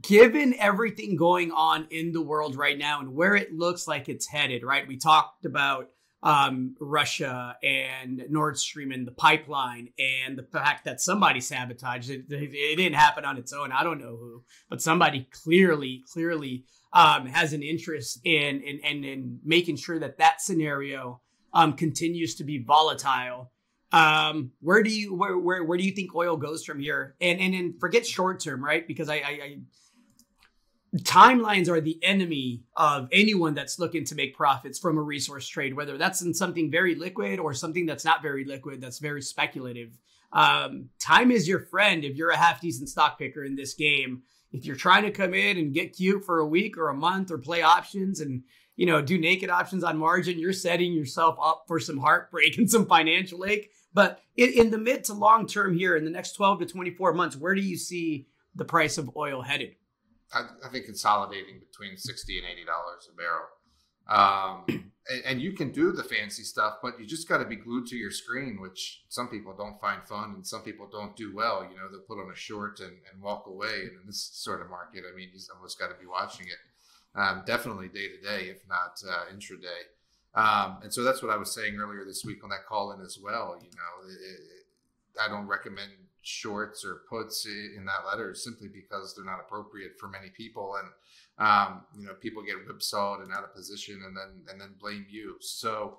Given 0.00 0.54
everything 0.58 1.16
going 1.16 1.52
on 1.52 1.86
in 1.90 2.12
the 2.12 2.22
world 2.22 2.56
right 2.56 2.78
now 2.78 3.00
and 3.00 3.14
where 3.14 3.34
it 3.34 3.52
looks 3.52 3.86
like 3.86 4.08
it's 4.08 4.26
headed, 4.26 4.62
right? 4.62 4.88
We 4.88 4.96
talked 4.96 5.44
about 5.44 5.90
um, 6.22 6.76
Russia 6.80 7.56
and 7.62 8.24
Nord 8.30 8.58
Stream 8.58 8.92
and 8.92 9.06
the 9.06 9.12
pipeline 9.12 9.88
and 9.98 10.38
the 10.38 10.44
fact 10.44 10.84
that 10.84 11.00
somebody 11.00 11.40
sabotaged 11.40 12.10
it. 12.10 12.26
It 12.30 12.76
didn't 12.76 12.94
happen 12.94 13.24
on 13.24 13.38
its 13.38 13.52
own. 13.52 13.72
I 13.72 13.82
don't 13.82 14.00
know 14.00 14.16
who, 14.16 14.44
but 14.68 14.80
somebody 14.80 15.28
clearly, 15.30 16.04
clearly 16.12 16.64
um, 16.92 17.26
has 17.26 17.52
an 17.52 17.62
interest 17.62 18.20
in, 18.24 18.60
in, 18.60 18.78
in, 18.80 19.04
in 19.04 19.40
making 19.44 19.76
sure 19.76 19.98
that 19.98 20.18
that 20.18 20.40
scenario 20.40 21.20
um, 21.52 21.72
continues 21.72 22.36
to 22.36 22.44
be 22.44 22.62
volatile. 22.62 23.50
Um, 23.90 24.52
where 24.60 24.82
do 24.82 24.90
you 24.90 25.14
where, 25.14 25.36
where 25.36 25.62
where 25.62 25.76
do 25.76 25.84
you 25.84 25.92
think 25.92 26.14
oil 26.14 26.38
goes 26.38 26.64
from 26.64 26.80
here? 26.80 27.14
And 27.20 27.38
and 27.40 27.54
and 27.54 27.78
forget 27.78 28.06
short 28.06 28.40
term, 28.40 28.64
right? 28.64 28.88
Because 28.88 29.10
I, 29.10 29.16
I, 29.16 29.38
I 29.42 29.58
timelines 30.98 31.68
are 31.68 31.80
the 31.80 31.98
enemy 32.02 32.64
of 32.76 33.08
anyone 33.12 33.54
that's 33.54 33.78
looking 33.78 34.04
to 34.04 34.14
make 34.14 34.36
profits 34.36 34.78
from 34.78 34.98
a 34.98 35.02
resource 35.02 35.48
trade, 35.48 35.74
whether 35.74 35.96
that's 35.96 36.20
in 36.20 36.34
something 36.34 36.70
very 36.70 36.94
liquid 36.94 37.38
or 37.38 37.54
something 37.54 37.86
that's 37.86 38.04
not 38.04 38.20
very 38.20 38.44
liquid, 38.44 38.80
that's 38.80 38.98
very 38.98 39.22
speculative. 39.22 39.98
Um, 40.32 40.90
time 40.98 41.30
is 41.30 41.48
your 41.48 41.60
friend 41.60 42.04
if 42.04 42.16
you're 42.16 42.30
a 42.30 42.36
half 42.36 42.60
decent 42.60 42.90
stock 42.90 43.18
picker 43.18 43.44
in 43.44 43.56
this 43.56 43.74
game. 43.74 44.22
If 44.52 44.66
you're 44.66 44.76
trying 44.76 45.04
to 45.04 45.10
come 45.10 45.32
in 45.32 45.56
and 45.56 45.72
get 45.72 45.96
cute 45.96 46.24
for 46.24 46.40
a 46.40 46.46
week 46.46 46.76
or 46.76 46.88
a 46.88 46.94
month 46.94 47.30
or 47.30 47.38
play 47.38 47.62
options 47.62 48.20
and 48.20 48.42
you 48.76 48.84
know 48.84 49.00
do 49.00 49.18
naked 49.18 49.48
options 49.48 49.84
on 49.84 49.96
margin, 49.96 50.38
you're 50.38 50.52
setting 50.52 50.92
yourself 50.92 51.38
up 51.42 51.64
for 51.66 51.80
some 51.80 51.98
heartbreak 51.98 52.56
and 52.58 52.70
some 52.70 52.84
financial 52.84 53.46
ache. 53.46 53.70
But 53.94 54.20
in, 54.36 54.52
in 54.52 54.70
the 54.70 54.78
mid 54.78 55.04
to 55.04 55.14
long 55.14 55.46
term 55.46 55.76
here, 55.76 55.96
in 55.96 56.04
the 56.04 56.10
next 56.10 56.32
12 56.32 56.60
to 56.60 56.66
24 56.66 57.14
months, 57.14 57.36
where 57.36 57.54
do 57.54 57.62
you 57.62 57.78
see 57.78 58.26
the 58.54 58.64
price 58.66 58.98
of 58.98 59.10
oil 59.16 59.40
headed? 59.40 59.76
I, 60.34 60.46
I 60.64 60.68
think 60.68 60.86
consolidating 60.86 61.60
between 61.60 61.96
sixty 61.96 62.38
and 62.38 62.46
eighty 62.46 62.64
dollars 62.64 63.08
a 63.12 63.16
barrel. 63.16 63.46
Um, 64.08 64.64
and, 65.08 65.22
and, 65.24 65.40
you 65.40 65.52
can 65.52 65.70
do 65.70 65.92
the 65.92 66.02
fancy 66.02 66.42
stuff, 66.42 66.78
but 66.82 66.98
you 66.98 67.06
just 67.06 67.28
got 67.28 67.38
to 67.38 67.44
be 67.44 67.54
glued 67.56 67.86
to 67.86 67.96
your 67.96 68.10
screen, 68.10 68.60
which 68.60 69.04
some 69.08 69.28
people 69.28 69.54
don't 69.56 69.80
find 69.80 70.02
fun 70.04 70.32
and 70.34 70.46
some 70.46 70.62
people 70.62 70.88
don't 70.90 71.14
do 71.16 71.32
well. 71.34 71.62
You 71.62 71.76
know, 71.76 71.88
they'll 71.88 72.00
put 72.00 72.20
on 72.20 72.30
a 72.30 72.36
short 72.36 72.80
and, 72.80 72.90
and 72.90 73.22
walk 73.22 73.46
away. 73.46 73.82
And 73.82 74.00
in 74.00 74.06
this 74.06 74.30
sort 74.32 74.60
of 74.60 74.70
market, 74.70 75.04
I 75.10 75.16
mean, 75.16 75.28
you 75.32 75.40
almost 75.54 75.78
got 75.78 75.88
to 75.88 75.94
be 76.00 76.06
watching 76.06 76.46
it 76.46 76.58
um, 77.14 77.42
definitely 77.46 77.88
day 77.88 78.08
to 78.08 78.20
day, 78.20 78.48
if 78.48 78.66
not 78.68 79.00
uh, 79.08 79.32
intraday. 79.32 79.86
Um, 80.34 80.78
and 80.82 80.92
so 80.92 81.02
that's 81.02 81.22
what 81.22 81.30
I 81.30 81.36
was 81.36 81.52
saying 81.52 81.76
earlier 81.78 82.04
this 82.04 82.24
week 82.24 82.42
on 82.42 82.50
that 82.50 82.66
call 82.66 82.92
in 82.92 83.00
as 83.00 83.18
well. 83.22 83.56
You 83.60 83.70
know, 83.70 84.08
it, 84.08 84.14
it, 84.14 85.20
I 85.20 85.28
don't 85.28 85.46
recommend 85.46 85.90
shorts 86.22 86.84
or 86.84 87.02
puts 87.08 87.46
in 87.46 87.84
that 87.84 88.06
letter 88.06 88.34
simply 88.34 88.68
because 88.68 89.14
they're 89.14 89.24
not 89.24 89.40
appropriate 89.40 89.98
for 89.98 90.08
many 90.08 90.30
people. 90.30 90.76
And 90.78 91.46
um, 91.46 91.82
you 91.98 92.06
know 92.06 92.14
people 92.14 92.42
get 92.42 92.56
whipsawed 92.66 93.20
and 93.20 93.32
out 93.32 93.44
of 93.44 93.54
position 93.54 94.02
and 94.06 94.16
then 94.16 94.42
and 94.50 94.60
then 94.60 94.74
blame 94.80 95.06
you. 95.10 95.36
So 95.40 95.98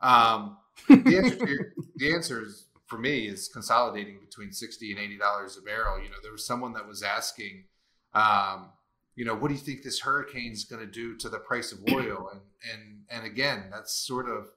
um, 0.00 0.58
the 0.88 1.18
answer 1.18 1.48
your, 1.48 1.72
the 1.96 2.12
answer 2.12 2.42
is 2.42 2.66
for 2.86 2.98
me 2.98 3.26
is 3.26 3.48
consolidating 3.48 4.18
between 4.20 4.52
60 4.52 4.92
and 4.92 5.00
80 5.00 5.18
dollars 5.18 5.58
a 5.58 5.62
barrel. 5.62 6.02
You 6.02 6.10
know 6.10 6.16
there 6.22 6.32
was 6.32 6.46
someone 6.46 6.72
that 6.74 6.86
was 6.86 7.02
asking 7.02 7.64
um, 8.14 8.70
you 9.16 9.24
know, 9.24 9.34
what 9.34 9.48
do 9.48 9.54
you 9.54 9.60
think 9.60 9.82
this 9.82 10.00
hurricane 10.00 10.52
is 10.52 10.64
going 10.64 10.84
to 10.84 10.90
do 10.90 11.16
to 11.18 11.28
the 11.28 11.38
price 11.38 11.72
of 11.72 11.78
oil? 11.92 12.30
And 12.32 12.40
and 12.72 13.02
and 13.10 13.26
again, 13.26 13.64
that's 13.70 13.94
sort 13.94 14.28
of 14.28 14.48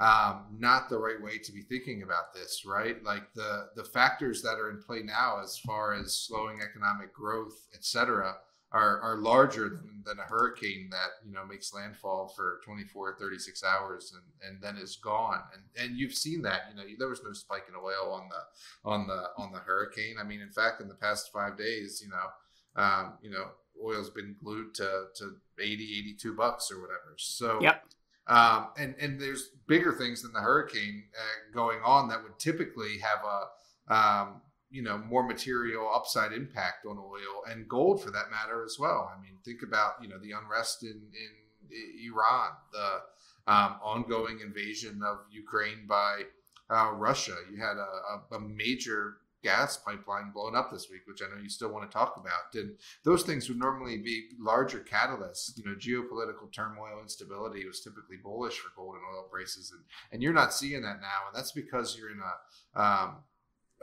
um, 0.00 0.46
not 0.56 0.88
the 0.88 0.98
right 0.98 1.20
way 1.20 1.38
to 1.38 1.52
be 1.52 1.62
thinking 1.62 2.02
about 2.02 2.32
this, 2.32 2.64
right? 2.64 3.02
Like 3.02 3.32
the 3.34 3.68
the 3.74 3.84
factors 3.84 4.42
that 4.42 4.58
are 4.58 4.70
in 4.70 4.80
play 4.80 5.02
now, 5.02 5.40
as 5.42 5.58
far 5.58 5.94
as 5.94 6.14
slowing 6.14 6.60
economic 6.62 7.12
growth, 7.12 7.66
et 7.74 7.84
cetera, 7.84 8.36
are, 8.70 9.00
are 9.00 9.16
larger 9.16 9.68
than, 9.70 10.02
than 10.04 10.18
a 10.18 10.22
hurricane 10.22 10.88
that 10.90 11.26
you 11.26 11.32
know 11.32 11.44
makes 11.44 11.72
landfall 11.72 12.28
for 12.36 12.60
24 12.64 13.16
36 13.18 13.64
hours 13.64 14.12
and, 14.14 14.50
and 14.50 14.62
then 14.62 14.76
is 14.76 14.96
gone. 14.96 15.40
And 15.52 15.84
and 15.84 15.98
you've 15.98 16.14
seen 16.14 16.42
that 16.42 16.62
you 16.70 16.76
know 16.76 16.82
there 16.98 17.08
was 17.08 17.22
no 17.24 17.32
spike 17.32 17.64
in 17.68 17.74
oil 17.74 18.12
on 18.12 18.28
the 18.28 18.88
on 18.90 19.06
the 19.06 19.30
on 19.36 19.52
the 19.52 19.58
hurricane. 19.58 20.16
I 20.20 20.24
mean 20.24 20.40
in 20.40 20.50
fact 20.50 20.80
in 20.80 20.88
the 20.88 20.94
past 20.94 21.32
five 21.32 21.56
days 21.56 22.02
you 22.04 22.10
know 22.10 22.82
um, 22.82 23.14
you 23.22 23.30
know 23.30 23.46
oil's 23.82 24.10
been 24.10 24.36
glued 24.42 24.74
to 24.74 25.06
to 25.16 25.36
80 25.58 25.98
82 25.98 26.34
bucks 26.34 26.70
or 26.70 26.80
whatever. 26.80 27.14
So 27.16 27.58
yep 27.62 27.82
um, 28.28 28.68
and 28.76 28.94
and 29.00 29.20
there's 29.20 29.50
bigger 29.66 29.92
things 29.92 30.22
than 30.22 30.32
the 30.32 30.40
hurricane 30.40 31.04
uh, 31.16 31.54
going 31.54 31.80
on 31.84 32.08
that 32.08 32.22
would 32.22 32.38
typically 32.38 32.98
have 32.98 33.20
a 33.24 33.94
um, 33.94 34.42
you 34.70 34.82
know 34.82 34.98
more 34.98 35.22
material 35.22 35.90
upside 35.94 36.32
impact 36.32 36.84
on 36.86 36.98
oil 36.98 37.42
and 37.50 37.68
gold 37.68 38.02
for 38.02 38.10
that 38.10 38.30
matter 38.30 38.64
as 38.64 38.76
well. 38.78 39.10
I 39.16 39.20
mean, 39.20 39.38
think 39.44 39.62
about 39.62 39.94
you 40.02 40.08
know 40.08 40.18
the 40.18 40.32
unrest 40.32 40.82
in 40.82 40.90
in 40.90 42.10
Iran, 42.10 42.50
the 42.72 43.52
um, 43.52 43.76
ongoing 43.82 44.40
invasion 44.40 45.02
of 45.02 45.18
Ukraine 45.30 45.86
by 45.88 46.22
uh, 46.70 46.92
Russia. 46.92 47.34
You 47.50 47.58
had 47.58 47.76
a, 47.78 48.34
a, 48.36 48.40
major 48.40 49.16
gas 49.48 49.78
pipeline 49.78 50.30
blown 50.30 50.54
up 50.54 50.70
this 50.70 50.90
week, 50.90 51.02
which 51.06 51.22
I 51.22 51.34
know 51.34 51.42
you 51.42 51.48
still 51.48 51.72
want 51.72 51.90
to 51.90 51.96
talk 51.96 52.16
about. 52.16 52.54
And 52.54 52.76
those 53.02 53.22
things 53.22 53.48
would 53.48 53.58
normally 53.58 53.96
be 53.96 54.28
larger 54.38 54.80
catalysts. 54.80 55.56
You 55.56 55.64
know, 55.64 55.74
geopolitical 55.74 56.52
turmoil, 56.52 57.00
instability 57.02 57.66
was 57.66 57.80
typically 57.80 58.18
bullish 58.22 58.58
for 58.58 58.70
gold 58.76 58.96
and 58.96 59.04
oil 59.14 59.26
prices, 59.30 59.72
and 59.72 59.80
and 60.12 60.22
you're 60.22 60.34
not 60.34 60.52
seeing 60.52 60.82
that 60.82 61.00
now, 61.00 61.20
and 61.26 61.34
that's 61.34 61.52
because 61.52 61.96
you're 61.96 62.10
in 62.10 62.20
a 62.20 62.80
um, 62.80 63.16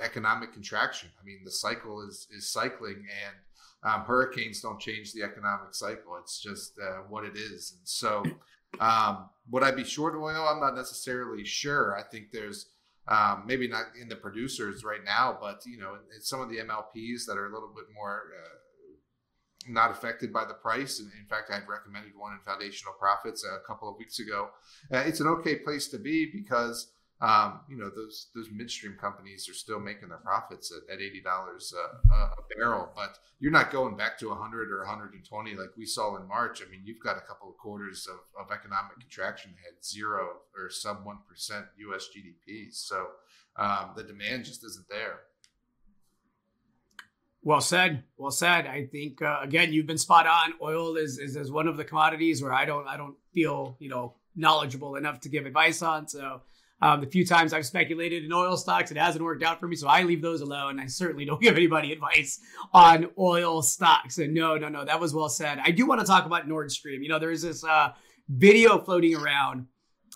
economic 0.01 0.53
contraction. 0.53 1.09
I 1.19 1.25
mean, 1.25 1.39
the 1.43 1.51
cycle 1.51 2.07
is 2.07 2.27
is 2.35 2.47
cycling, 2.47 3.07
and 3.25 3.35
um, 3.91 4.01
hurricanes 4.01 4.61
don't 4.61 4.79
change 4.79 5.13
the 5.13 5.23
economic 5.23 5.73
cycle. 5.73 6.17
It's 6.21 6.39
just 6.39 6.77
uh, 6.79 7.01
what 7.09 7.25
it 7.25 7.35
is. 7.35 7.73
And 7.77 7.87
so, 7.87 8.23
um, 8.79 9.29
would 9.49 9.63
I 9.63 9.71
be 9.71 9.83
short 9.83 10.15
oil? 10.15 10.47
I'm 10.47 10.59
not 10.59 10.75
necessarily 10.75 11.43
sure. 11.43 11.97
I 11.97 12.03
think 12.03 12.31
there's 12.31 12.67
um, 13.07 13.43
maybe 13.45 13.67
not 13.67 13.85
in 13.99 14.09
the 14.09 14.15
producers 14.15 14.83
right 14.83 15.03
now, 15.03 15.37
but 15.39 15.61
you 15.65 15.77
know, 15.77 15.97
some 16.21 16.41
of 16.41 16.49
the 16.49 16.57
MLPs 16.57 17.25
that 17.27 17.37
are 17.37 17.47
a 17.47 17.53
little 17.53 17.71
bit 17.75 17.85
more. 17.93 18.23
Uh, 18.37 18.49
not 19.67 19.91
affected 19.91 20.31
by 20.31 20.45
the 20.45 20.53
price. 20.53 20.99
And 20.99 21.09
in 21.19 21.27
fact, 21.27 21.49
I'd 21.51 21.67
recommended 21.67 22.11
one 22.15 22.33
in 22.33 22.39
Foundational 22.45 22.93
Profits 22.93 23.43
a 23.43 23.65
couple 23.67 23.89
of 23.89 23.97
weeks 23.97 24.19
ago. 24.19 24.49
Uh, 24.93 24.97
it's 24.99 25.19
an 25.19 25.27
okay 25.27 25.55
place 25.55 25.87
to 25.87 25.97
be 25.97 26.29
because 26.31 26.91
um, 27.21 27.61
you 27.69 27.77
know 27.77 27.89
those 27.89 28.27
those 28.35 28.49
midstream 28.51 28.97
companies 28.99 29.47
are 29.47 29.53
still 29.53 29.79
making 29.79 30.09
their 30.09 30.17
profits 30.17 30.71
at, 30.71 30.93
at 30.93 31.01
eighty 31.01 31.21
dollars 31.21 31.73
a, 31.73 32.55
barrel, 32.55 32.89
but 32.95 33.17
you're 33.39 33.51
not 33.51 33.71
going 33.71 33.95
back 33.95 34.19
to 34.19 34.33
hundred 34.33 34.71
or 34.71 34.79
120 34.79 35.55
like 35.55 35.69
we 35.77 35.85
saw 35.85 36.17
in 36.17 36.27
March. 36.27 36.61
I 36.65 36.69
mean, 36.69 36.81
you've 36.83 36.99
got 36.99 37.17
a 37.17 37.21
couple 37.21 37.49
of 37.49 37.57
quarters 37.57 38.07
of, 38.07 38.19
of 38.39 38.51
economic 38.51 38.99
contraction 38.99 39.53
had 39.63 39.83
zero 39.83 40.27
or 40.57 40.69
sub 40.69 41.05
one 41.05 41.19
percent 41.27 41.65
U.S. 41.77 42.07
GDP, 42.15 42.73
so 42.73 43.07
um, 43.55 43.91
the 43.95 44.03
demand 44.03 44.45
just 44.45 44.65
isn't 44.65 44.89
there. 44.89 45.21
Well 47.43 47.61
said. 47.61 48.03
Well 48.17 48.31
said. 48.31 48.65
I 48.65 48.87
think 48.87 49.21
uh, 49.21 49.39
again, 49.41 49.71
you've 49.71 49.87
been 49.87 49.97
spot 49.97 50.27
on. 50.27 50.53
Oil 50.61 50.97
is, 50.97 51.19
is 51.19 51.37
is 51.37 51.51
one 51.51 51.67
of 51.67 51.77
the 51.77 51.85
commodities 51.85 52.43
where 52.43 52.51
I 52.53 52.65
don't 52.65 52.87
I 52.87 52.97
don't 52.97 53.15
feel 53.33 53.77
you 53.79 53.87
know 53.87 54.15
knowledgeable 54.35 54.95
enough 54.95 55.21
to 55.21 55.29
give 55.29 55.45
advice 55.45 55.81
on. 55.81 56.07
So 56.07 56.41
um, 56.81 57.01
the 57.01 57.07
few 57.07 57.25
times 57.25 57.53
I've 57.53 57.65
speculated 57.65 58.25
in 58.25 58.33
oil 58.33 58.57
stocks, 58.57 58.91
it 58.91 58.97
hasn't 58.97 59.23
worked 59.23 59.43
out 59.43 59.59
for 59.59 59.67
me, 59.67 59.75
so 59.75 59.87
I 59.87 60.03
leave 60.03 60.21
those 60.21 60.41
alone. 60.41 60.79
I 60.79 60.87
certainly 60.87 61.25
don't 61.25 61.41
give 61.41 61.55
anybody 61.55 61.91
advice 61.91 62.39
on 62.73 63.07
oil 63.17 63.61
stocks. 63.61 64.17
And 64.17 64.33
no, 64.33 64.57
no, 64.57 64.67
no, 64.67 64.83
that 64.85 64.99
was 64.99 65.13
well 65.13 65.29
said. 65.29 65.59
I 65.63 65.71
do 65.71 65.85
want 65.85 66.01
to 66.01 66.07
talk 66.07 66.25
about 66.25 66.47
Nord 66.47 66.71
Stream. 66.71 67.01
You 67.01 67.09
know, 67.09 67.19
there's 67.19 67.41
this 67.41 67.63
uh, 67.63 67.89
video 68.27 68.79
floating 68.79 69.15
around 69.15 69.67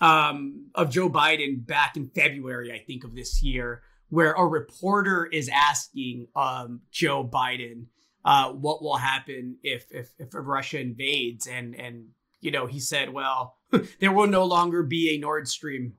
um, 0.02 0.70
of 0.76 0.90
Joe 0.90 1.10
Biden 1.10 1.66
back 1.66 1.96
in 1.96 2.10
February, 2.10 2.72
I 2.72 2.84
think, 2.86 3.04
of 3.04 3.16
this 3.16 3.42
year, 3.42 3.82
where 4.10 4.34
a 4.34 4.46
reporter 4.46 5.26
is 5.26 5.50
asking 5.50 6.28
um, 6.36 6.82
Joe 6.92 7.24
Biden 7.24 7.86
uh, 8.26 8.52
what 8.52 8.82
will 8.82 8.98
happen 8.98 9.58
if, 9.64 9.86
if 9.92 10.10
if 10.20 10.30
Russia 10.34 10.80
invades, 10.80 11.48
and 11.48 11.74
and 11.74 12.08
you 12.42 12.52
know 12.52 12.66
he 12.66 12.80
said, 12.80 13.14
well, 13.14 13.58
there 14.00 14.12
will 14.12 14.28
no 14.28 14.44
longer 14.44 14.84
be 14.84 15.16
a 15.16 15.18
Nord 15.18 15.48
Stream 15.48 15.94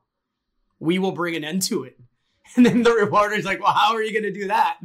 we 0.80 0.98
will 0.98 1.12
bring 1.12 1.36
an 1.36 1.44
end 1.44 1.62
to 1.62 1.84
it. 1.84 1.98
And 2.56 2.66
then 2.66 2.82
the 2.82 2.90
reporter's 2.90 3.44
like, 3.44 3.62
well, 3.62 3.72
how 3.72 3.94
are 3.94 4.02
you 4.02 4.12
going 4.12 4.24
to 4.24 4.32
do 4.32 4.48
that? 4.48 4.78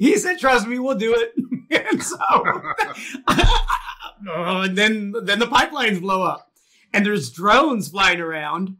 He 0.00 0.16
said, 0.16 0.40
trust 0.40 0.66
me, 0.66 0.80
we'll 0.80 0.98
do 0.98 1.14
it. 1.14 1.32
and 1.90 2.02
so, 2.02 2.18
and 4.26 4.76
then, 4.76 5.14
then 5.22 5.38
the 5.38 5.46
pipelines 5.46 6.00
blow 6.00 6.24
up 6.24 6.50
and 6.92 7.06
there's 7.06 7.30
drones 7.30 7.88
flying 7.88 8.20
around. 8.20 8.78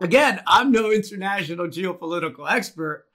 Again, 0.00 0.40
I'm 0.46 0.70
no 0.70 0.92
international 0.92 1.66
geopolitical 1.66 2.48
expert, 2.48 3.06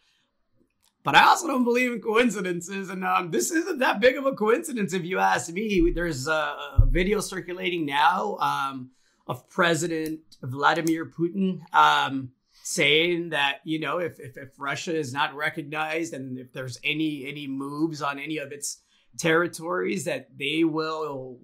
but 1.04 1.16
I 1.16 1.24
also 1.24 1.48
don't 1.48 1.64
believe 1.64 1.94
in 1.94 2.02
coincidences. 2.02 2.90
And 2.90 3.06
um, 3.06 3.32
this 3.32 3.52
isn't 3.52 3.80
that 3.80 4.02
big 4.02 4.18
of 4.18 4.26
a 4.26 4.34
coincidence, 4.34 4.92
if 4.94 5.06
you 5.06 5.20
ask 5.20 5.50
me. 5.52 5.92
There's 5.96 6.28
a 6.28 6.86
video 6.88 7.22
circulating 7.22 7.86
now 7.86 8.36
um, 8.42 8.90
of 9.28 9.50
President 9.50 10.20
Vladimir 10.42 11.06
Putin 11.06 11.62
um, 11.74 12.32
saying 12.68 13.30
that 13.30 13.60
you 13.64 13.80
know 13.80 14.00
if, 14.00 14.20
if, 14.20 14.36
if 14.38 14.50
Russia 14.58 14.98
is 14.98 15.14
not 15.14 15.36
recognized 15.36 16.16
and 16.16 16.40
if 16.40 16.52
there's 16.52 16.80
any 16.84 17.28
any 17.28 17.46
moves 17.46 18.02
on 18.02 18.18
any 18.18 18.40
of 18.40 18.52
its 18.52 18.82
territories 19.20 20.06
that 20.06 20.28
they 20.36 20.64
will 20.64 21.38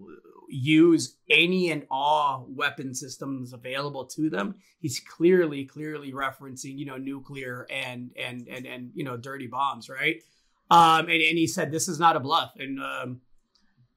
use 0.49 1.17
any 1.29 1.69
and 1.69 1.86
all 1.91 2.47
weapon 2.49 2.95
systems 2.95 3.53
available 3.53 4.05
to 4.05 4.31
them. 4.31 4.55
He's 4.79 4.99
clearly 4.99 5.63
clearly 5.63 6.12
referencing 6.12 6.79
you 6.79 6.88
know 6.88 6.97
nuclear 6.97 7.67
and 7.69 8.10
and 8.17 8.47
and 8.47 8.65
and 8.65 8.91
you 8.95 9.03
know 9.03 9.15
dirty 9.15 9.45
bombs 9.45 9.89
right? 9.89 10.23
Um 10.71 11.01
and, 11.01 11.21
and 11.21 11.38
he 11.38 11.45
said 11.45 11.71
this 11.71 11.88
is 11.88 11.99
not 11.99 12.15
a 12.15 12.19
bluff. 12.19 12.53
And 12.57 12.79
um 12.81 13.21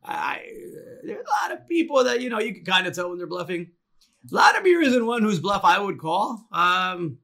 I, 0.04 0.42
there's 1.02 1.24
a 1.26 1.48
lot 1.48 1.58
of 1.58 1.66
people 1.66 2.04
that 2.04 2.20
you 2.20 2.28
know 2.28 2.38
you 2.38 2.52
can 2.52 2.66
kind 2.66 2.86
of 2.86 2.94
tell 2.94 3.08
when 3.08 3.16
they're 3.16 3.26
bluffing 3.26 3.70
Vladimir 4.24 4.80
isn't 4.82 5.06
one 5.06 5.22
whose 5.22 5.40
bluff 5.40 5.64
I 5.64 5.78
would 5.78 5.98
call. 5.98 6.46
Um, 6.50 7.18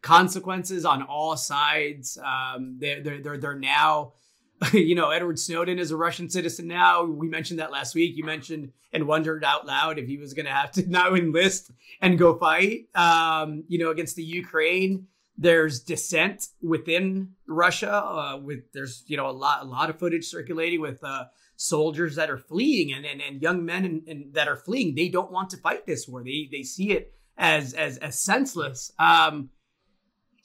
consequences 0.00 0.84
on 0.84 1.02
all 1.02 1.36
sides. 1.36 2.18
Um, 2.18 2.76
they're, 2.78 3.02
they're, 3.02 3.20
they're, 3.20 3.38
they're 3.38 3.58
now, 3.58 4.12
you 4.72 4.94
know, 4.94 5.10
Edward 5.10 5.38
Snowden 5.38 5.78
is 5.78 5.90
a 5.90 5.96
Russian 5.96 6.30
citizen 6.30 6.66
now. 6.66 7.04
We 7.04 7.28
mentioned 7.28 7.60
that 7.60 7.70
last 7.70 7.94
week. 7.94 8.16
You 8.16 8.24
mentioned 8.24 8.72
and 8.92 9.06
wondered 9.06 9.44
out 9.44 9.66
loud 9.66 9.98
if 9.98 10.06
he 10.06 10.16
was 10.16 10.34
going 10.34 10.46
to 10.46 10.52
have 10.52 10.70
to 10.72 10.86
now 10.90 11.14
enlist 11.14 11.70
and 12.00 12.18
go 12.18 12.38
fight, 12.38 12.86
um, 12.94 13.64
you 13.68 13.78
know, 13.78 13.90
against 13.90 14.16
the 14.16 14.22
Ukraine. 14.22 15.06
There's 15.36 15.80
dissent 15.80 16.48
within 16.62 17.34
Russia. 17.46 17.92
Uh, 17.92 18.40
with 18.42 18.72
there's 18.72 19.04
you 19.06 19.16
know 19.16 19.28
a 19.28 19.30
lot 19.30 19.62
a 19.62 19.66
lot 19.66 19.88
of 19.88 19.96
footage 19.96 20.24
circulating 20.24 20.80
with 20.80 20.98
uh, 21.04 21.26
soldiers 21.58 22.14
that 22.14 22.30
are 22.30 22.38
fleeing 22.38 22.92
and, 22.92 23.04
and, 23.04 23.20
and 23.20 23.42
young 23.42 23.64
men 23.64 23.84
and, 23.84 24.08
and, 24.08 24.34
that 24.34 24.46
are 24.46 24.56
fleeing. 24.56 24.94
They 24.94 25.08
don't 25.08 25.32
want 25.32 25.50
to 25.50 25.56
fight 25.56 25.86
this 25.86 26.06
war. 26.08 26.22
They 26.24 26.48
they 26.50 26.62
see 26.62 26.92
it 26.92 27.12
as 27.36 27.74
as 27.74 27.98
as 27.98 28.24
senseless. 28.24 28.92
Um, 28.98 29.50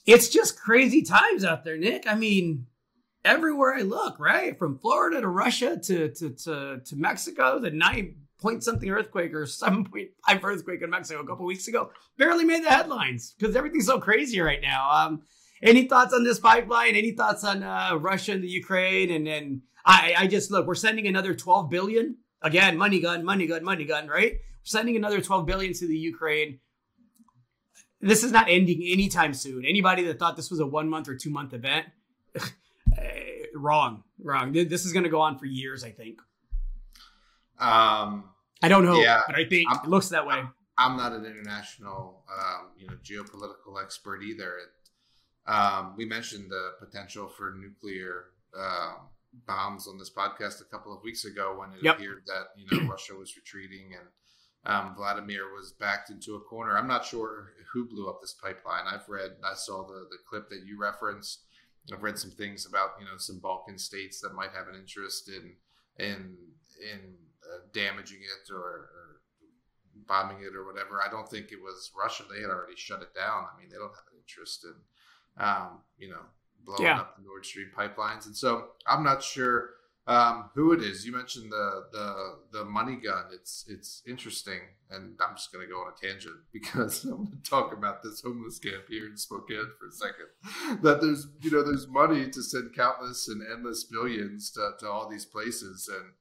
it's 0.06 0.28
just 0.28 0.60
crazy 0.60 1.04
times 1.04 1.45
out 1.45 1.63
there, 1.63 1.78
Nick. 1.78 2.08
I 2.08 2.15
mean, 2.15 2.65
everywhere 3.23 3.76
I 3.76 3.84
look, 3.84 4.19
right, 4.19 4.58
from 4.58 4.80
Florida 4.80 5.21
to 5.21 5.28
Russia 5.28 5.78
to 5.78 6.10
to 6.10 6.30
to, 6.32 6.82
to 6.84 6.95
Mexico, 6.95 7.60
the 7.60 7.71
nine 7.71 8.15
point 8.41 8.63
something 8.63 8.89
earthquake 8.89 9.34
or 9.36 9.45
seven 9.45 9.86
point 9.86 10.10
five 10.28 10.43
earthquake 10.43 10.82
in 10.82 10.89
Mexico 10.89 11.21
a 11.21 11.28
couple 11.28 11.45
weeks 11.45 11.67
ago 11.67 11.91
barely 12.17 12.43
made 12.43 12.63
the 12.65 12.69
headlines 12.69 13.36
because 13.38 13.56
everything's 13.56 13.86
so 13.86 13.99
crazy 13.99 14.41
right 14.41 14.62
now. 14.62 14.91
Um, 14.91 15.21
any 15.61 15.88
thoughts 15.88 16.14
on 16.14 16.24
this 16.24 16.39
pipeline? 16.39 16.95
Any 16.95 17.11
thoughts 17.11 17.43
on 17.43 17.64
uh, 17.64 17.95
Russia 17.95 18.34
and 18.34 18.43
the 18.43 18.49
Ukraine 18.49 19.11
and 19.11 19.26
then 19.26 19.61
I, 19.86 20.13
I 20.17 20.27
just 20.27 20.51
look, 20.51 20.65
we're 20.65 20.75
sending 20.75 21.07
another 21.07 21.34
12 21.34 21.69
billion. 21.69 22.17
Again, 22.41 22.77
money 22.77 22.99
gun, 22.99 23.23
money 23.23 23.47
gun, 23.47 23.63
money 23.63 23.86
gun, 23.86 24.07
right? 24.07 24.34
We're 24.34 24.39
sending 24.63 24.95
another 24.95 25.21
12 25.21 25.45
billion 25.45 25.73
to 25.73 25.88
the 25.88 25.97
Ukraine. 25.97 26.59
This 28.01 28.23
is 28.23 28.31
not 28.31 28.47
ending 28.49 28.81
anytime 28.86 29.34
soon. 29.34 29.65
Anybody 29.65 30.03
that 30.05 30.19
thought 30.19 30.36
this 30.36 30.51
was 30.51 30.59
a 30.59 30.65
one 30.65 30.89
month 30.89 31.07
or 31.07 31.15
two 31.15 31.29
month 31.29 31.53
event, 31.53 31.88
eh, 32.97 33.45
wrong, 33.55 34.03
wrong. 34.21 34.51
This 34.51 34.86
is 34.86 34.91
going 34.91 35.03
to 35.03 35.09
go 35.09 35.21
on 35.21 35.38
for 35.38 35.45
years, 35.45 35.84
I 35.86 35.91
think. 35.91 36.19
Um, 37.59 38.29
I 38.61 38.67
don't 38.67 38.84
know, 38.84 38.99
yeah, 39.01 39.21
but 39.25 39.38
I 39.38 39.45
think 39.45 39.69
I'm, 39.71 39.86
it 39.86 39.89
looks 39.89 40.09
that 40.09 40.27
way. 40.27 40.43
I'm 40.77 40.97
not 40.97 41.13
an 41.13 41.25
international, 41.25 42.23
um, 42.29 42.71
you 42.77 42.88
know, 42.88 42.95
geopolitical 43.03 43.81
expert 43.81 44.21
either. 44.21 44.57
It, 44.57 45.49
um, 45.51 45.93
we 45.95 46.05
mentioned 46.05 46.49
the 46.49 46.71
potential 46.79 47.27
for 47.29 47.55
nuclear 47.57 48.25
um, 48.57 49.07
bombs 49.47 49.88
on 49.88 49.97
this 49.97 50.11
podcast 50.11 50.61
a 50.61 50.65
couple 50.65 50.95
of 50.95 51.03
weeks 51.03 51.25
ago 51.25 51.55
when 51.57 51.71
it 51.71 51.84
Yep. 51.84 51.95
appeared 51.95 52.23
that 52.27 52.47
you 52.57 52.65
know 52.71 52.88
Russia 52.91 53.13
was 53.15 53.36
retreating 53.36 53.91
and 53.93 54.07
um, 54.65 54.95
Vladimir 54.95 55.53
was 55.53 55.73
backed 55.73 56.09
into 56.09 56.36
a 56.36 56.39
corner. 56.39 56.77
I'm 56.77 56.88
not 56.88 57.03
sure 57.05 57.51
who 57.73 57.86
blew 57.86 58.07
up 58.09 58.21
this 58.21 58.34
pipeline. 58.41 58.86
I've 58.88 59.09
read, 59.09 59.31
I 59.43 59.55
saw 59.55 59.86
the 59.86 60.07
the 60.09 60.17
clip 60.29 60.49
that 60.49 60.63
you 60.65 60.77
referenced. 60.79 61.43
I've 61.91 62.01
read 62.03 62.17
some 62.17 62.31
things 62.31 62.65
about 62.65 62.91
you 62.99 63.05
know 63.05 63.17
some 63.17 63.39
Balkan 63.39 63.77
states 63.77 64.21
that 64.21 64.34
might 64.34 64.51
have 64.51 64.67
an 64.69 64.75
interest 64.79 65.27
in 65.29 65.55
in 65.99 66.38
in 66.81 66.99
uh, 67.43 67.59
damaging 67.73 68.19
it 68.21 68.51
or, 68.53 68.57
or 68.59 69.21
bombing 70.07 70.43
it 70.43 70.55
or 70.55 70.65
whatever. 70.65 71.01
I 71.05 71.09
don't 71.11 71.27
think 71.29 71.51
it 71.51 71.61
was 71.61 71.91
Russia. 71.97 72.23
They 72.34 72.41
had 72.41 72.49
already 72.49 72.75
shut 72.77 73.01
it 73.01 73.13
down. 73.13 73.45
I 73.53 73.59
mean, 73.59 73.69
they 73.69 73.77
don't 73.77 73.89
have 73.93 74.07
an 74.13 74.19
interest 74.19 74.63
in 74.65 75.43
um, 75.43 75.79
you 75.97 76.09
know 76.09 76.21
blowing 76.66 76.84
Yeah. 76.84 76.99
up 76.99 77.18
the 77.18 77.24
Nord 77.24 77.45
Stream 77.45 77.70
pipelines. 77.78 78.26
And 78.26 78.36
so 78.36 78.70
I'm 78.88 79.03
not 79.03 79.24
sure 79.24 79.72
um, 80.05 80.49
who 80.53 80.74
it 80.74 80.82
is. 80.82 81.05
You 81.05 81.14
mentioned 81.14 81.49
the 81.51 81.84
the 81.93 82.36
the 82.59 82.66
money 82.66 82.97
gun. 82.97 83.24
It's 83.32 83.64
it's 83.70 84.01
interesting, 84.05 84.59
and 84.89 85.18
I'm 85.26 85.36
just 85.38 85.53
going 85.53 85.66
to 85.66 85.72
go 85.72 85.80
on 85.80 85.93
a 85.93 86.05
tangent 86.07 86.36
because 86.53 87.05
I'm 87.05 87.11
going 87.26 87.32
to 87.41 87.49
talk 87.49 87.72
about 87.72 88.03
this 88.03 88.22
homeless 88.22 88.59
camp 88.59 88.84
here 88.89 89.05
in 89.07 89.16
Spokane 89.16 89.70
for 89.80 89.88
a 89.88 89.91
second. 89.93 90.82
That 90.82 90.99
there's 90.99 91.28
you 91.41 91.51
know 91.51 91.64
there's 91.64 91.88
money 91.88 92.30
to 92.30 92.43
send 92.43 92.76
countless 92.76 93.30
and 93.30 93.41
endless 93.49 93.86
billions 93.86 94.51
to, 94.51 94.72
to 94.82 94.89
all 94.89 95.07
these 95.09 95.24
places, 95.26 95.89
and 95.89 96.11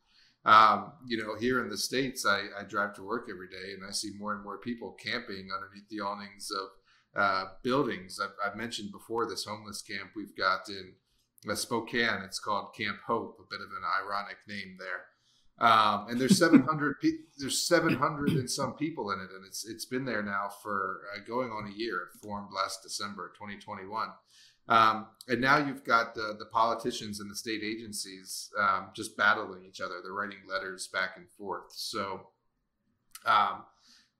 um, 0.45 0.93
you 1.05 1.17
know 1.17 1.37
here 1.37 1.61
in 1.61 1.69
the 1.69 1.77
states, 1.77 2.25
I, 2.25 2.43
I 2.57 2.63
drive 2.63 2.95
to 2.95 3.03
work 3.03 3.27
every 3.29 3.49
day, 3.49 3.73
and 3.75 3.83
I 3.85 3.91
see 3.91 4.13
more 4.17 4.33
and 4.33 4.45
more 4.45 4.59
people 4.59 4.93
camping 4.93 5.49
underneath 5.53 5.89
the 5.91 5.99
awnings 6.01 6.53
of 6.53 6.69
uh, 7.17 7.45
buildings. 7.63 8.19
I've, 8.23 8.35
I've 8.45 8.57
mentioned 8.57 8.93
before 8.93 9.29
this 9.29 9.45
homeless 9.45 9.83
camp 9.83 10.11
we've 10.17 10.37
got 10.37 10.69
in 10.69 10.95
uh, 11.51 11.55
Spokane. 11.55 12.23
It's 12.25 12.39
called 12.39 12.75
Camp 12.75 12.99
Hope, 13.07 13.39
a 13.39 13.51
bit 13.51 13.61
of 13.61 13.69
an 13.71 13.83
ironic 14.03 14.39
name 14.49 14.79
there. 14.79 15.05
Um, 15.59 16.09
and 16.09 16.21
there's 16.21 16.39
700 16.39 17.01
pe- 17.01 17.11
there's 17.39 17.67
700 17.67 18.31
and 18.31 18.51
some 18.51 18.75
people 18.75 19.11
in 19.11 19.21
it, 19.21 19.31
and 19.35 19.45
it's 19.47 19.65
it's 19.67 19.85
been 19.85 20.05
there 20.05 20.23
now 20.23 20.49
for 20.63 21.03
uh, 21.15 21.21
going 21.27 21.51
on 21.51 21.71
a 21.71 21.77
year. 21.77 22.03
It 22.03 22.21
formed 22.21 22.49
last 22.55 22.83
December 22.83 23.33
2021. 23.39 24.09
Um, 24.69 25.09
and 25.29 25.41
now 25.41 25.59
you've 25.59 25.85
got 25.85 26.15
the, 26.15 26.37
the 26.39 26.47
politicians 26.47 27.19
and 27.19 27.29
the 27.29 27.35
state 27.35 27.63
agencies 27.65 28.49
um, 28.59 28.91
just 28.95 29.17
battling 29.17 29.65
each 29.65 29.81
other. 29.81 29.97
They're 30.03 30.13
writing 30.13 30.39
letters 30.49 30.87
back 30.87 31.17
and 31.17 31.29
forth. 31.29 31.73
So 31.73 32.29
um, 33.27 33.65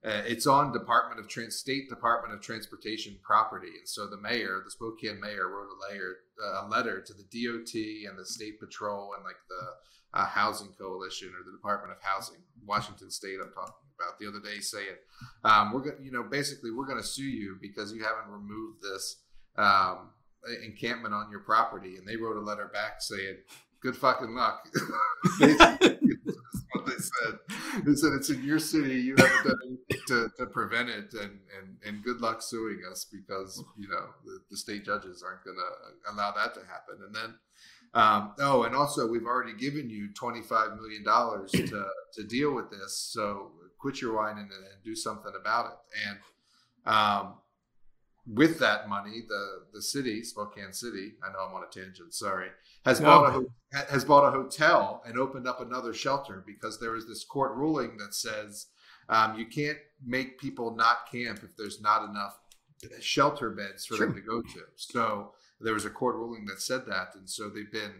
uh, 0.05 0.21
it's 0.25 0.45
on 0.45 0.73
Department 0.73 1.19
of 1.19 1.29
Trans- 1.29 1.55
State 1.55 1.89
Department 1.89 2.33
of 2.33 2.41
Transportation 2.41 3.17
property, 3.23 3.71
and 3.79 3.87
so 3.87 4.07
the 4.07 4.17
mayor, 4.17 4.61
the 4.63 4.71
Spokane 4.71 5.19
mayor, 5.19 5.47
wrote 5.47 5.69
a 5.69 5.91
letter, 5.91 6.17
uh, 6.43 6.65
a 6.65 6.69
letter 6.69 7.01
to 7.01 7.13
the 7.13 7.23
DOT 7.23 7.73
and 8.09 8.19
the 8.19 8.25
State 8.25 8.59
Patrol 8.59 9.13
and 9.15 9.23
like 9.23 9.37
the 9.47 10.19
uh, 10.19 10.25
Housing 10.25 10.73
Coalition 10.77 11.29
or 11.29 11.45
the 11.45 11.55
Department 11.55 11.93
of 11.93 12.03
Housing, 12.03 12.41
Washington 12.65 13.09
State. 13.11 13.37
I'm 13.41 13.53
talking 13.53 13.73
about 13.97 14.19
the 14.19 14.27
other 14.27 14.41
day, 14.41 14.59
saying 14.59 14.97
um, 15.45 15.71
we're 15.71 15.81
going, 15.81 16.03
you 16.03 16.11
know, 16.11 16.23
basically 16.23 16.71
we're 16.71 16.85
going 16.85 17.01
to 17.01 17.07
sue 17.07 17.23
you 17.23 17.57
because 17.61 17.93
you 17.93 18.03
haven't 18.03 18.29
removed 18.29 18.81
this 18.81 19.21
um, 19.57 20.09
encampment 20.65 21.13
on 21.13 21.31
your 21.31 21.39
property, 21.39 21.95
and 21.95 22.05
they 22.05 22.17
wrote 22.17 22.35
a 22.35 22.41
letter 22.41 22.69
back 22.73 23.01
saying, 23.01 23.37
"Good 23.81 23.95
fucking 23.95 24.35
luck." 24.35 24.67
They 26.85 26.93
said. 26.93 27.83
They 27.85 27.93
said 27.95 28.13
it's 28.13 28.29
in 28.29 28.43
your 28.43 28.59
city. 28.59 28.95
You 28.95 29.15
haven't 29.17 29.43
done 29.43 29.59
anything 29.65 30.05
to, 30.07 30.29
to 30.37 30.45
prevent 30.47 30.89
it, 30.89 31.13
and, 31.13 31.39
and, 31.57 31.77
and 31.85 32.03
good 32.03 32.21
luck 32.21 32.41
suing 32.41 32.81
us 32.89 33.05
because 33.11 33.63
you 33.77 33.87
know 33.87 34.05
the, 34.25 34.39
the 34.51 34.57
state 34.57 34.85
judges 34.85 35.23
aren't 35.25 35.43
going 35.43 35.57
to 35.57 36.13
allow 36.13 36.31
that 36.31 36.53
to 36.55 36.61
happen. 36.61 36.97
And 37.05 37.15
then, 37.15 37.35
um, 37.93 38.33
oh, 38.39 38.63
and 38.63 38.75
also 38.75 39.07
we've 39.07 39.25
already 39.25 39.53
given 39.53 39.89
you 39.89 40.13
twenty 40.13 40.41
five 40.41 40.75
million 40.75 41.03
dollars 41.03 41.51
to 41.51 41.85
to 42.13 42.23
deal 42.23 42.53
with 42.53 42.69
this. 42.69 42.95
So 43.11 43.51
quit 43.79 44.01
your 44.01 44.15
whining 44.15 44.43
and, 44.43 44.51
and 44.51 44.83
do 44.83 44.95
something 44.95 45.33
about 45.39 45.65
it. 45.65 46.07
And 46.07 46.95
um, 46.95 47.33
with 48.25 48.59
that 48.59 48.87
money, 48.87 49.23
the 49.27 49.65
the 49.73 49.81
city, 49.81 50.23
Spokane 50.23 50.73
City, 50.73 51.13
I 51.23 51.31
know 51.31 51.39
I'm 51.47 51.55
on 51.55 51.63
a 51.63 51.71
tangent. 51.71 52.13
Sorry, 52.13 52.49
has 52.85 52.99
No. 52.99 53.05
bought 53.07 53.35
a 53.35 53.45
has 53.89 54.05
bought 54.05 54.27
a 54.27 54.31
hotel 54.31 55.01
and 55.05 55.17
opened 55.17 55.47
up 55.47 55.59
another 55.59 55.93
shelter 55.93 56.43
because 56.45 56.79
there 56.79 56.95
is 56.95 57.07
this 57.07 57.23
court 57.23 57.55
ruling 57.55 57.97
that 57.97 58.13
says 58.13 58.67
um, 59.09 59.37
you 59.37 59.45
can't 59.47 59.79
make 60.05 60.39
people 60.39 60.75
not 60.75 61.09
camp 61.11 61.39
if 61.43 61.57
there's 61.57 61.81
not 61.81 62.07
enough 62.07 62.37
shelter 62.99 63.49
beds 63.49 63.85
for 63.85 63.97
them 63.97 64.13
to 64.13 64.21
go 64.21 64.41
to. 64.41 64.61
So 64.75 65.31
there 65.59 65.73
was 65.73 65.85
a 65.85 65.89
court 65.89 66.15
ruling 66.15 66.45
that 66.45 66.61
said 66.61 66.85
that, 66.87 67.15
and 67.15 67.29
so 67.29 67.49
they've 67.49 67.71
been 67.71 67.93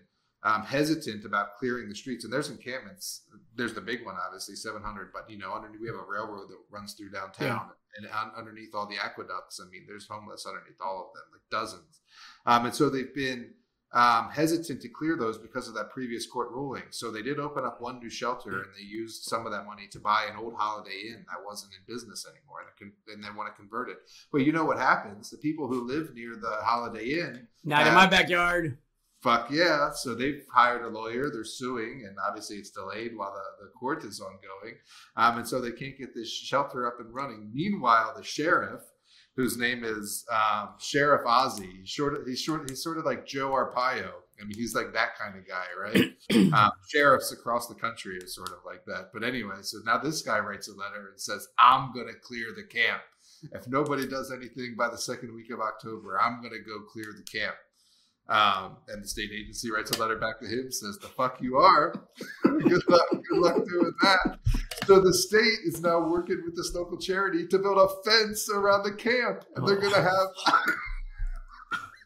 um, 0.43 0.63
hesitant 0.63 1.23
about 1.25 1.55
clearing 1.57 1.87
the 1.87 1.95
streets. 1.95 2.23
And 2.25 2.31
there's 2.33 2.49
encampments. 2.49 3.21
There's 3.55 3.73
the 3.73 3.81
big 3.81 4.05
one, 4.05 4.15
obviously, 4.23 4.55
700. 4.55 5.11
But 5.13 5.29
you 5.29 5.37
know, 5.37 5.53
underneath 5.53 5.79
we 5.81 5.87
have 5.87 5.95
a 5.95 6.03
railroad 6.07 6.49
that 6.49 6.57
runs 6.69 6.93
through 6.93 7.11
downtown, 7.11 7.69
and 7.97 8.05
un- 8.07 8.31
underneath 8.37 8.75
all 8.75 8.85
the 8.85 8.97
aqueducts, 9.03 9.61
I 9.65 9.69
mean, 9.71 9.85
there's 9.87 10.07
homeless 10.07 10.45
underneath 10.45 10.81
all 10.81 10.99
of 11.07 11.13
them, 11.13 11.23
like 11.31 11.41
dozens. 11.49 12.01
Um, 12.45 12.65
and 12.65 12.75
so 12.75 12.89
they've 12.89 13.15
been 13.15 13.51
um, 13.93 14.29
hesitant 14.31 14.81
to 14.81 14.89
clear 14.89 15.15
those 15.15 15.37
because 15.37 15.67
of 15.67 15.75
that 15.75 15.91
previous 15.91 16.25
court 16.25 16.49
ruling. 16.51 16.83
So 16.89 17.11
they 17.11 17.21
did 17.21 17.39
open 17.39 17.63
up 17.63 17.79
one 17.79 17.99
new 17.99 18.09
shelter, 18.09 18.63
and 18.63 18.71
they 18.75 18.83
used 18.83 19.23
some 19.23 19.45
of 19.45 19.51
that 19.51 19.65
money 19.65 19.87
to 19.91 19.99
buy 19.99 20.25
an 20.29 20.35
old 20.37 20.55
Holiday 20.57 21.09
Inn 21.09 21.25
that 21.29 21.45
wasn't 21.45 21.73
in 21.73 21.93
business 21.93 22.25
anymore, 22.25 22.59
and, 22.61 23.23
they 23.23 23.29
want 23.37 23.53
to 23.53 23.59
convert 23.59 23.89
it. 23.89 23.97
But 24.31 24.45
you 24.45 24.51
know 24.51 24.65
what 24.65 24.77
happens? 24.77 25.29
The 25.29 25.37
people 25.37 25.67
who 25.67 25.87
live 25.87 26.13
near 26.13 26.35
the 26.35 26.57
Holiday 26.63 27.19
Inn 27.19 27.47
Not 27.63 27.87
in 27.87 27.93
my 27.93 28.07
backyard. 28.07 28.77
fuck 29.21 29.49
yeah. 29.51 29.91
So 29.93 30.15
they've 30.15 30.43
hired 30.51 30.83
a 30.83 30.89
lawyer. 30.89 31.29
They're 31.29 31.45
suing, 31.45 32.03
and 32.07 32.17
obviously 32.27 32.57
it's 32.57 32.71
delayed 32.71 33.15
while 33.15 33.33
the, 33.33 33.65
the 33.65 33.71
court 33.71 34.03
is 34.03 34.19
ongoing. 34.19 34.75
Um, 35.15 35.37
and 35.37 35.47
so 35.47 35.61
they 35.61 35.71
can't 35.71 35.97
get 35.97 36.15
this 36.15 36.31
shelter 36.31 36.87
up 36.87 36.99
and 36.99 37.13
running. 37.13 37.51
Meanwhile, 37.53 38.15
the 38.17 38.23
sheriff, 38.23 38.81
whose 39.35 39.57
name 39.57 39.83
is 39.83 40.25
um, 40.31 40.69
Sheriff 40.79 41.23
Ozzie, 41.25 41.77
he's 41.79 41.89
short. 41.89 42.15
He's 42.27 42.41
short. 42.41 42.69
He's 42.69 42.83
sort 42.83 42.97
of 42.97 43.05
like 43.05 43.25
Joe 43.25 43.51
Arpaio. 43.51 44.11
I 44.41 44.45
mean, 44.45 44.57
he's 44.57 44.75
like 44.75 44.93
that 44.93 45.17
kind 45.17 45.35
of 45.37 45.47
guy, 45.47 45.65
right? 45.79 46.53
um, 46.53 46.71
sheriffs 46.89 47.31
across 47.31 47.67
the 47.67 47.75
country 47.75 48.17
are 48.17 48.27
sort 48.27 48.49
of 48.49 48.59
like 48.65 48.83
that. 48.85 49.09
But 49.13 49.23
anyway, 49.23 49.57
so 49.61 49.77
now 49.85 49.97
this 49.99 50.21
guy 50.21 50.39
writes 50.39 50.67
a 50.67 50.73
letter 50.73 51.09
and 51.11 51.19
says, 51.19 51.47
"I'm 51.59 51.93
going 51.93 52.07
to 52.07 52.13
clear 52.13 52.47
the 52.55 52.63
camp. 52.63 53.01
If 53.51 53.67
nobody 53.67 54.07
does 54.07 54.31
anything 54.31 54.75
by 54.77 54.89
the 54.89 54.97
second 54.97 55.33
week 55.33 55.51
of 55.51 55.59
October, 55.59 56.19
I'm 56.19 56.41
going 56.41 56.53
to 56.53 56.67
go 56.67 56.81
clear 56.91 57.13
the 57.15 57.23
camp." 57.23 57.55
Um, 58.29 58.77
and 58.87 59.03
the 59.03 59.07
state 59.07 59.31
agency 59.31 59.69
writes 59.69 59.91
a 59.91 59.99
letter 59.99 60.17
back 60.17 60.39
to 60.39 60.47
him, 60.47 60.71
says, 60.71 60.97
"The 60.97 61.07
fuck 61.07 61.41
you 61.41 61.57
are." 61.57 61.93
good 62.43 62.81
luck, 62.87 63.09
good 63.11 63.39
luck 63.39 63.55
doing 63.67 63.91
that. 64.01 64.39
So 64.85 64.99
the 65.01 65.13
state 65.13 65.59
is 65.65 65.81
now 65.81 65.99
working 65.99 66.41
with 66.45 66.55
this 66.55 66.73
local 66.73 66.97
charity 66.97 67.47
to 67.47 67.59
build 67.59 67.77
a 67.77 68.09
fence 68.09 68.49
around 68.49 68.83
the 68.83 68.93
camp, 68.93 69.45
and 69.55 69.67
they're 69.67 69.79
gonna 69.79 70.01
have 70.01 70.27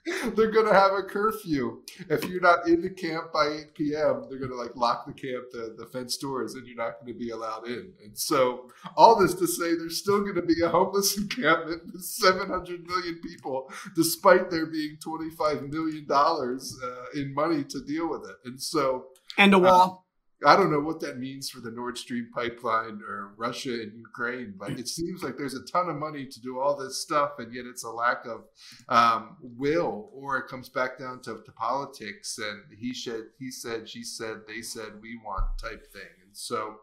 they're 0.35 0.51
gonna 0.51 0.73
have 0.73 0.93
a 0.93 1.03
curfew. 1.03 1.81
If 2.09 2.25
you're 2.25 2.41
not 2.41 2.67
in 2.67 2.81
the 2.81 2.89
camp 2.89 3.33
by 3.33 3.47
8 3.47 3.73
p.m., 3.75 4.25
they're 4.29 4.39
gonna 4.39 4.55
like 4.55 4.75
lock 4.75 5.05
the 5.05 5.13
camp, 5.13 5.45
the, 5.51 5.75
the 5.77 5.85
fence 5.87 6.17
doors, 6.17 6.53
and 6.53 6.65
you're 6.65 6.77
not 6.77 6.99
gonna 6.99 7.13
be 7.13 7.31
allowed 7.31 7.67
in. 7.67 7.91
And 8.03 8.17
so 8.17 8.69
all 8.95 9.19
this 9.19 9.33
to 9.35 9.47
say 9.47 9.75
there's 9.75 9.97
still 9.97 10.21
gonna 10.21 10.45
be 10.45 10.61
a 10.63 10.69
homeless 10.69 11.17
encampment 11.21 11.81
with 11.91 12.03
700 12.03 12.87
million 12.87 13.19
people, 13.21 13.71
despite 13.95 14.49
there 14.49 14.67
being 14.67 14.97
25 15.01 15.63
million 15.63 16.05
dollars 16.07 16.77
uh, 16.83 17.19
in 17.19 17.33
money 17.33 17.63
to 17.65 17.83
deal 17.83 18.09
with 18.09 18.29
it. 18.29 18.35
And 18.45 18.61
so 18.61 19.07
And 19.37 19.53
a 19.53 19.59
wall. 19.59 20.06
I 20.45 20.55
don't 20.55 20.71
know 20.71 20.79
what 20.79 20.99
that 20.99 21.17
means 21.17 21.49
for 21.49 21.61
the 21.61 21.71
Nord 21.71 21.97
Stream 21.97 22.29
pipeline 22.33 23.01
or 23.07 23.33
Russia 23.37 23.73
and 23.73 23.97
Ukraine, 23.97 24.53
but 24.57 24.71
it 24.71 24.87
seems 24.97 25.23
like 25.23 25.37
there's 25.37 25.55
a 25.55 25.63
ton 25.65 25.89
of 25.89 25.95
money 25.95 26.25
to 26.25 26.41
do 26.41 26.59
all 26.59 26.75
this 26.75 27.01
stuff, 27.01 27.39
and 27.39 27.53
yet 27.53 27.65
it's 27.65 27.83
a 27.83 27.89
lack 27.89 28.25
of 28.25 28.43
um, 28.89 29.37
will, 29.41 30.09
or 30.13 30.37
it 30.37 30.47
comes 30.47 30.69
back 30.69 30.99
down 30.99 31.21
to, 31.21 31.41
to 31.43 31.51
politics 31.53 32.37
and 32.37 32.61
he 32.77 32.93
said, 32.93 33.23
he 33.39 33.49
said, 33.49 33.89
she 33.89 34.03
said, 34.03 34.41
they 34.47 34.61
said, 34.61 35.01
we 35.01 35.19
want 35.25 35.45
type 35.57 35.91
thing. 35.91 36.01
And 36.23 36.35
so, 36.35 36.81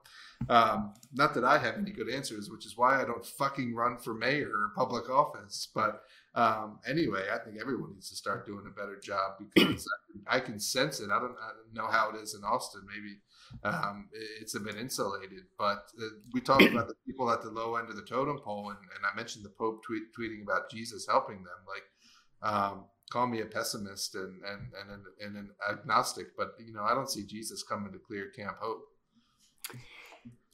um, 0.48 0.94
not 1.12 1.34
that 1.34 1.44
I 1.44 1.58
have 1.58 1.76
any 1.76 1.92
good 1.92 2.08
answers, 2.08 2.50
which 2.50 2.66
is 2.66 2.76
why 2.76 3.00
I 3.00 3.04
don't 3.04 3.24
fucking 3.24 3.74
run 3.74 3.98
for 3.98 4.14
mayor 4.14 4.50
or 4.50 4.72
public 4.74 5.08
office, 5.08 5.68
but 5.72 6.02
um, 6.34 6.80
anyway, 6.86 7.26
I 7.32 7.38
think 7.38 7.60
everyone 7.60 7.92
needs 7.92 8.10
to 8.10 8.16
start 8.16 8.46
doing 8.46 8.64
a 8.66 8.70
better 8.70 8.98
job 8.98 9.34
because 9.38 9.88
I, 10.26 10.40
can, 10.40 10.58
sense 10.58 11.00
it. 11.00 11.10
I 11.10 11.18
don't, 11.18 11.36
I 11.40 11.50
don't 11.50 11.74
know 11.74 11.90
how 11.90 12.10
it 12.10 12.16
is 12.16 12.34
in 12.34 12.42
Austin. 12.44 12.82
Maybe 12.86 13.18
um, 13.62 14.08
it's 14.40 14.54
a 14.54 14.60
bit 14.60 14.76
insulated. 14.76 15.44
But 15.58 15.84
uh, 16.00 16.06
we 16.32 16.40
talked 16.40 16.62
about 16.62 16.88
the 16.88 16.94
people 17.06 17.30
at 17.30 17.42
the 17.42 17.50
low 17.50 17.76
end 17.76 17.88
of 17.90 17.96
the 17.96 18.02
totem 18.02 18.38
pole, 18.38 18.70
and, 18.70 18.78
and 18.78 19.04
I 19.10 19.14
mentioned 19.16 19.44
the 19.44 19.50
Pope 19.50 19.82
tweet, 19.84 20.02
tweeting 20.18 20.42
about 20.42 20.70
Jesus 20.70 21.06
helping 21.08 21.44
them. 21.44 21.54
Like, 21.66 22.50
um, 22.52 22.84
call 23.10 23.26
me 23.26 23.40
a 23.40 23.46
pessimist 23.46 24.14
and 24.14 24.42
and 24.44 24.72
and 24.80 24.90
an, 24.90 25.04
and 25.20 25.36
an 25.36 25.50
agnostic, 25.70 26.36
but 26.36 26.54
you 26.64 26.72
know, 26.72 26.82
I 26.82 26.94
don't 26.94 27.10
see 27.10 27.24
Jesus 27.24 27.62
coming 27.62 27.92
to 27.92 27.98
clear 27.98 28.30
Camp 28.36 28.56
Hope. 28.60 28.82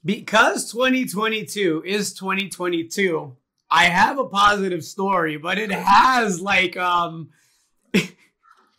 Because 0.04 0.72
2022 0.72 1.82
is 1.84 2.14
2022, 2.14 3.36
I 3.70 3.84
have 3.84 4.18
a 4.18 4.24
positive 4.24 4.82
story, 4.82 5.36
but 5.36 5.58
it 5.58 5.70
has 5.70 6.40
like 6.40 6.76
um 6.76 7.30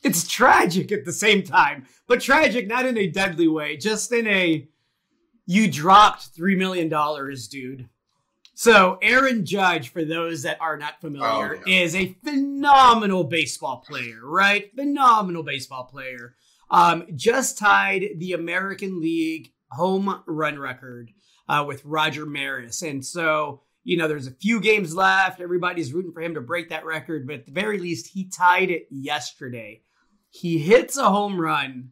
it's 0.03 0.27
tragic 0.27 0.91
at 0.91 1.05
the 1.05 1.13
same 1.13 1.43
time, 1.43 1.85
but 2.07 2.21
tragic 2.21 2.67
not 2.67 2.85
in 2.85 2.97
a 2.97 3.07
deadly 3.07 3.47
way, 3.47 3.77
just 3.77 4.11
in 4.11 4.27
a 4.27 4.67
you 5.45 5.69
dropped 5.69 6.35
$3 6.35 6.57
million, 6.57 6.89
dude. 7.49 7.89
So, 8.53 8.99
Aaron 9.01 9.45
Judge, 9.45 9.89
for 9.89 10.05
those 10.05 10.43
that 10.43 10.61
are 10.61 10.77
not 10.77 11.01
familiar, 11.01 11.57
oh, 11.57 11.63
yeah. 11.65 11.81
is 11.81 11.95
a 11.95 12.15
phenomenal 12.23 13.23
baseball 13.23 13.77
player, 13.77 14.19
right? 14.23 14.71
Phenomenal 14.75 15.43
baseball 15.43 15.85
player. 15.85 16.35
Um, 16.69 17.05
just 17.15 17.57
tied 17.57 18.05
the 18.17 18.33
American 18.33 19.01
League 19.01 19.51
home 19.71 20.21
run 20.25 20.59
record 20.59 21.11
uh, 21.49 21.65
with 21.67 21.83
Roger 21.83 22.25
Maris. 22.25 22.81
And 22.81 23.05
so, 23.05 23.61
you 23.83 23.97
know, 23.97 24.07
there's 24.07 24.27
a 24.27 24.31
few 24.31 24.61
games 24.61 24.95
left. 24.95 25.41
Everybody's 25.41 25.91
rooting 25.91 26.13
for 26.13 26.21
him 26.21 26.35
to 26.35 26.41
break 26.41 26.69
that 26.69 26.85
record, 26.85 27.25
but 27.27 27.37
at 27.37 27.45
the 27.45 27.51
very 27.51 27.79
least, 27.79 28.07
he 28.13 28.29
tied 28.29 28.69
it 28.69 28.87
yesterday. 28.89 29.81
He 30.31 30.57
hits 30.57 30.97
a 30.97 31.09
home 31.09 31.39
run. 31.39 31.91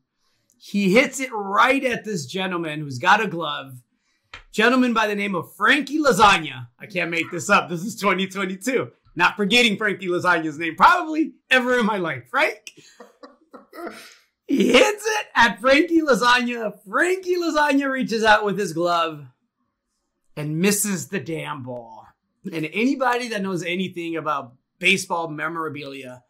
He 0.57 0.93
hits 0.93 1.19
it 1.19 1.29
right 1.31 1.83
at 1.83 2.03
this 2.03 2.25
gentleman 2.25 2.79
who's 2.79 2.97
got 2.97 3.21
a 3.21 3.27
glove 3.27 3.81
gentleman 4.51 4.93
by 4.93 5.07
the 5.07 5.15
name 5.15 5.35
of 5.35 5.53
Frankie 5.55 5.99
Lasagna. 5.99 6.67
I 6.79 6.85
can't 6.85 7.11
make 7.11 7.29
this 7.31 7.49
up. 7.49 7.69
This 7.69 7.83
is 7.83 7.95
2022. 7.95 8.91
Not 9.15 9.35
forgetting 9.35 9.77
Frankie 9.77 10.07
Lasagna's 10.07 10.57
name 10.57 10.75
probably 10.75 11.33
ever 11.51 11.77
in 11.77 11.85
my 11.85 11.97
life, 11.97 12.29
right? 12.31 12.69
he 14.47 14.71
hits 14.71 15.05
it 15.05 15.27
at 15.35 15.59
Frankie 15.59 16.01
Lasagna. 16.01 16.73
Frankie 16.89 17.35
Lasagna 17.35 17.89
reaches 17.91 18.23
out 18.23 18.45
with 18.45 18.57
his 18.57 18.73
glove 18.73 19.25
and 20.35 20.59
misses 20.59 21.07
the 21.07 21.19
damn 21.19 21.63
ball. 21.63 22.07
And 22.51 22.69
anybody 22.71 23.27
that 23.29 23.41
knows 23.41 23.63
anything 23.63 24.15
about 24.15 24.53
baseball 24.79 25.27
memorabilia 25.27 26.23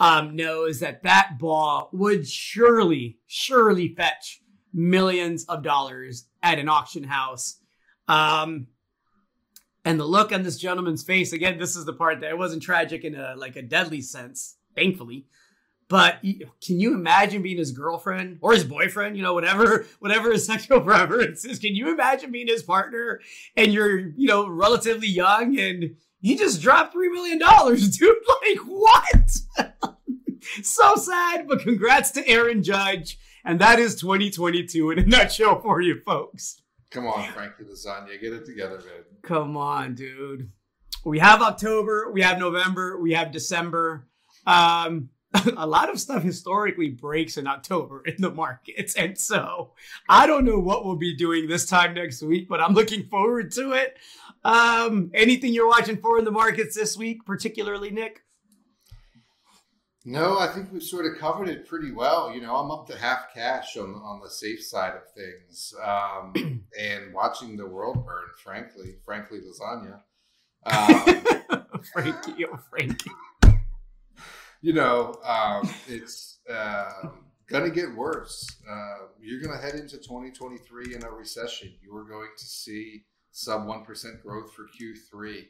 um, 0.00 0.34
knows 0.34 0.80
that 0.80 1.02
that 1.02 1.38
ball 1.38 1.90
would 1.92 2.26
surely, 2.26 3.18
surely 3.26 3.94
fetch 3.94 4.40
millions 4.72 5.44
of 5.44 5.62
dollars 5.62 6.26
at 6.42 6.58
an 6.58 6.68
auction 6.68 7.04
house. 7.04 7.58
Um, 8.08 8.68
and 9.84 10.00
the 10.00 10.04
look 10.04 10.32
on 10.32 10.42
this 10.42 10.56
gentleman's 10.56 11.02
face 11.02 11.32
again, 11.32 11.58
this 11.58 11.76
is 11.76 11.84
the 11.84 11.92
part 11.92 12.20
that 12.20 12.30
it 12.30 12.38
wasn't 12.38 12.62
tragic 12.62 13.04
in 13.04 13.14
a 13.14 13.34
like 13.36 13.56
a 13.56 13.62
deadly 13.62 14.00
sense, 14.00 14.56
thankfully. 14.74 15.26
But 15.88 16.22
can 16.22 16.78
you 16.78 16.94
imagine 16.94 17.42
being 17.42 17.58
his 17.58 17.72
girlfriend 17.72 18.38
or 18.40 18.52
his 18.52 18.64
boyfriend? 18.64 19.16
You 19.16 19.24
know, 19.24 19.34
whatever, 19.34 19.86
whatever 19.98 20.30
his 20.30 20.46
sexual 20.46 20.80
preference 20.80 21.44
is. 21.44 21.58
Can 21.58 21.74
you 21.74 21.92
imagine 21.92 22.30
being 22.30 22.46
his 22.46 22.62
partner 22.62 23.20
and 23.56 23.72
you're, 23.72 23.98
you 23.98 24.28
know, 24.28 24.48
relatively 24.48 25.08
young 25.08 25.58
and 25.58 25.96
you 26.20 26.36
just 26.36 26.60
dropped 26.60 26.92
three 26.92 27.08
million 27.08 27.38
dollars, 27.38 27.88
dude? 27.98 28.16
Like 28.48 28.58
what? 28.66 29.30
so 30.62 30.94
sad, 30.96 31.48
but 31.48 31.60
congrats 31.60 32.10
to 32.12 32.26
Aaron 32.28 32.62
Judge. 32.62 33.18
And 33.44 33.60
that 33.60 33.78
is 33.78 33.94
2022 33.96 34.90
in 34.90 34.98
a 34.98 35.06
nutshell 35.06 35.60
for 35.60 35.80
you 35.80 36.00
folks. 36.04 36.60
Come 36.90 37.06
on, 37.06 37.32
Frankie 37.32 37.64
Lasagna, 37.64 38.20
get 38.20 38.32
it 38.32 38.44
together, 38.44 38.78
man. 38.78 39.04
Come 39.22 39.56
on, 39.56 39.94
dude. 39.94 40.50
We 41.04 41.20
have 41.20 41.40
October, 41.40 42.10
we 42.12 42.20
have 42.22 42.38
November, 42.38 43.00
we 43.00 43.12
have 43.12 43.30
December. 43.30 44.08
Um, 44.46 45.10
a 45.56 45.66
lot 45.66 45.88
of 45.88 46.00
stuff 46.00 46.22
historically 46.22 46.90
breaks 46.90 47.36
in 47.36 47.46
October 47.46 48.02
in 48.04 48.16
the 48.18 48.30
markets. 48.30 48.96
And 48.96 49.16
so 49.16 49.72
I 50.08 50.26
don't 50.26 50.44
know 50.44 50.58
what 50.58 50.84
we'll 50.84 50.96
be 50.96 51.14
doing 51.14 51.46
this 51.46 51.66
time 51.66 51.94
next 51.94 52.22
week, 52.22 52.48
but 52.48 52.60
I'm 52.60 52.74
looking 52.74 53.04
forward 53.04 53.52
to 53.52 53.72
it. 53.72 53.96
Um, 54.44 55.10
anything 55.14 55.52
you're 55.52 55.68
watching 55.68 55.98
for 55.98 56.18
in 56.18 56.24
the 56.24 56.30
markets 56.30 56.74
this 56.74 56.96
week, 56.96 57.24
particularly, 57.26 57.90
Nick? 57.90 58.22
No, 60.04 60.38
I 60.38 60.46
think 60.46 60.72
we've 60.72 60.82
sort 60.82 61.04
of 61.04 61.18
covered 61.18 61.48
it 61.48 61.68
pretty 61.68 61.92
well. 61.92 62.32
You 62.32 62.40
know, 62.40 62.56
I'm 62.56 62.70
up 62.70 62.86
to 62.86 62.96
half 62.96 63.34
cash 63.34 63.76
on 63.76 63.94
on 63.96 64.20
the 64.22 64.30
safe 64.30 64.64
side 64.64 64.94
of 64.94 65.02
things, 65.12 65.74
um, 65.84 66.64
and 66.80 67.12
watching 67.12 67.56
the 67.56 67.66
world 67.66 68.06
burn. 68.06 68.24
Frankly, 68.42 68.94
frankly, 69.04 69.40
lasagna. 69.40 70.00
Um, 70.62 71.82
Frankie, 71.94 72.44
oh 72.44 72.58
Frankie. 72.68 73.10
You 74.60 74.74
know, 74.74 75.14
um, 75.24 75.66
it's 75.88 76.40
uh, 76.50 77.08
gonna 77.46 77.70
get 77.70 77.96
worse. 77.96 78.46
Uh, 78.70 79.06
you're 79.18 79.40
gonna 79.40 79.56
head 79.56 79.74
into 79.74 79.96
2023 79.96 80.94
in 80.94 81.02
a 81.02 81.10
recession. 81.10 81.72
You 81.80 81.96
are 81.96 82.04
going 82.04 82.28
to 82.36 82.44
see 82.44 83.04
sub 83.32 83.66
one 83.66 83.84
percent 83.84 84.22
growth 84.22 84.52
for 84.54 84.64
Q3. 84.64 85.44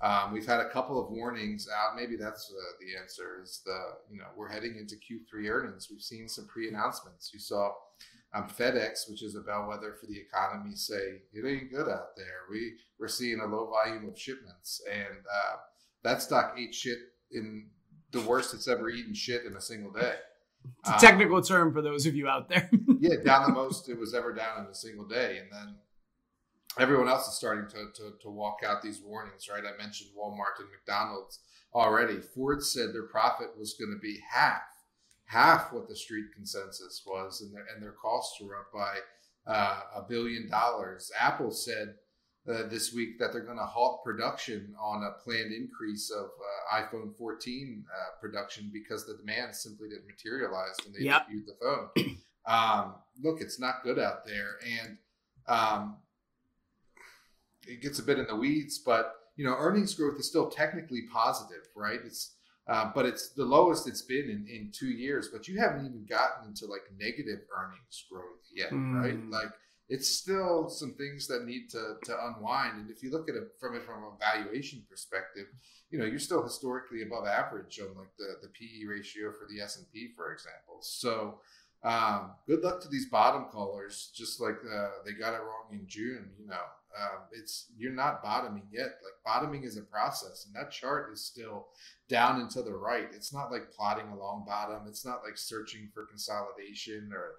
Um, 0.00 0.32
we've 0.32 0.46
had 0.46 0.60
a 0.60 0.70
couple 0.70 1.02
of 1.02 1.10
warnings 1.10 1.68
out. 1.76 1.96
Maybe 1.96 2.16
that's 2.16 2.52
uh, 2.52 2.72
the 2.80 3.00
answer. 3.00 3.40
Is 3.42 3.62
the 3.64 3.78
you 4.10 4.18
know 4.18 4.26
we're 4.36 4.50
heading 4.50 4.76
into 4.78 4.94
Q3 4.96 5.50
earnings. 5.50 5.88
We've 5.90 6.00
seen 6.00 6.28
some 6.28 6.46
pre-announcements. 6.46 7.30
You 7.32 7.40
saw 7.40 7.72
um, 8.34 8.48
FedEx, 8.48 9.10
which 9.10 9.22
is 9.22 9.34
a 9.34 9.40
bellwether 9.40 9.96
for 10.00 10.06
the 10.06 10.18
economy, 10.18 10.74
say 10.74 11.22
it 11.32 11.46
ain't 11.46 11.70
good 11.70 11.88
out 11.88 12.16
there. 12.16 12.44
We 12.50 12.74
we're 12.98 13.08
seeing 13.08 13.40
a 13.40 13.46
low 13.46 13.70
volume 13.70 14.08
of 14.08 14.18
shipments, 14.18 14.82
and 14.90 15.18
uh, 15.18 15.56
that 16.04 16.22
stock 16.22 16.54
ate 16.58 16.74
shit 16.74 16.98
in 17.32 17.68
the 18.12 18.20
worst 18.22 18.54
it's 18.54 18.68
ever 18.68 18.88
eaten 18.90 19.14
shit 19.14 19.44
in 19.44 19.56
a 19.56 19.60
single 19.60 19.92
day. 19.92 20.14
It's 20.80 21.02
a 21.02 21.06
technical 21.06 21.36
um, 21.36 21.42
term 21.42 21.72
for 21.72 21.82
those 21.82 22.06
of 22.06 22.14
you 22.14 22.28
out 22.28 22.48
there. 22.48 22.68
yeah, 23.00 23.16
down 23.24 23.48
the 23.48 23.52
most 23.54 23.88
it 23.88 23.98
was 23.98 24.14
ever 24.14 24.32
down 24.32 24.64
in 24.64 24.70
a 24.70 24.74
single 24.74 25.06
day, 25.06 25.38
and 25.38 25.48
then 25.50 25.76
everyone 26.78 27.08
else 27.08 27.28
is 27.28 27.34
starting 27.34 27.68
to, 27.70 27.90
to, 27.94 28.12
to 28.20 28.30
walk 28.30 28.58
out 28.66 28.82
these 28.82 29.00
warnings, 29.00 29.48
right? 29.48 29.64
I 29.64 29.80
mentioned 29.80 30.10
Walmart 30.18 30.60
and 30.60 30.68
McDonald's 30.70 31.40
already. 31.74 32.20
Ford 32.20 32.62
said 32.62 32.92
their 32.92 33.06
profit 33.06 33.48
was 33.58 33.74
going 33.74 33.92
to 33.92 34.00
be 34.00 34.20
half, 34.30 34.62
half 35.26 35.72
what 35.72 35.88
the 35.88 35.96
street 35.96 36.26
consensus 36.34 37.02
was, 37.06 37.40
and 37.40 37.54
their, 37.54 37.64
and 37.74 37.82
their 37.82 37.92
costs 37.92 38.40
were 38.40 38.56
up 38.56 38.72
by 38.72 38.98
uh, 39.46 39.80
a 39.96 40.02
billion 40.02 40.48
dollars. 40.50 41.10
Apple 41.18 41.50
said 41.50 41.94
uh, 42.48 42.66
this 42.68 42.94
week 42.94 43.18
that 43.18 43.32
they're 43.32 43.42
going 43.44 43.58
to 43.58 43.64
halt 43.64 44.02
production 44.04 44.74
on 44.80 45.02
a 45.02 45.22
planned 45.22 45.52
increase 45.52 46.10
of 46.10 46.26
uh, 46.26 46.80
iPhone 46.80 47.14
14 47.16 47.84
uh, 47.86 48.20
production 48.20 48.70
because 48.72 49.06
the 49.06 49.16
demand 49.16 49.54
simply 49.54 49.88
didn't 49.88 50.06
materialize 50.06 50.74
when 50.84 50.94
they 50.94 51.04
yep. 51.04 51.26
debuted 51.26 51.46
the 51.46 51.56
phone. 51.60 52.16
Um, 52.46 52.94
look, 53.22 53.42
it's 53.42 53.60
not 53.60 53.82
good 53.84 53.98
out 53.98 54.24
there, 54.24 54.56
and 54.64 54.96
um, 55.48 55.96
it 57.68 57.82
gets 57.82 57.98
a 57.98 58.02
bit 58.02 58.18
in 58.18 58.26
the 58.26 58.36
weeds, 58.36 58.78
but 58.78 59.14
you 59.36 59.44
know, 59.44 59.54
earnings 59.56 59.94
growth 59.94 60.18
is 60.18 60.26
still 60.26 60.48
technically 60.50 61.02
positive, 61.12 61.68
right? 61.76 62.00
It's 62.04 62.34
uh, 62.68 62.90
but 62.94 63.06
it's 63.06 63.30
the 63.30 63.44
lowest 63.44 63.88
it's 63.88 64.02
been 64.02 64.24
in, 64.24 64.46
in 64.46 64.70
two 64.72 64.90
years. 64.90 65.28
But 65.32 65.48
you 65.48 65.58
haven't 65.58 65.86
even 65.86 66.04
gotten 66.08 66.48
into 66.48 66.66
like 66.66 66.82
negative 66.98 67.40
earnings 67.56 68.04
growth 68.10 68.44
yet, 68.54 68.70
mm. 68.70 69.00
right? 69.00 69.18
Like 69.30 69.52
it's 69.88 70.08
still 70.08 70.68
some 70.68 70.94
things 70.94 71.26
that 71.28 71.46
need 71.46 71.70
to 71.70 71.96
to 72.04 72.26
unwind. 72.26 72.78
And 72.78 72.90
if 72.90 73.02
you 73.02 73.10
look 73.10 73.28
at 73.28 73.36
it 73.36 73.44
from 73.58 73.74
it 73.74 73.84
from 73.84 74.04
a 74.04 74.12
valuation 74.18 74.82
perspective, 74.90 75.46
you 75.90 75.98
know, 75.98 76.04
you're 76.04 76.18
still 76.18 76.42
historically 76.42 77.02
above 77.02 77.26
average 77.26 77.80
on 77.80 77.96
like 77.96 78.14
the 78.18 78.34
the 78.42 78.48
PE 78.48 78.86
ratio 78.86 79.32
for 79.32 79.46
the 79.48 79.62
S 79.62 79.78
and 79.78 79.90
P, 79.90 80.08
for 80.14 80.32
example. 80.32 80.78
So 80.80 81.40
um, 81.84 82.32
good 82.46 82.62
luck 82.62 82.80
to 82.82 82.88
these 82.88 83.08
bottom 83.08 83.46
callers. 83.52 84.10
Just 84.14 84.40
like 84.40 84.56
uh, 84.70 84.88
they 85.06 85.12
got 85.12 85.34
it 85.34 85.40
wrong 85.40 85.68
in 85.72 85.86
June, 85.86 86.30
you 86.38 86.46
know, 86.46 86.56
um, 86.96 87.20
it's 87.32 87.66
you're 87.76 87.92
not 87.92 88.22
bottoming 88.22 88.64
yet. 88.72 88.86
Like 89.02 89.14
bottoming 89.24 89.64
is 89.64 89.76
a 89.76 89.82
process, 89.82 90.46
and 90.46 90.54
that 90.54 90.70
chart 90.70 91.12
is 91.12 91.24
still 91.24 91.68
down 92.08 92.40
and 92.40 92.50
to 92.50 92.62
the 92.62 92.72
right. 92.72 93.08
It's 93.12 93.32
not 93.32 93.50
like 93.50 93.70
plotting 93.70 94.08
along 94.08 94.44
bottom. 94.46 94.86
It's 94.88 95.04
not 95.04 95.20
like 95.24 95.36
searching 95.36 95.88
for 95.92 96.06
consolidation 96.06 97.10
or 97.12 97.34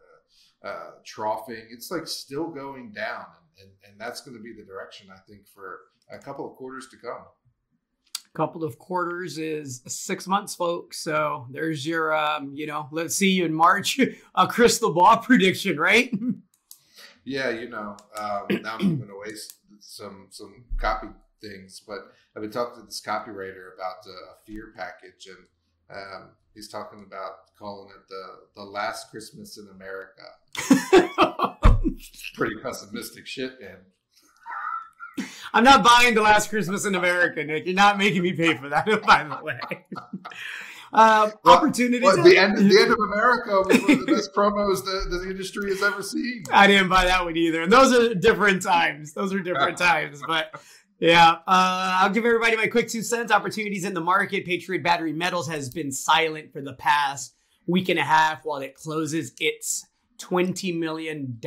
uh, 0.63 0.67
uh, 0.67 0.91
troughing. 1.05 1.67
It's 1.71 1.91
like 1.91 2.07
still 2.07 2.47
going 2.49 2.91
down, 2.91 3.25
and, 3.57 3.69
and, 3.69 3.91
and 3.91 4.01
that's 4.01 4.21
going 4.21 4.37
to 4.37 4.43
be 4.43 4.53
the 4.53 4.65
direction 4.65 5.07
I 5.13 5.19
think 5.27 5.47
for 5.47 5.79
a 6.11 6.19
couple 6.19 6.49
of 6.49 6.55
quarters 6.55 6.87
to 6.91 6.97
come. 6.97 7.23
A 8.33 8.37
couple 8.37 8.63
of 8.63 8.77
quarters 8.77 9.39
is 9.39 9.81
six 9.87 10.27
months, 10.27 10.53
folks. 10.53 10.99
So 10.99 11.47
there's 11.49 11.85
your, 11.85 12.15
um, 12.15 12.51
you 12.53 12.67
know, 12.67 12.87
let's 12.91 13.15
see 13.15 13.31
you 13.31 13.45
in 13.45 13.53
March, 13.53 13.99
a 14.35 14.47
crystal 14.47 14.93
ball 14.93 15.17
prediction, 15.23 15.79
right? 15.79 16.11
Yeah, 17.29 17.51
you 17.51 17.69
know, 17.69 17.95
um, 18.17 18.47
now 18.63 18.77
I'm 18.79 18.97
giving 18.97 19.11
away 19.11 19.35
some 19.79 20.29
some 20.31 20.65
copy 20.79 21.09
things, 21.39 21.79
but 21.87 21.99
I've 22.35 22.41
been 22.41 22.49
talking 22.49 22.81
to 22.81 22.85
this 22.87 23.03
copywriter 23.05 23.75
about 23.75 24.03
a 24.07 24.43
fear 24.47 24.73
package, 24.75 25.27
and 25.27 25.95
um, 25.95 26.29
he's 26.55 26.69
talking 26.69 27.05
about 27.05 27.55
calling 27.59 27.91
it 27.91 28.07
the 28.09 28.25
the 28.55 28.63
last 28.63 29.11
Christmas 29.11 29.59
in 29.59 29.67
America. 29.67 30.23
Pretty 32.33 32.55
pessimistic 32.63 33.27
shit, 33.27 33.61
man. 33.61 33.77
I'm 35.53 35.63
not 35.63 35.83
buying 35.83 36.15
the 36.15 36.23
last 36.23 36.49
Christmas 36.49 36.85
in 36.85 36.95
America, 36.95 37.43
Nick. 37.43 37.67
You're 37.67 37.75
not 37.75 37.99
making 37.99 38.23
me 38.23 38.33
pay 38.33 38.57
for 38.57 38.69
that, 38.69 38.85
by 39.05 39.23
the 39.23 39.43
way. 39.43 39.59
Uh, 40.91 41.29
well, 41.43 41.57
opportunities. 41.57 42.03
Well, 42.03 42.23
the 42.23 42.37
end, 42.37 42.57
the 42.57 42.79
end 42.79 42.91
of 42.91 42.99
America 42.99 43.61
was 43.61 43.81
one 43.81 43.91
of 43.91 44.05
the 44.05 44.13
best 44.13 44.33
promos 44.33 44.83
the, 44.83 45.17
the 45.17 45.29
industry 45.29 45.69
has 45.69 45.83
ever 45.83 46.01
seen. 46.01 46.43
I 46.51 46.67
didn't 46.67 46.89
buy 46.89 47.05
that 47.05 47.23
one 47.23 47.37
either. 47.37 47.61
And 47.61 47.71
those 47.71 47.93
are 47.93 48.15
different 48.15 48.63
times. 48.63 49.13
Those 49.13 49.33
are 49.33 49.39
different 49.39 49.77
times. 49.77 50.21
But 50.25 50.59
yeah, 50.99 51.29
uh, 51.47 51.99
I'll 52.01 52.09
give 52.09 52.25
everybody 52.25 52.57
my 52.57 52.67
quick 52.67 52.87
two 52.87 53.03
cents. 53.03 53.31
Opportunities 53.31 53.85
in 53.85 53.93
the 53.93 54.01
market. 54.01 54.45
Patriot 54.45 54.83
Battery 54.83 55.13
Metals 55.13 55.47
has 55.47 55.69
been 55.69 55.91
silent 55.91 56.51
for 56.51 56.61
the 56.61 56.73
past 56.73 57.35
week 57.67 57.89
and 57.89 57.99
a 57.99 58.03
half 58.03 58.43
while 58.43 58.61
it 58.61 58.73
closes 58.73 59.31
its 59.39 59.85
$20 60.19 60.77
million 60.77 61.39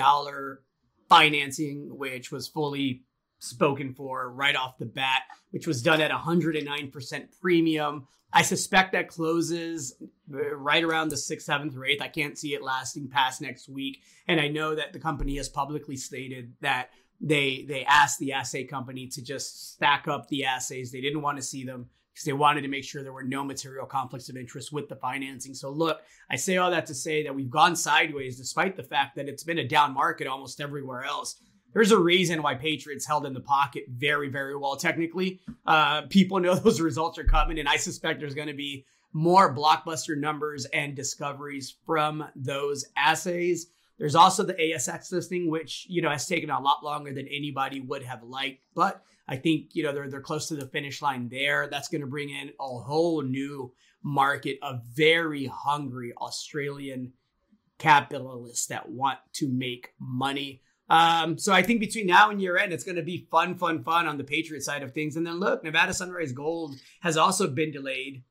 financing, 1.08 1.96
which 1.96 2.30
was 2.30 2.48
fully 2.48 3.02
spoken 3.40 3.92
for 3.92 4.30
right 4.30 4.54
off 4.54 4.78
the 4.78 4.86
bat, 4.86 5.22
which 5.50 5.66
was 5.66 5.82
done 5.82 6.00
at 6.00 6.10
109% 6.10 7.24
premium. 7.40 8.06
I 8.32 8.42
suspect 8.42 8.92
that 8.92 9.08
closes 9.08 9.94
uh, 10.32 10.54
right 10.56 10.82
around 10.82 11.10
the 11.10 11.16
6th, 11.16 11.48
7th, 11.48 11.76
or 11.76 11.80
8th. 11.80 12.00
I 12.00 12.08
can't 12.08 12.38
see 12.38 12.54
it 12.54 12.62
lasting 12.62 13.08
past 13.08 13.42
next 13.42 13.68
week. 13.68 14.00
And 14.26 14.40
I 14.40 14.48
know 14.48 14.74
that 14.74 14.92
the 14.92 14.98
company 14.98 15.36
has 15.36 15.48
publicly 15.48 15.96
stated 15.96 16.54
that 16.60 16.90
they 17.20 17.64
they 17.68 17.84
asked 17.84 18.18
the 18.18 18.32
assay 18.32 18.64
company 18.64 19.06
to 19.06 19.22
just 19.22 19.72
stack 19.72 20.08
up 20.08 20.28
the 20.28 20.44
assays. 20.44 20.90
They 20.90 21.00
didn't 21.00 21.22
want 21.22 21.38
to 21.38 21.42
see 21.42 21.64
them 21.64 21.88
because 22.12 22.24
they 22.24 22.32
wanted 22.32 22.62
to 22.62 22.68
make 22.68 22.84
sure 22.84 23.02
there 23.02 23.12
were 23.12 23.22
no 23.22 23.44
material 23.44 23.86
conflicts 23.86 24.28
of 24.28 24.36
interest 24.36 24.72
with 24.72 24.88
the 24.88 24.96
financing. 24.96 25.54
So 25.54 25.70
look, 25.70 26.00
I 26.30 26.36
say 26.36 26.56
all 26.56 26.70
that 26.70 26.86
to 26.86 26.94
say 26.94 27.22
that 27.22 27.34
we've 27.34 27.50
gone 27.50 27.76
sideways 27.76 28.36
despite 28.36 28.76
the 28.76 28.82
fact 28.82 29.16
that 29.16 29.28
it's 29.28 29.44
been 29.44 29.58
a 29.58 29.68
down 29.68 29.94
market 29.94 30.26
almost 30.26 30.60
everywhere 30.60 31.04
else 31.04 31.36
there's 31.72 31.90
a 31.90 31.98
reason 31.98 32.42
why 32.42 32.54
Patriots 32.54 33.06
held 33.06 33.26
in 33.26 33.32
the 33.32 33.40
pocket 33.40 33.84
very, 33.88 34.28
very 34.28 34.56
well. 34.56 34.76
Technically, 34.76 35.40
uh, 35.66 36.02
people 36.02 36.40
know 36.40 36.54
those 36.56 36.80
results 36.80 37.18
are 37.18 37.24
coming, 37.24 37.58
and 37.58 37.68
I 37.68 37.76
suspect 37.76 38.20
there's 38.20 38.34
going 38.34 38.48
to 38.48 38.54
be 38.54 38.84
more 39.12 39.54
blockbuster 39.54 40.16
numbers 40.16 40.64
and 40.66 40.94
discoveries 40.94 41.74
from 41.84 42.24
those 42.34 42.86
assays. 42.96 43.68
There's 43.98 44.14
also 44.14 44.42
the 44.42 44.54
ASX 44.54 45.12
listing, 45.12 45.50
which 45.50 45.86
you 45.88 46.02
know 46.02 46.10
has 46.10 46.26
taken 46.26 46.50
a 46.50 46.60
lot 46.60 46.82
longer 46.82 47.12
than 47.12 47.28
anybody 47.28 47.80
would 47.80 48.02
have 48.02 48.22
liked, 48.22 48.64
but 48.74 49.02
I 49.28 49.36
think 49.36 49.74
you 49.74 49.82
know 49.82 49.92
they're 49.92 50.08
they're 50.08 50.20
close 50.20 50.48
to 50.48 50.56
the 50.56 50.66
finish 50.66 51.02
line 51.02 51.28
there. 51.28 51.68
That's 51.68 51.88
going 51.88 52.00
to 52.00 52.06
bring 52.06 52.30
in 52.30 52.48
a 52.58 52.64
whole 52.64 53.22
new 53.22 53.72
market 54.02 54.58
of 54.62 54.82
very 54.92 55.46
hungry 55.46 56.12
Australian 56.20 57.12
capitalists 57.78 58.66
that 58.66 58.90
want 58.90 59.18
to 59.34 59.48
make 59.48 59.92
money. 59.98 60.62
Um, 60.88 61.38
so 61.38 61.52
I 61.52 61.62
think 61.62 61.80
between 61.80 62.06
now 62.06 62.30
and 62.30 62.40
year 62.40 62.58
end, 62.58 62.72
it's 62.72 62.84
going 62.84 62.96
to 62.96 63.02
be 63.02 63.26
fun, 63.30 63.56
fun, 63.56 63.82
fun 63.82 64.06
on 64.06 64.18
the 64.18 64.24
Patriot 64.24 64.62
side 64.62 64.82
of 64.82 64.92
things. 64.92 65.16
And 65.16 65.26
then 65.26 65.40
look, 65.40 65.64
Nevada 65.64 65.94
Sunrise 65.94 66.32
Gold 66.32 66.74
has 67.00 67.16
also 67.16 67.48
been 67.48 67.70
delayed. 67.70 68.22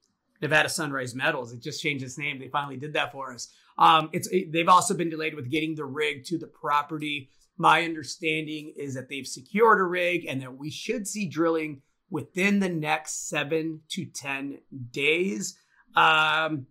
Nevada 0.41 0.69
Sunrise 0.69 1.13
Metals, 1.13 1.53
it 1.53 1.61
just 1.61 1.81
changed 1.81 2.03
its 2.03 2.17
name. 2.17 2.39
They 2.39 2.47
finally 2.47 2.77
did 2.77 2.93
that 2.93 3.11
for 3.11 3.33
us. 3.33 3.53
Um, 3.77 4.09
it's 4.11 4.27
it, 4.27 4.51
they've 4.51 4.67
also 4.67 4.93
been 4.93 5.09
delayed 5.09 5.35
with 5.35 5.51
getting 5.51 5.75
the 5.75 5.85
rig 5.85 6.25
to 6.25 6.37
the 6.37 6.47
property. 6.47 7.29
My 7.57 7.83
understanding 7.83 8.73
is 8.75 8.95
that 8.95 9.07
they've 9.07 9.27
secured 9.27 9.79
a 9.79 9.83
rig 9.83 10.25
and 10.25 10.41
that 10.41 10.57
we 10.57 10.71
should 10.71 11.07
see 11.07 11.27
drilling 11.27 11.81
within 12.09 12.59
the 12.59 12.69
next 12.69 13.29
seven 13.29 13.81
to 13.89 14.05
ten 14.05 14.59
days. 14.91 15.57
Um, 15.95 16.65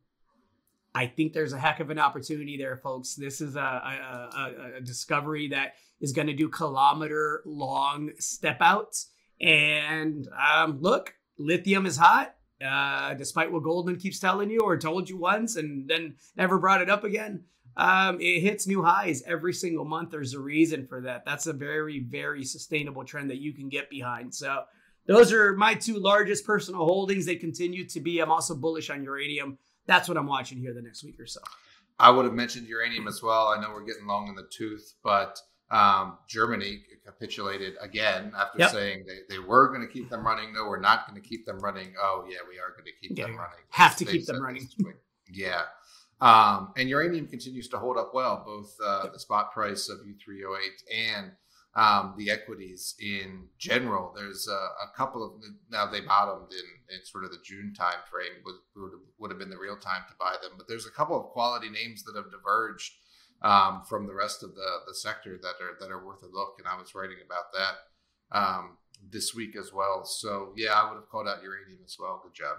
I 0.94 1.06
think 1.06 1.32
there's 1.32 1.52
a 1.52 1.58
heck 1.58 1.80
of 1.80 1.90
an 1.90 1.98
opportunity 1.98 2.56
there, 2.56 2.76
folks. 2.76 3.14
This 3.14 3.40
is 3.40 3.56
a, 3.56 3.60
a, 3.60 4.30
a, 4.36 4.76
a 4.78 4.80
discovery 4.80 5.48
that 5.48 5.74
is 6.00 6.12
going 6.12 6.26
to 6.26 6.34
do 6.34 6.48
kilometer 6.48 7.42
long 7.44 8.10
step 8.18 8.58
outs. 8.60 9.10
And 9.40 10.28
um, 10.28 10.78
look, 10.80 11.14
lithium 11.38 11.86
is 11.86 11.96
hot, 11.96 12.34
uh, 12.64 13.14
despite 13.14 13.52
what 13.52 13.62
Goldman 13.62 13.96
keeps 13.96 14.18
telling 14.18 14.50
you 14.50 14.60
or 14.60 14.76
told 14.76 15.08
you 15.08 15.16
once 15.16 15.56
and 15.56 15.88
then 15.88 16.16
never 16.36 16.58
brought 16.58 16.82
it 16.82 16.90
up 16.90 17.04
again. 17.04 17.44
Um, 17.76 18.20
it 18.20 18.40
hits 18.40 18.66
new 18.66 18.82
highs 18.82 19.22
every 19.22 19.52
single 19.52 19.84
month. 19.84 20.10
There's 20.10 20.34
a 20.34 20.40
reason 20.40 20.86
for 20.86 21.02
that. 21.02 21.24
That's 21.24 21.46
a 21.46 21.52
very, 21.52 22.00
very 22.00 22.44
sustainable 22.44 23.04
trend 23.04 23.30
that 23.30 23.38
you 23.38 23.52
can 23.52 23.68
get 23.68 23.88
behind. 23.88 24.34
So, 24.34 24.64
those 25.06 25.32
are 25.32 25.54
my 25.54 25.74
two 25.74 25.98
largest 25.98 26.44
personal 26.44 26.84
holdings. 26.84 27.26
They 27.26 27.36
continue 27.36 27.88
to 27.88 28.00
be. 28.00 28.20
I'm 28.20 28.30
also 28.30 28.54
bullish 28.54 28.90
on 28.90 29.02
uranium 29.02 29.58
that's 29.90 30.08
what 30.08 30.16
I'm 30.16 30.26
watching 30.26 30.58
here 30.58 30.72
the 30.72 30.82
next 30.82 31.04
week 31.04 31.18
or 31.18 31.26
so. 31.26 31.40
I 31.98 32.10
would 32.10 32.24
have 32.24 32.34
mentioned 32.34 32.66
uranium 32.66 33.08
as 33.08 33.22
well. 33.22 33.48
I 33.48 33.60
know 33.60 33.70
we're 33.72 33.84
getting 33.84 34.06
long 34.06 34.28
in 34.28 34.34
the 34.34 34.48
tooth, 34.50 34.94
but 35.04 35.38
um, 35.70 36.18
Germany 36.28 36.82
capitulated 37.04 37.74
again 37.80 38.32
after 38.36 38.58
yep. 38.58 38.70
saying 38.70 39.04
they, 39.06 39.34
they 39.34 39.38
were 39.38 39.68
going 39.68 39.82
to 39.82 39.86
keep 39.86 40.08
them 40.08 40.26
running. 40.26 40.52
No, 40.52 40.64
we're 40.64 40.80
not 40.80 41.08
going 41.08 41.20
to 41.20 41.26
keep 41.26 41.46
them 41.46 41.58
running. 41.58 41.92
Oh, 42.00 42.24
yeah, 42.28 42.38
we 42.48 42.58
are 42.58 42.70
going 42.70 42.84
to 42.84 42.92
keep 43.08 43.18
yeah, 43.18 43.26
them 43.26 43.36
running. 43.36 43.58
Have 43.70 43.96
to 43.96 44.04
keep 44.04 44.26
them 44.26 44.42
running. 44.42 44.68
yeah. 45.32 45.62
Um, 46.20 46.72
and 46.76 46.88
uranium 46.88 47.26
continues 47.26 47.68
to 47.68 47.78
hold 47.78 47.96
up 47.96 48.12
well, 48.12 48.42
both 48.44 48.76
uh, 48.84 49.08
the 49.10 49.18
spot 49.18 49.52
price 49.52 49.88
of 49.88 49.98
U3O8 49.98 51.16
and 51.16 51.32
um, 51.74 52.14
the 52.18 52.30
equities 52.30 52.94
in 53.00 53.46
general. 53.58 54.12
There's 54.14 54.48
a, 54.48 54.52
a, 54.52 54.96
couple 54.96 55.24
of 55.24 55.32
now 55.70 55.86
they 55.86 56.00
bottomed 56.00 56.52
in, 56.52 56.96
in 56.96 57.04
sort 57.04 57.24
of 57.24 57.30
the 57.30 57.38
June 57.44 57.72
time 57.76 58.02
frame 58.10 58.42
would, 58.44 58.56
would, 58.76 58.92
would 59.18 59.30
have 59.30 59.38
been 59.38 59.50
the 59.50 59.58
real 59.58 59.76
time 59.76 60.02
to 60.08 60.14
buy 60.18 60.34
them, 60.42 60.52
but 60.56 60.66
there's 60.66 60.86
a 60.86 60.90
couple 60.90 61.18
of 61.18 61.30
quality 61.30 61.68
names 61.70 62.02
that 62.02 62.16
have 62.16 62.32
diverged 62.32 62.92
um, 63.42 63.82
from 63.88 64.06
the 64.06 64.14
rest 64.14 64.42
of 64.42 64.54
the 64.54 64.70
the 64.86 64.94
sector 64.94 65.38
that 65.40 65.54
are 65.62 65.76
that 65.80 65.92
are 65.92 66.04
worth 66.04 66.22
a 66.22 66.26
look. 66.26 66.56
And 66.58 66.66
I 66.66 66.76
was 66.76 66.94
writing 66.94 67.18
about 67.24 67.52
that 67.52 68.36
um, 68.38 68.76
this 69.08 69.34
week 69.34 69.56
as 69.56 69.72
well. 69.72 70.04
So 70.04 70.52
yeah, 70.56 70.72
I 70.72 70.88
would 70.88 70.96
have 70.96 71.08
called 71.08 71.28
out 71.28 71.42
uranium 71.42 71.80
as 71.84 71.96
well. 71.98 72.20
Good 72.22 72.34
job. 72.34 72.56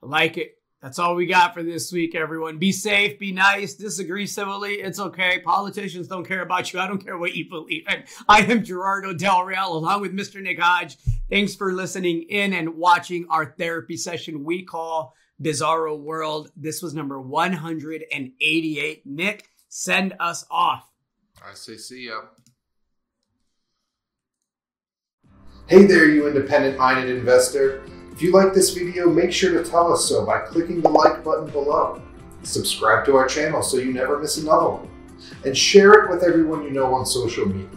Like 0.00 0.38
it. 0.38 0.57
That's 0.80 0.98
all 1.00 1.16
we 1.16 1.26
got 1.26 1.54
for 1.54 1.64
this 1.64 1.90
week, 1.90 2.14
everyone. 2.14 2.58
Be 2.58 2.70
safe, 2.70 3.18
be 3.18 3.32
nice, 3.32 3.74
disagree 3.74 4.28
civilly. 4.28 4.74
It's 4.74 5.00
okay. 5.00 5.40
Politicians 5.40 6.06
don't 6.06 6.24
care 6.26 6.42
about 6.42 6.72
you. 6.72 6.78
I 6.78 6.86
don't 6.86 7.04
care 7.04 7.18
what 7.18 7.34
you 7.34 7.48
believe 7.48 7.84
in. 7.88 8.04
I 8.28 8.42
am 8.42 8.62
Gerardo 8.62 9.12
Del 9.12 9.42
Real 9.42 9.76
along 9.76 10.02
with 10.02 10.14
Mr. 10.14 10.40
Nick 10.40 10.60
Hodge. 10.60 10.96
Thanks 11.28 11.56
for 11.56 11.72
listening 11.72 12.22
in 12.28 12.52
and 12.52 12.76
watching 12.76 13.26
our 13.28 13.56
therapy 13.58 13.96
session 13.96 14.44
we 14.44 14.62
call 14.64 15.16
Bizarro 15.42 15.98
World. 15.98 16.52
This 16.56 16.80
was 16.80 16.94
number 16.94 17.20
188. 17.20 19.04
Nick, 19.04 19.50
send 19.68 20.14
us 20.20 20.46
off. 20.48 20.88
I 21.44 21.54
say 21.54 21.76
see 21.76 22.06
ya. 22.06 22.20
Hey 25.66 25.86
there, 25.86 26.08
you 26.08 26.28
independent 26.28 26.78
minded 26.78 27.10
investor. 27.16 27.82
If 28.18 28.22
you 28.22 28.32
like 28.32 28.52
this 28.52 28.74
video, 28.74 29.08
make 29.08 29.32
sure 29.32 29.62
to 29.62 29.70
tell 29.70 29.92
us 29.92 30.08
so 30.08 30.26
by 30.26 30.40
clicking 30.40 30.80
the 30.80 30.88
like 30.88 31.22
button 31.22 31.48
below. 31.50 32.02
Subscribe 32.42 33.04
to 33.04 33.14
our 33.14 33.28
channel 33.28 33.62
so 33.62 33.76
you 33.76 33.92
never 33.92 34.18
miss 34.18 34.38
another 34.38 34.70
one. 34.70 34.90
And 35.44 35.56
share 35.56 35.92
it 35.92 36.10
with 36.10 36.24
everyone 36.24 36.64
you 36.64 36.72
know 36.72 36.92
on 36.92 37.06
social 37.06 37.46
media. 37.46 37.68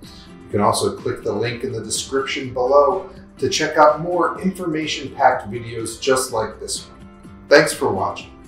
You 0.00 0.50
can 0.50 0.62
also 0.62 0.96
click 0.96 1.22
the 1.22 1.34
link 1.34 1.64
in 1.64 1.72
the 1.72 1.84
description 1.84 2.54
below 2.54 3.10
to 3.36 3.50
check 3.50 3.76
out 3.76 4.00
more 4.00 4.40
information-packed 4.40 5.50
videos 5.50 6.00
just 6.00 6.32
like 6.32 6.58
this 6.58 6.86
one. 6.86 7.06
Thanks 7.50 7.74
for 7.74 7.92
watching. 7.92 8.39